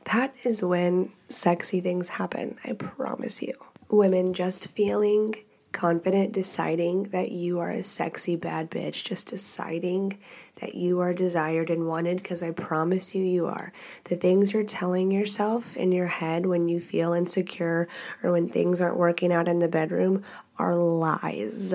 that 0.05 0.35
is 0.45 0.63
when 0.63 1.13
sexy 1.29 1.81
things 1.81 2.09
happen. 2.09 2.59
I 2.65 2.73
promise 2.73 3.43
you. 3.43 3.55
Women 3.89 4.35
just 4.35 4.69
feeling 4.69 5.35
confident 5.73 6.33
deciding 6.33 7.05
that 7.05 7.33
you 7.33 7.59
are 7.61 7.71
a 7.71 7.83
sexy 7.83 8.37
bad 8.37 8.71
bitch, 8.71 9.05
just 9.05 9.29
deciding 9.29 10.19
that 10.57 10.75
you 10.75 11.01
are 11.01 11.13
desired 11.13 11.71
and 11.71 11.89
wanted, 11.89 12.19
because 12.19 12.43
I 12.43 12.51
promise 12.53 13.15
you, 13.15 13.25
you 13.25 13.47
are. 13.47 13.73
The 14.05 14.17
things 14.17 14.53
you're 14.53 14.65
telling 14.65 15.11
yourself 15.11 15.77
in 15.77 15.91
your 15.93 16.07
head 16.07 16.47
when 16.47 16.69
you 16.69 16.79
feel 16.79 17.13
insecure 17.13 17.89
or 18.23 18.33
when 18.33 18.49
things 18.49 18.81
aren't 18.81 18.97
working 18.97 19.33
out 19.33 19.49
in 19.49 19.59
the 19.59 19.69
bedroom 19.69 20.23
are 20.59 20.77
lies. 20.77 21.75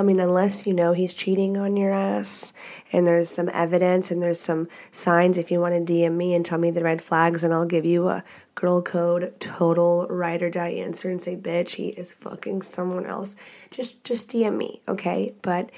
I 0.00 0.02
mean, 0.02 0.18
unless 0.18 0.66
you 0.66 0.72
know 0.72 0.94
he's 0.94 1.12
cheating 1.12 1.58
on 1.58 1.76
your 1.76 1.92
ass 1.92 2.54
and 2.90 3.06
there's 3.06 3.28
some 3.28 3.50
evidence 3.52 4.10
and 4.10 4.22
there's 4.22 4.40
some 4.40 4.66
signs, 4.92 5.36
if 5.36 5.50
you 5.50 5.60
want 5.60 5.86
to 5.86 5.92
DM 5.92 6.16
me 6.16 6.32
and 6.32 6.44
tell 6.44 6.56
me 6.56 6.70
the 6.70 6.82
red 6.82 7.02
flags, 7.02 7.44
and 7.44 7.52
I'll 7.52 7.66
give 7.66 7.84
you 7.84 8.08
a 8.08 8.24
girl 8.54 8.80
code 8.80 9.34
total 9.40 10.06
ride 10.08 10.42
or 10.42 10.48
die 10.48 10.70
answer 10.70 11.10
and 11.10 11.20
say, 11.20 11.36
bitch, 11.36 11.72
he 11.72 11.88
is 11.88 12.14
fucking 12.14 12.62
someone 12.62 13.04
else. 13.04 13.36
Just, 13.70 14.02
just 14.02 14.30
DM 14.30 14.56
me, 14.56 14.80
okay? 14.88 15.34
But 15.42 15.68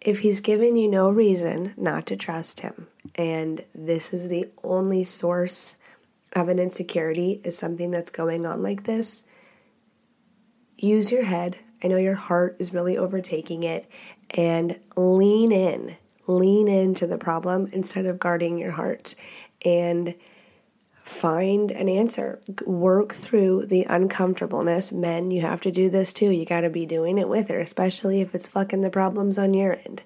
if 0.00 0.18
he's 0.18 0.40
given 0.40 0.74
you 0.74 0.88
no 0.88 1.08
reason 1.08 1.72
not 1.76 2.06
to 2.06 2.16
trust 2.16 2.58
him, 2.58 2.88
and 3.14 3.64
this 3.72 4.12
is 4.12 4.26
the 4.26 4.48
only 4.64 5.04
source 5.04 5.76
of 6.32 6.48
an 6.48 6.58
insecurity 6.58 7.40
is 7.44 7.56
something 7.56 7.92
that's 7.92 8.10
going 8.10 8.44
on 8.44 8.64
like 8.64 8.82
this, 8.82 9.22
use 10.76 11.12
your 11.12 11.22
head, 11.22 11.56
I 11.82 11.88
know 11.88 11.96
your 11.96 12.14
heart 12.14 12.56
is 12.58 12.74
really 12.74 12.96
overtaking 12.96 13.62
it 13.62 13.90
and 14.30 14.78
lean 14.96 15.52
in. 15.52 15.96
Lean 16.26 16.68
into 16.68 17.06
the 17.06 17.18
problem 17.18 17.68
instead 17.72 18.06
of 18.06 18.18
guarding 18.18 18.58
your 18.58 18.70
heart 18.70 19.14
and 19.64 20.14
find 21.02 21.72
an 21.72 21.88
answer. 21.88 22.40
Work 22.64 23.12
through 23.12 23.66
the 23.66 23.84
uncomfortableness. 23.84 24.92
Men, 24.92 25.30
you 25.30 25.40
have 25.40 25.60
to 25.62 25.72
do 25.72 25.90
this 25.90 26.12
too. 26.12 26.30
You 26.30 26.44
got 26.44 26.60
to 26.60 26.70
be 26.70 26.86
doing 26.86 27.18
it 27.18 27.28
with 27.28 27.48
her, 27.48 27.58
especially 27.58 28.20
if 28.20 28.34
it's 28.34 28.48
fucking 28.48 28.82
the 28.82 28.90
problems 28.90 29.38
on 29.38 29.54
your 29.54 29.72
end. 29.84 30.02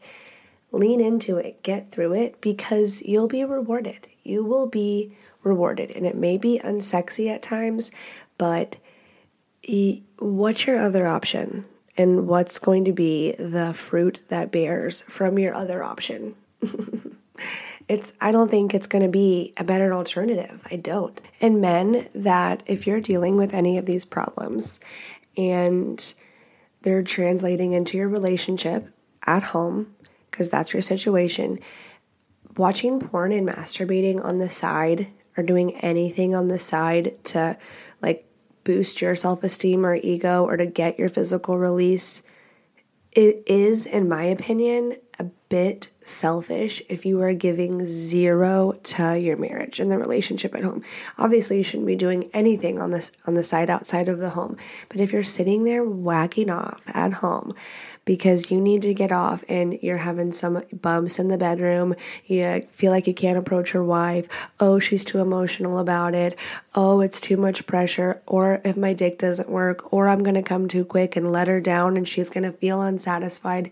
Lean 0.73 1.01
into 1.01 1.37
it, 1.37 1.63
get 1.63 1.93
through 1.93 2.15
it 2.15 2.41
because 2.41 3.03
you'll 3.03 3.29
be 3.29 3.45
rewarded. 3.45 4.09
You 4.23 4.45
will 4.45 4.67
be 4.67 5.15
rewarded. 5.43 5.95
And 5.95 6.07
it 6.07 6.17
may 6.17 6.39
be 6.39 6.59
unsexy 6.65 7.29
at 7.31 7.43
times, 7.43 7.91
but 8.39 8.77
what's 10.19 10.67
your 10.67 10.79
other 10.79 11.07
option? 11.07 11.65
And 11.97 12.27
what's 12.27 12.59
going 12.59 12.85
to 12.87 12.93
be 12.93 13.33
the 13.39 13.73
fruit 13.73 14.21
that 14.29 14.51
bears 14.51 15.03
from 15.03 15.39
your 15.39 15.55
other 15.55 15.83
option? 15.83 16.35
it's 17.89 18.13
I 18.21 18.33
don't 18.33 18.51
think 18.51 18.75
it's 18.75 18.87
going 18.87 19.05
to 19.05 19.11
be 19.11 19.53
a 19.57 19.65
better 19.65 19.95
alternative. 19.95 20.65
I 20.71 20.77
don't. 20.77 21.21
And 21.41 21.61
men 21.61 22.09
that 22.15 22.63
if 22.67 22.87
you're 22.87 23.01
dealing 23.01 23.37
with 23.37 23.55
any 23.55 23.79
of 23.79 23.87
these 23.87 24.05
problems 24.05 24.81
and 25.37 26.15
they're 26.83 27.03
translating 27.03 27.73
into 27.73 27.97
your 27.97 28.09
relationship 28.09 28.89
at 29.27 29.43
home 29.43 29.95
because 30.31 30.51
that's 30.51 30.73
your 30.73 30.83
situation, 30.83 31.61
watching 32.57 33.01
porn 33.01 33.33
and 33.33 33.49
masturbating 33.49 34.23
on 34.25 34.39
the 34.39 34.49
side 34.49 35.09
or 35.37 35.43
doing 35.43 35.77
anything 35.77 36.35
on 36.35 36.49
the 36.49 36.59
side 36.59 37.17
to 37.25 37.57
boost 38.65 39.01
your 39.01 39.15
self 39.15 39.45
esteem 39.45 39.87
or 39.87 39.95
ego 39.95 40.45
or 40.45 40.57
to 40.57 40.67
get 40.67 40.99
your 40.99 41.09
physical 41.09 41.59
release, 41.59 42.23
it 43.13 43.45
is, 43.47 43.87
in 43.87 44.09
my 44.09 44.25
opinion, 44.25 44.97
a 45.21 45.25
bit 45.49 45.89
selfish 46.01 46.83
if 46.89 47.07
you 47.07 47.23
are 47.23 47.33
giving 47.33 47.87
zero 47.87 48.73
to 48.83 49.17
your 49.17 49.37
marriage 49.37 49.79
and 49.79 49.91
the 49.91 49.97
relationship 49.97 50.55
at 50.57 50.65
home. 50.65 50.83
Obviously, 51.17 51.59
you 51.59 51.63
shouldn't 51.63 51.87
be 51.87 51.95
doing 51.95 52.29
anything 52.33 52.81
on 52.81 52.91
this 52.91 53.13
on 53.27 53.35
the 53.35 53.45
side 53.45 53.71
outside 53.71 54.09
of 54.09 54.19
the 54.19 54.31
home. 54.31 54.57
But 54.89 54.99
if 54.99 55.13
you're 55.13 55.23
sitting 55.23 55.63
there 55.63 55.85
whacking 55.85 56.51
off 56.51 56.83
at 56.89 57.13
home, 57.13 57.55
because 58.05 58.51
you 58.51 58.61
need 58.61 58.83
to 58.83 58.95
get 58.95 59.13
off 59.13 59.45
and 59.49 59.79
you're 59.83 59.97
having 59.97 60.33
some 60.33 60.63
bumps 60.73 61.19
in 61.19 61.29
the 61.29 61.39
bedroom. 61.39 61.95
You 62.27 62.63
feel 62.71 62.91
like 62.93 63.07
you 63.07 63.15
can't 63.15 63.39
approach 63.39 63.73
your 63.73 63.85
wife. 63.85 64.29
Oh, 64.61 64.79
she's 64.79 65.05
too 65.05 65.21
emotional 65.21 65.79
about 65.79 66.15
it. 66.15 66.39
Oh, 66.75 67.01
it's 67.01 67.21
too 67.21 67.37
much 67.37 67.67
pressure. 67.67 68.21
Or 68.27 68.61
if 68.65 68.77
my 68.77 68.93
dick 68.93 69.19
doesn't 69.19 69.49
work, 69.49 69.93
or 69.93 70.09
I'm 70.09 70.23
going 70.23 70.35
to 70.35 70.43
come 70.43 70.69
too 70.69 70.85
quick 70.85 71.17
and 71.17 71.33
let 71.33 71.49
her 71.49 71.61
down 71.61 71.97
and 71.97 72.07
she's 72.07 72.31
going 72.31 72.45
to 72.45 72.53
feel 72.53 72.83
unsatisfied. 72.83 73.71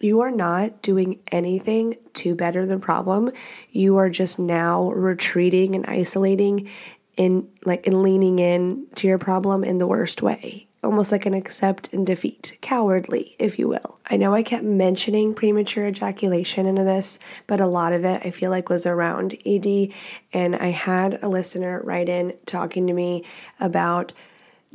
You 0.00 0.20
are 0.20 0.32
not 0.32 0.82
doing 0.82 1.20
anything 1.30 1.96
to 2.14 2.34
better 2.34 2.66
the 2.66 2.78
problem. 2.78 3.30
You 3.70 3.98
are 3.98 4.10
just 4.10 4.38
now 4.38 4.90
retreating 4.90 5.76
and 5.76 5.86
isolating 5.86 6.68
in 7.16 7.48
like 7.64 7.86
and 7.86 8.02
leaning 8.02 8.38
in 8.38 8.86
to 8.96 9.06
your 9.06 9.18
problem 9.18 9.64
in 9.64 9.78
the 9.78 9.86
worst 9.86 10.22
way 10.22 10.66
almost 10.82 11.12
like 11.12 11.26
an 11.26 11.34
accept 11.34 11.92
and 11.92 12.06
defeat, 12.06 12.58
cowardly, 12.60 13.36
if 13.38 13.58
you 13.58 13.68
will. 13.68 13.98
I 14.10 14.16
know 14.16 14.34
I 14.34 14.42
kept 14.42 14.64
mentioning 14.64 15.34
premature 15.34 15.86
ejaculation 15.86 16.66
into 16.66 16.82
this, 16.82 17.18
but 17.46 17.60
a 17.60 17.66
lot 17.66 17.92
of 17.92 18.04
it 18.04 18.22
I 18.24 18.30
feel 18.30 18.50
like 18.50 18.68
was 18.68 18.84
around 18.84 19.36
ED. 19.46 19.92
And 20.32 20.56
I 20.56 20.68
had 20.68 21.22
a 21.22 21.28
listener 21.28 21.80
write 21.84 22.08
in 22.08 22.34
talking 22.46 22.88
to 22.88 22.92
me 22.92 23.24
about 23.60 24.12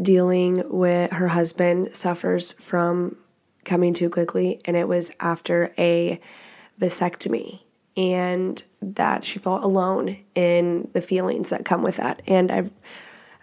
dealing 0.01 0.63
with 0.69 1.11
her 1.11 1.27
husband 1.27 1.95
suffers 1.95 2.53
from 2.53 3.17
coming 3.65 3.93
too 3.93 4.09
quickly, 4.09 4.61
and 4.63 4.77
it 4.77 4.87
was 4.87 5.11
after 5.19 5.73
a 5.77 6.17
vasectomy. 6.79 7.61
And 7.97 8.61
that 8.81 9.25
she 9.25 9.39
felt 9.39 9.63
alone 9.63 10.17
in 10.35 10.87
the 10.93 11.01
feelings 11.01 11.49
that 11.49 11.65
come 11.65 11.81
with 11.81 11.97
that. 11.97 12.21
And 12.27 12.51
I, 12.51 12.69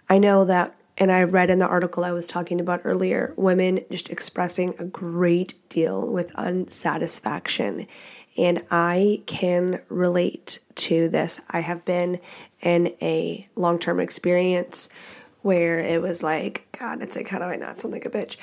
I 0.09 0.17
know 0.17 0.45
that 0.45 0.73
and 0.97 1.11
I 1.11 1.23
read 1.23 1.49
in 1.49 1.59
the 1.59 1.67
article 1.67 2.05
I 2.05 2.11
was 2.11 2.27
talking 2.27 2.61
about 2.61 2.81
earlier 2.83 3.33
women 3.35 3.81
just 3.91 4.09
expressing 4.09 4.75
a 4.79 4.85
great 4.85 5.55
deal 5.69 6.07
with 6.07 6.31
unsatisfaction. 6.35 7.87
And 8.37 8.63
I 8.69 9.21
can 9.25 9.81
relate 9.89 10.59
to 10.75 11.09
this. 11.09 11.39
I 11.49 11.61
have 11.61 11.85
been 11.85 12.19
in 12.61 12.93
a 13.01 13.45
long 13.55 13.79
term 13.79 13.99
experience 13.99 14.89
where 15.41 15.79
it 15.79 16.01
was 16.01 16.23
like, 16.23 16.65
God, 16.77 17.01
it's 17.03 17.15
like, 17.15 17.29
how 17.29 17.37
do 17.37 17.45
I 17.45 17.55
not 17.55 17.77
sound 17.77 17.93
like 17.93 18.05
a 18.05 18.09
bitch? 18.09 18.35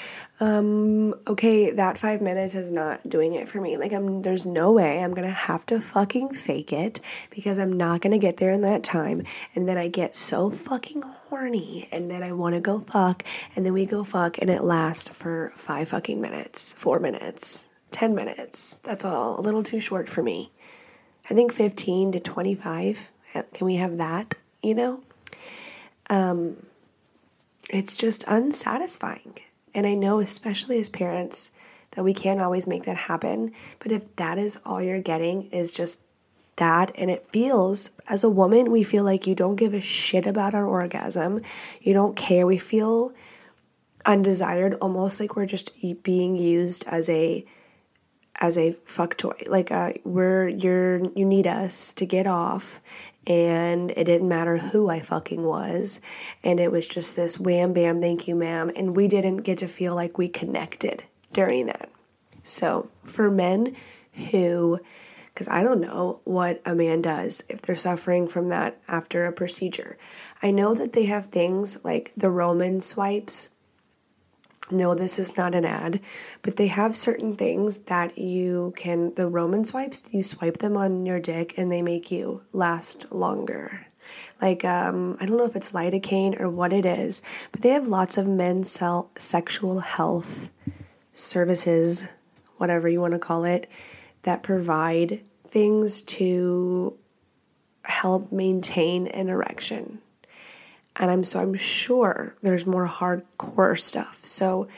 Um, 0.43 1.15
okay, 1.29 1.71
that 1.71 1.99
five 1.99 2.21
minutes 2.21 2.57
is 2.57 2.73
not 2.73 3.09
doing 3.09 3.37
it 3.37 3.49
for 3.49 3.61
me. 3.61 3.77
Like, 3.77 3.93
I'm, 3.93 4.23
there's 4.23 4.45
no 4.45 4.73
way 4.73 5.01
I'm 5.01 5.15
gonna 5.15 5.31
have 5.31 5.65
to 5.67 5.81
fucking 5.81 6.33
fake 6.33 6.73
it 6.73 6.99
because 7.31 7.61
I'm 7.61 7.73
not 7.75 8.01
gonna 8.01 8.19
get 8.19 8.39
there 8.39 8.51
in 8.51 8.63
that 8.63 8.83
time. 8.83 9.23
And 9.55 9.69
then 9.69 9.79
I 9.79 9.87
get 9.87 10.17
so 10.17 10.51
fucking 10.51 11.03
horny 11.03 11.89
and 11.93 12.11
then 12.11 12.25
I 12.25 12.33
wanna 12.33 12.61
go 12.61 12.81
fuck, 12.81 13.23
and 13.55 13.65
then 13.65 13.73
we 13.73 13.87
go 13.87 14.03
fuck, 14.03 14.39
and 14.39 14.51
it 14.51 14.65
lasts 14.65 15.11
for 15.11 15.53
five 15.55 15.91
fucking 15.91 16.21
minutes, 16.21 16.73
four 16.73 16.99
minutes, 16.99 17.69
10 17.93 18.13
minutes. 18.13 18.81
That's 18.83 19.05
all, 19.05 19.39
a 19.39 19.43
little 19.43 19.63
too 19.63 19.79
short 19.79 20.09
for 20.09 20.25
me. 20.25 20.51
I 21.31 21.35
think 21.35 21.53
15 21.53 22.11
to 22.11 22.21
25. 22.21 23.13
Can 23.55 23.65
we 23.65 23.77
have 23.77 23.99
that, 23.99 24.35
you 24.61 24.75
know? 24.75 25.05
Um, 26.11 26.67
it's 27.71 27.95
just 27.95 28.25
unsatisfying. 28.27 29.35
And 29.75 29.87
I 29.87 29.95
know, 29.95 30.21
especially 30.21 30.79
as 30.79 30.89
parents, 30.89 31.51
that 31.93 32.05
we 32.05 32.15
can't 32.15 32.41
always 32.41 32.67
make 32.67 32.85
that 32.85 32.97
happen. 32.97 33.53
But 33.79 33.93
if 33.93 34.17
that 34.17 34.39
is 34.39 34.59
all 34.65 34.83
you're 34.83 35.01
getting, 35.01 35.51
is 35.51 35.73
just 35.73 35.99
that, 36.57 36.93
and 36.97 37.11
it 37.11 37.27
feels, 37.33 37.91
as 38.09 38.25
a 38.25 38.31
woman, 38.31 38.71
we 38.71 38.83
feel 38.83 39.05
like 39.05 39.27
you 39.27 39.35
don't 39.35 39.57
give 39.57 39.75
a 39.75 39.81
shit 39.81 40.27
about 40.27 40.55
our 40.55 40.67
orgasm, 40.67 41.43
you 41.81 41.93
don't 41.93 42.17
care. 42.17 42.47
We 42.47 42.59
feel 42.59 43.13
undesired, 44.05 44.75
almost 44.81 45.21
like 45.21 45.37
we're 45.37 45.47
just 45.47 45.73
being 46.03 46.37
used 46.37 46.85
as 46.87 47.09
a 47.09 47.45
as 48.41 48.59
a 48.59 48.73
fuck 48.85 49.17
toy. 49.17 49.41
Like 49.47 49.71
uh, 49.71 49.93
we're 50.05 50.49
you're 50.49 50.99
you 51.15 51.25
need 51.25 51.47
us 51.47 51.93
to 51.95 52.07
get 52.07 52.27
off, 52.27 52.81
and 53.27 53.91
it 53.93 54.05
didn't 54.05 54.29
matter 54.29 54.59
who 54.59 54.89
I 54.89 55.01
fucking 55.01 55.43
was. 55.43 56.01
And 56.43 56.59
it 56.59 56.73
was 56.73 56.87
just 56.87 57.17
this 57.17 57.39
wham 57.39 57.73
bam, 57.73 58.01
thank 58.01 58.27
you, 58.27 58.35
ma'am. 58.35 58.71
And 58.75 58.97
we 58.97 59.09
didn't 59.09 59.39
get 59.39 59.59
to 59.59 59.69
feel 59.69 59.95
like 59.95 60.19
we 60.19 60.29
connected 60.29 61.05
during 61.33 61.67
that. 61.67 61.89
So 62.43 62.89
for 63.05 63.31
men 63.31 63.77
who, 64.31 64.81
because 65.27 65.49
I 65.49 65.63
don't 65.63 65.81
know 65.81 66.21
what 66.25 66.61
a 66.67 66.75
man 66.75 67.03
does 67.03 67.45
if 67.49 67.63
they're 67.63 67.77
suffering 67.77 68.27
from 68.27 68.49
that 68.49 68.79
after 68.89 69.27
a 69.27 69.33
procedure, 69.33 69.97
I 70.43 70.51
know 70.51 70.75
that 70.75 70.93
they 70.93 71.05
have 71.05 71.27
things 71.27 71.85
like 71.85 72.13
the 72.17 72.31
Roman 72.31 72.81
swipes 72.81 73.49
no, 74.73 74.95
this 74.95 75.19
is 75.19 75.37
not 75.37 75.55
an 75.55 75.65
ad, 75.65 76.01
but 76.43 76.57
they 76.57 76.67
have 76.69 76.97
certain 76.97 77.37
things 77.37 77.79
that 77.79 78.19
you 78.19 78.73
can, 78.77 79.15
the 79.15 79.29
Roman 79.29 79.65
swipes, 79.65 80.13
you 80.13 80.23
swipe 80.23 80.59
them 80.59 80.77
on 80.77 81.07
your 81.07 81.21
dick 81.21 81.55
and 81.57 81.71
they 81.71 81.83
make 81.83 82.11
you 82.11 82.43
last 82.53 83.13
longer. 83.13 83.87
Like, 84.41 84.65
um, 84.65 85.17
I 85.21 85.27
don't 85.27 85.37
know 85.37 85.45
if 85.45 85.57
it's 85.57 85.73
lidocaine 85.73 86.41
or 86.41 86.49
what 86.49 86.73
it 86.73 86.85
is, 86.85 87.23
but 87.53 87.61
they 87.61 87.71
have 87.71 87.89
lots 87.89 88.19
of 88.19 88.27
men's 88.27 88.81
sexual 89.17 89.81
health 89.81 90.51
services, 91.13 92.05
whatever 92.57 92.89
you 92.89 93.01
want 93.01 93.13
to 93.13 93.19
call 93.19 93.45
it, 93.45 93.69
that 94.23 94.43
provide 94.43 95.21
things 95.47 96.03
to 96.03 96.97
help 97.85 98.33
maintain 98.33 99.07
an 99.09 99.29
erection 99.29 100.01
and 100.97 101.11
I'm 101.11 101.25
so 101.25 101.41
I'm 101.41 101.55
sure 101.55 102.35
there's 102.43 102.67
more 102.67 102.87
hardcore 102.87 103.79
stuff. 103.79 104.25
So 104.25 104.69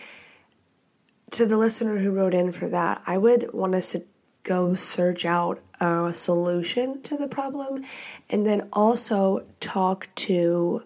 to 1.32 1.46
the 1.46 1.56
listener 1.56 1.98
who 1.98 2.10
wrote 2.10 2.34
in 2.34 2.52
for 2.52 2.68
that, 2.68 3.02
I 3.06 3.18
would 3.18 3.52
want 3.52 3.74
us 3.74 3.92
to 3.92 4.04
go 4.44 4.74
search 4.74 5.24
out 5.24 5.60
a 5.80 6.12
solution 6.12 7.02
to 7.02 7.16
the 7.16 7.26
problem 7.26 7.84
and 8.30 8.46
then 8.46 8.68
also 8.72 9.44
talk 9.58 10.08
to 10.14 10.82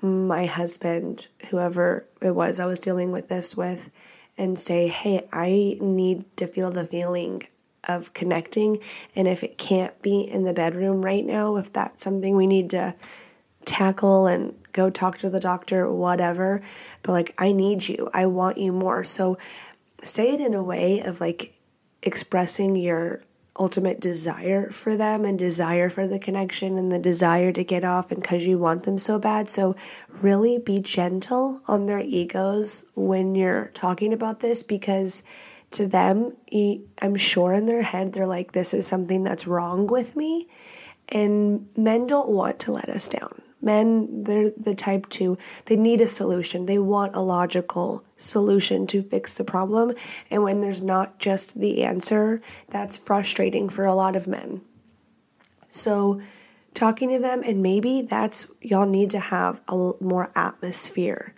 my 0.00 0.46
husband, 0.46 1.26
whoever 1.48 2.06
it 2.22 2.30
was 2.30 2.60
I 2.60 2.66
was 2.66 2.80
dealing 2.80 3.12
with 3.12 3.28
this 3.28 3.56
with, 3.56 3.90
and 4.38 4.58
say, 4.58 4.88
hey, 4.88 5.28
I 5.32 5.76
need 5.80 6.24
to 6.36 6.46
feel 6.46 6.70
the 6.70 6.86
feeling 6.86 7.42
of 7.84 8.14
connecting. 8.14 8.78
And 9.16 9.26
if 9.26 9.42
it 9.42 9.58
can't 9.58 10.00
be 10.02 10.20
in 10.20 10.44
the 10.44 10.52
bedroom 10.52 11.02
right 11.02 11.24
now, 11.24 11.56
if 11.56 11.72
that's 11.72 12.02
something 12.02 12.36
we 12.36 12.46
need 12.46 12.70
to 12.70 12.94
tackle 13.64 14.26
and 14.26 14.54
go 14.72 14.90
talk 14.90 15.18
to 15.18 15.30
the 15.30 15.40
doctor, 15.40 15.90
whatever, 15.90 16.62
but 17.02 17.12
like, 17.12 17.34
I 17.38 17.52
need 17.52 17.86
you, 17.88 18.10
I 18.14 18.26
want 18.26 18.58
you 18.58 18.72
more. 18.72 19.04
So 19.04 19.38
say 20.02 20.32
it 20.32 20.40
in 20.40 20.54
a 20.54 20.62
way 20.62 21.00
of 21.00 21.20
like 21.20 21.58
expressing 22.02 22.76
your 22.76 23.22
ultimate 23.58 24.00
desire 24.00 24.70
for 24.70 24.96
them 24.96 25.24
and 25.24 25.38
desire 25.38 25.90
for 25.90 26.06
the 26.06 26.18
connection 26.18 26.78
and 26.78 26.90
the 26.90 26.98
desire 26.98 27.52
to 27.52 27.62
get 27.62 27.84
off 27.84 28.10
and 28.10 28.22
because 28.22 28.46
you 28.46 28.56
want 28.58 28.84
them 28.84 28.96
so 28.96 29.18
bad. 29.18 29.50
So, 29.50 29.76
really 30.08 30.58
be 30.58 30.78
gentle 30.78 31.60
on 31.66 31.86
their 31.86 32.00
egos 32.00 32.86
when 32.94 33.34
you're 33.34 33.70
talking 33.74 34.12
about 34.12 34.40
this 34.40 34.62
because 34.62 35.22
to 35.72 35.86
them, 35.86 36.36
I'm 37.00 37.16
sure 37.16 37.52
in 37.52 37.66
their 37.66 37.82
head, 37.82 38.12
they're 38.12 38.26
like, 38.26 38.52
this 38.52 38.74
is 38.74 38.86
something 38.86 39.22
that's 39.22 39.46
wrong 39.46 39.86
with 39.86 40.16
me. 40.16 40.48
And 41.10 41.68
men 41.76 42.06
don't 42.06 42.30
want 42.30 42.60
to 42.60 42.72
let 42.72 42.88
us 42.88 43.08
down. 43.08 43.42
Men, 43.62 44.24
they're 44.24 44.50
the 44.50 44.74
type 44.74 45.08
two, 45.08 45.36
they 45.66 45.76
need 45.76 46.00
a 46.00 46.06
solution. 46.06 46.66
They 46.66 46.78
want 46.78 47.14
a 47.14 47.20
logical 47.20 48.04
solution 48.16 48.86
to 48.88 49.02
fix 49.02 49.34
the 49.34 49.44
problem. 49.44 49.94
And 50.30 50.42
when 50.42 50.60
there's 50.60 50.82
not 50.82 51.18
just 51.18 51.58
the 51.58 51.84
answer, 51.84 52.40
that's 52.68 52.96
frustrating 52.96 53.68
for 53.68 53.84
a 53.84 53.94
lot 53.94 54.16
of 54.16 54.26
men. 54.26 54.62
So, 55.68 56.20
talking 56.74 57.10
to 57.10 57.18
them, 57.18 57.42
and 57.44 57.62
maybe 57.62 58.02
that's 58.02 58.50
y'all 58.60 58.86
need 58.86 59.10
to 59.10 59.20
have 59.20 59.60
a 59.68 59.92
more 60.00 60.30
atmosphere 60.34 61.34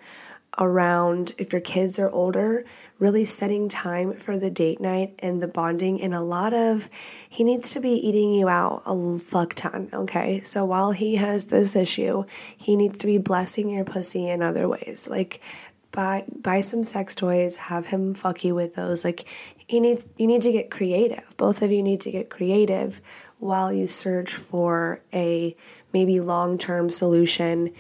around 0.59 1.35
if 1.39 1.53
your 1.53 1.61
kids 1.61 1.99
are 1.99 2.11
older, 2.11 2.65
really 2.99 3.25
setting 3.25 3.69
time 3.69 4.15
for 4.15 4.37
the 4.37 4.51
date 4.51 4.81
night 4.81 5.15
and 5.19 5.43
the 5.43 5.49
bonding. 5.49 6.01
And 6.03 6.15
a 6.15 6.21
lot 6.21 6.53
of, 6.53 6.91
he 7.29 7.43
needs 7.43 7.71
to 7.71 7.81
be 7.81 7.93
eating 7.93 8.33
you 8.33 8.49
out 8.49 8.83
a 8.87 9.19
fuck 9.19 9.55
ton, 9.55 9.89
okay? 9.93 10.41
So 10.41 10.65
while 10.65 10.93
he 10.93 11.17
has 11.17 11.45
this 11.45 11.75
issue, 11.75 12.25
he 12.57 12.77
needs 12.77 12.99
to 12.99 13.07
be 13.07 13.19
blessing 13.19 13.71
your 13.71 13.85
pussy 13.85 14.29
in 14.29 14.43
other 14.43 14.69
ways. 14.69 15.09
Like, 15.11 15.41
buy 15.93 16.25
buy 16.41 16.63
some 16.63 16.83
sex 16.83 17.15
toys 17.15 17.57
have 17.57 17.85
him 17.85 18.15
fuck 18.15 18.43
you 18.45 18.55
with 18.55 18.75
those 18.75 19.05
like 19.05 19.29
he 19.69 19.79
needs 19.79 20.07
you 20.17 20.27
need 20.27 20.41
to 20.41 20.51
get 20.51 20.71
creative 20.71 21.23
both 21.37 21.61
of 21.61 21.71
you 21.71 21.83
need 21.83 22.01
to 22.01 22.11
get 22.11 22.31
creative 22.31 23.01
while 23.39 23.71
you 23.71 23.87
search 23.87 24.35
for 24.35 25.01
a 25.13 25.55
maybe 25.93 26.19
long-term 26.19 26.89
solution 26.89 27.71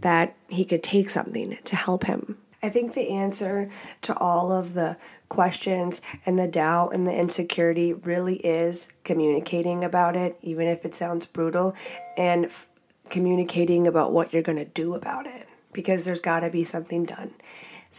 that 0.00 0.34
he 0.48 0.64
could 0.64 0.82
take 0.82 1.10
something 1.10 1.56
to 1.64 1.76
help 1.76 2.04
him. 2.04 2.38
I 2.62 2.68
think 2.68 2.94
the 2.94 3.10
answer 3.10 3.70
to 4.02 4.16
all 4.16 4.50
of 4.50 4.74
the 4.74 4.96
questions 5.28 6.00
and 6.24 6.38
the 6.38 6.48
doubt 6.48 6.94
and 6.94 7.06
the 7.06 7.14
insecurity 7.14 7.92
really 7.92 8.36
is 8.36 8.88
communicating 9.04 9.84
about 9.84 10.16
it, 10.16 10.38
even 10.42 10.66
if 10.66 10.84
it 10.84 10.94
sounds 10.94 11.26
brutal, 11.26 11.74
and 12.16 12.46
f- 12.46 12.66
communicating 13.10 13.86
about 13.86 14.12
what 14.12 14.32
you're 14.32 14.42
going 14.42 14.58
to 14.58 14.64
do 14.64 14.94
about 14.94 15.26
it 15.26 15.46
because 15.72 16.04
there's 16.04 16.20
got 16.20 16.40
to 16.40 16.50
be 16.50 16.64
something 16.64 17.04
done. 17.04 17.34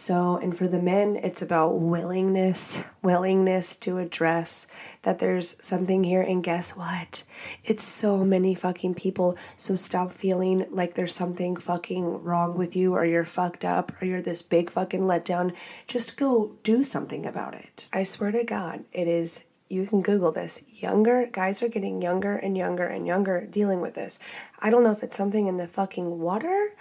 So, 0.00 0.36
and 0.36 0.56
for 0.56 0.68
the 0.68 0.78
men, 0.78 1.16
it's 1.24 1.42
about 1.42 1.80
willingness, 1.80 2.80
willingness 3.02 3.74
to 3.78 3.98
address 3.98 4.68
that 5.02 5.18
there's 5.18 5.56
something 5.60 6.04
here. 6.04 6.22
And 6.22 6.42
guess 6.42 6.76
what? 6.76 7.24
It's 7.64 7.82
so 7.82 8.24
many 8.24 8.54
fucking 8.54 8.94
people. 8.94 9.36
So 9.56 9.74
stop 9.74 10.12
feeling 10.12 10.66
like 10.70 10.94
there's 10.94 11.16
something 11.16 11.56
fucking 11.56 12.22
wrong 12.22 12.56
with 12.56 12.76
you 12.76 12.94
or 12.94 13.04
you're 13.04 13.24
fucked 13.24 13.64
up 13.64 13.90
or 14.00 14.06
you're 14.06 14.22
this 14.22 14.40
big 14.40 14.70
fucking 14.70 15.00
letdown. 15.00 15.52
Just 15.88 16.16
go 16.16 16.52
do 16.62 16.84
something 16.84 17.26
about 17.26 17.54
it. 17.54 17.88
I 17.92 18.04
swear 18.04 18.30
to 18.30 18.44
God, 18.44 18.84
it 18.92 19.08
is 19.08 19.42
you 19.68 19.84
can 19.84 20.00
Google 20.00 20.30
this. 20.30 20.62
Younger 20.70 21.26
guys 21.26 21.60
are 21.60 21.68
getting 21.68 22.00
younger 22.00 22.36
and 22.36 22.56
younger 22.56 22.86
and 22.86 23.04
younger 23.04 23.46
dealing 23.46 23.80
with 23.80 23.94
this. 23.94 24.20
I 24.60 24.70
don't 24.70 24.84
know 24.84 24.92
if 24.92 25.02
it's 25.02 25.16
something 25.16 25.48
in 25.48 25.56
the 25.56 25.66
fucking 25.66 26.20
water 26.20 26.72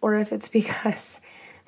or 0.00 0.14
if 0.14 0.32
it's 0.32 0.48
because 0.60 1.20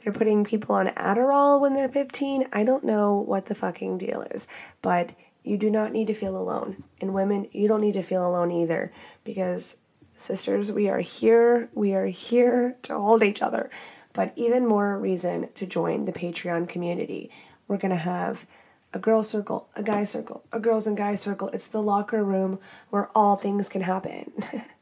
they're 0.07 0.13
putting 0.13 0.45
people 0.45 0.77
on 0.77 0.87
Adderall 0.91 1.61
when 1.61 1.75
they're 1.75 1.89
15. 1.89 2.47
I 2.53 2.63
don't 2.63 2.85
know 2.85 3.17
what 3.17 3.47
the 3.47 3.57
fucking 3.57 3.99
deal 3.99 4.23
is, 4.23 4.47
but 4.81 5.11
you 5.43 5.59
do 5.59 5.69
not 5.69 5.91
need 5.91 6.07
to 6.07 6.15
feel 6.15 6.37
alone. 6.37 6.85
And 7.01 7.13
women, 7.13 7.49
you 7.51 7.67
don't 7.67 7.81
need 7.81 7.95
to 7.95 8.05
feel 8.05 8.25
alone 8.25 8.53
either 8.53 8.93
because 9.25 9.79
sisters, 10.15 10.71
we 10.71 10.89
are 10.89 11.01
here. 11.01 11.71
We 11.75 11.93
are 11.95 12.07
here 12.07 12.77
to 12.83 12.95
hold 12.95 13.25
each 13.25 13.43
other. 13.43 13.69
But 14.13 14.33
even 14.37 14.65
more 14.65 14.97
reason 14.97 15.49
to 15.57 15.67
join 15.67 16.05
the 16.05 16.13
Patreon 16.13 16.69
community. 16.69 17.29
We're 17.67 17.77
going 17.77 17.91
to 17.91 17.97
have 17.97 18.47
a 18.93 19.01
girl 19.01 19.25
circle, 19.25 19.69
a 19.75 19.83
guy 19.83 20.05
circle, 20.05 20.45
a 20.53 20.61
girls 20.61 20.87
and 20.87 20.97
guys 20.97 21.21
circle. 21.21 21.49
It's 21.49 21.67
the 21.67 21.83
locker 21.83 22.23
room 22.23 22.61
where 22.91 23.09
all 23.13 23.35
things 23.35 23.69
can 23.69 23.83
happen. 23.83 24.33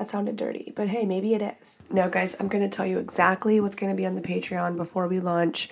That 0.00 0.08
sounded 0.08 0.36
dirty, 0.36 0.72
but 0.74 0.88
hey, 0.88 1.04
maybe 1.04 1.34
it 1.34 1.42
is. 1.60 1.78
Now, 1.90 2.08
guys, 2.08 2.34
I'm 2.40 2.48
going 2.48 2.64
to 2.66 2.74
tell 2.74 2.86
you 2.86 2.98
exactly 2.98 3.60
what's 3.60 3.76
going 3.76 3.92
to 3.92 3.96
be 3.96 4.06
on 4.06 4.14
the 4.14 4.22
Patreon 4.22 4.78
before 4.78 5.06
we 5.06 5.20
launch. 5.20 5.68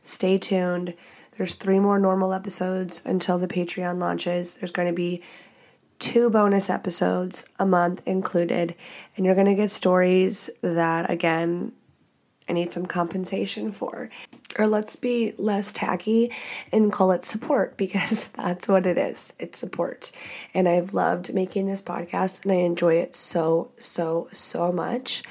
Stay 0.00 0.38
tuned. 0.38 0.94
There's 1.36 1.56
three 1.56 1.80
more 1.80 1.98
normal 1.98 2.32
episodes 2.32 3.02
until 3.04 3.38
the 3.38 3.48
Patreon 3.48 3.98
launches. 3.98 4.56
There's 4.56 4.70
going 4.70 4.86
to 4.86 4.94
be 4.94 5.20
two 5.98 6.30
bonus 6.30 6.70
episodes 6.70 7.44
a 7.58 7.66
month 7.66 8.02
included, 8.06 8.76
and 9.16 9.26
you're 9.26 9.34
going 9.34 9.48
to 9.48 9.56
get 9.56 9.72
stories 9.72 10.48
that, 10.60 11.10
again, 11.10 11.72
I 12.48 12.52
need 12.52 12.72
some 12.72 12.86
compensation 12.86 13.72
for. 13.72 14.10
Or 14.58 14.66
let's 14.66 14.96
be 14.96 15.32
less 15.38 15.72
tacky 15.72 16.30
and 16.72 16.92
call 16.92 17.12
it 17.12 17.24
support 17.24 17.76
because 17.76 18.28
that's 18.28 18.68
what 18.68 18.86
it 18.86 18.98
is. 18.98 19.32
It's 19.38 19.58
support. 19.58 20.10
And 20.54 20.68
I've 20.68 20.94
loved 20.94 21.34
making 21.34 21.66
this 21.66 21.82
podcast 21.82 22.44
and 22.44 22.52
I 22.52 22.56
enjoy 22.56 22.96
it 22.96 23.14
so, 23.14 23.70
so, 23.78 24.28
so 24.32 24.72
much. 24.72 25.22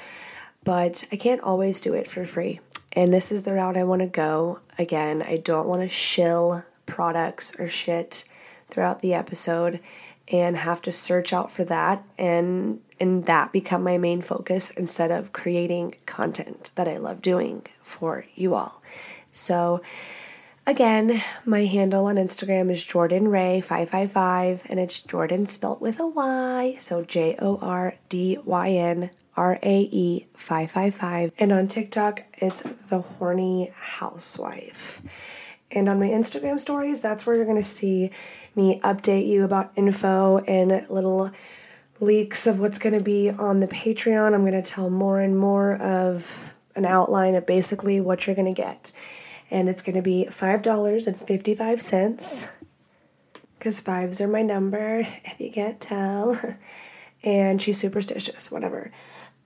But 0.64 1.04
I 1.10 1.16
can't 1.16 1.40
always 1.40 1.80
do 1.80 1.94
it 1.94 2.06
for 2.06 2.24
free. 2.24 2.60
And 2.92 3.12
this 3.12 3.32
is 3.32 3.42
the 3.42 3.54
route 3.54 3.76
I 3.76 3.84
want 3.84 4.00
to 4.00 4.06
go. 4.06 4.60
Again, 4.78 5.22
I 5.22 5.36
don't 5.36 5.66
want 5.66 5.82
to 5.82 5.88
shill 5.88 6.64
products 6.86 7.58
or 7.58 7.68
shit 7.68 8.24
throughout 8.68 9.00
the 9.00 9.14
episode 9.14 9.80
and 10.28 10.56
have 10.56 10.80
to 10.82 10.92
search 10.92 11.32
out 11.32 11.50
for 11.50 11.64
that 11.64 12.02
and 12.16 12.80
and 13.00 13.26
that 13.26 13.52
become 13.52 13.82
my 13.82 13.98
main 13.98 14.22
focus 14.22 14.70
instead 14.70 15.10
of 15.10 15.32
creating 15.32 15.94
content 16.06 16.70
that 16.76 16.86
I 16.86 16.98
love 16.98 17.20
doing 17.20 17.66
for 17.80 18.24
you 18.36 18.54
all. 18.54 18.80
So 19.32 19.80
again, 20.66 21.22
my 21.44 21.64
handle 21.64 22.06
on 22.06 22.16
Instagram 22.16 22.70
is 22.70 22.84
Jordyn 22.84 23.32
Rae 23.32 23.60
555 23.60 24.66
and 24.68 24.78
it's 24.78 25.00
Jordan 25.00 25.46
spelt 25.46 25.80
with 25.80 25.98
a 25.98 26.06
Y, 26.06 26.76
so 26.78 27.02
J 27.02 27.36
O 27.38 27.58
R 27.60 27.94
D 28.10 28.38
Y 28.44 28.70
N 28.70 29.10
R 29.36 29.58
A 29.62 29.80
E 29.80 30.26
555 30.34 31.32
and 31.38 31.50
on 31.50 31.66
TikTok 31.66 32.22
it's 32.34 32.60
the 32.90 33.00
horny 33.00 33.72
housewife. 33.74 35.00
And 35.70 35.88
on 35.88 35.98
my 35.98 36.08
Instagram 36.08 36.60
stories, 36.60 37.00
that's 37.00 37.24
where 37.24 37.34
you're 37.34 37.46
to 37.56 37.62
see 37.62 38.10
me 38.54 38.78
update 38.80 39.26
you 39.26 39.44
about 39.44 39.72
info 39.74 40.38
and 40.40 40.86
little 40.90 41.30
leaks 41.98 42.46
of 42.46 42.58
what's 42.58 42.78
to 42.92 43.02
be 43.02 43.30
on 43.30 43.60
the 43.60 43.68
Patreon. 43.68 44.34
I'm 44.34 44.42
to 44.52 44.60
tell 44.60 44.90
more 44.90 45.18
and 45.20 45.38
more 45.38 45.76
of 45.76 46.52
an 46.74 46.84
outline 46.84 47.34
of 47.34 47.46
basically 47.46 48.00
what 48.00 48.26
you're 48.26 48.36
to 48.54 48.60
get. 48.60 48.92
And 49.52 49.68
it's 49.68 49.82
going 49.82 49.96
to 49.96 50.02
be 50.02 50.26
$5.55 50.30 52.48
because 53.58 53.78
fives 53.78 54.20
are 54.20 54.26
my 54.26 54.42
number, 54.42 55.06
if 55.24 55.38
you 55.38 55.52
can't 55.52 55.80
tell. 55.80 56.36
And 57.24 57.62
she's 57.62 57.78
superstitious, 57.78 58.50
whatever. 58.50 58.90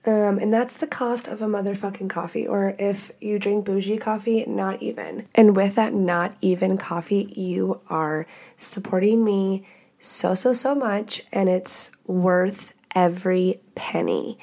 Um, 0.03 0.39
and 0.39 0.51
that's 0.51 0.77
the 0.77 0.87
cost 0.87 1.27
of 1.27 1.43
a 1.43 1.45
motherfucking 1.45 2.09
coffee. 2.09 2.47
Or 2.47 2.75
if 2.79 3.11
you 3.21 3.37
drink 3.37 3.65
bougie 3.65 3.97
coffee, 3.97 4.43
not 4.47 4.81
even. 4.81 5.27
And 5.35 5.55
with 5.55 5.75
that 5.75 5.93
not 5.93 6.35
even 6.41 6.79
coffee, 6.79 7.31
you 7.35 7.79
are 7.87 8.25
supporting 8.57 9.23
me 9.23 9.67
so, 9.99 10.33
so, 10.33 10.53
so 10.53 10.73
much. 10.73 11.21
And 11.31 11.49
it's 11.49 11.91
worth 12.07 12.73
every 12.95 13.59
penny. 13.75 14.39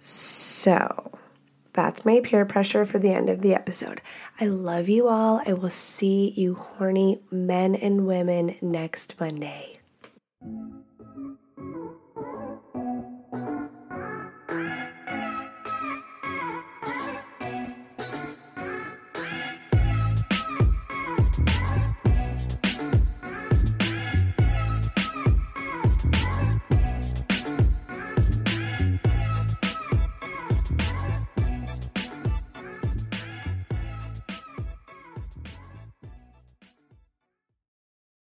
So 0.00 1.19
that's 1.80 2.04
my 2.04 2.20
peer 2.20 2.44
pressure 2.44 2.84
for 2.84 2.98
the 2.98 3.10
end 3.10 3.30
of 3.30 3.40
the 3.40 3.54
episode. 3.54 4.02
I 4.38 4.44
love 4.44 4.90
you 4.90 5.08
all. 5.08 5.40
I 5.46 5.54
will 5.54 5.70
see 5.70 6.34
you 6.36 6.54
horny 6.54 7.20
men 7.30 7.74
and 7.74 8.06
women 8.06 8.56
next 8.60 9.18
Monday. 9.18 9.78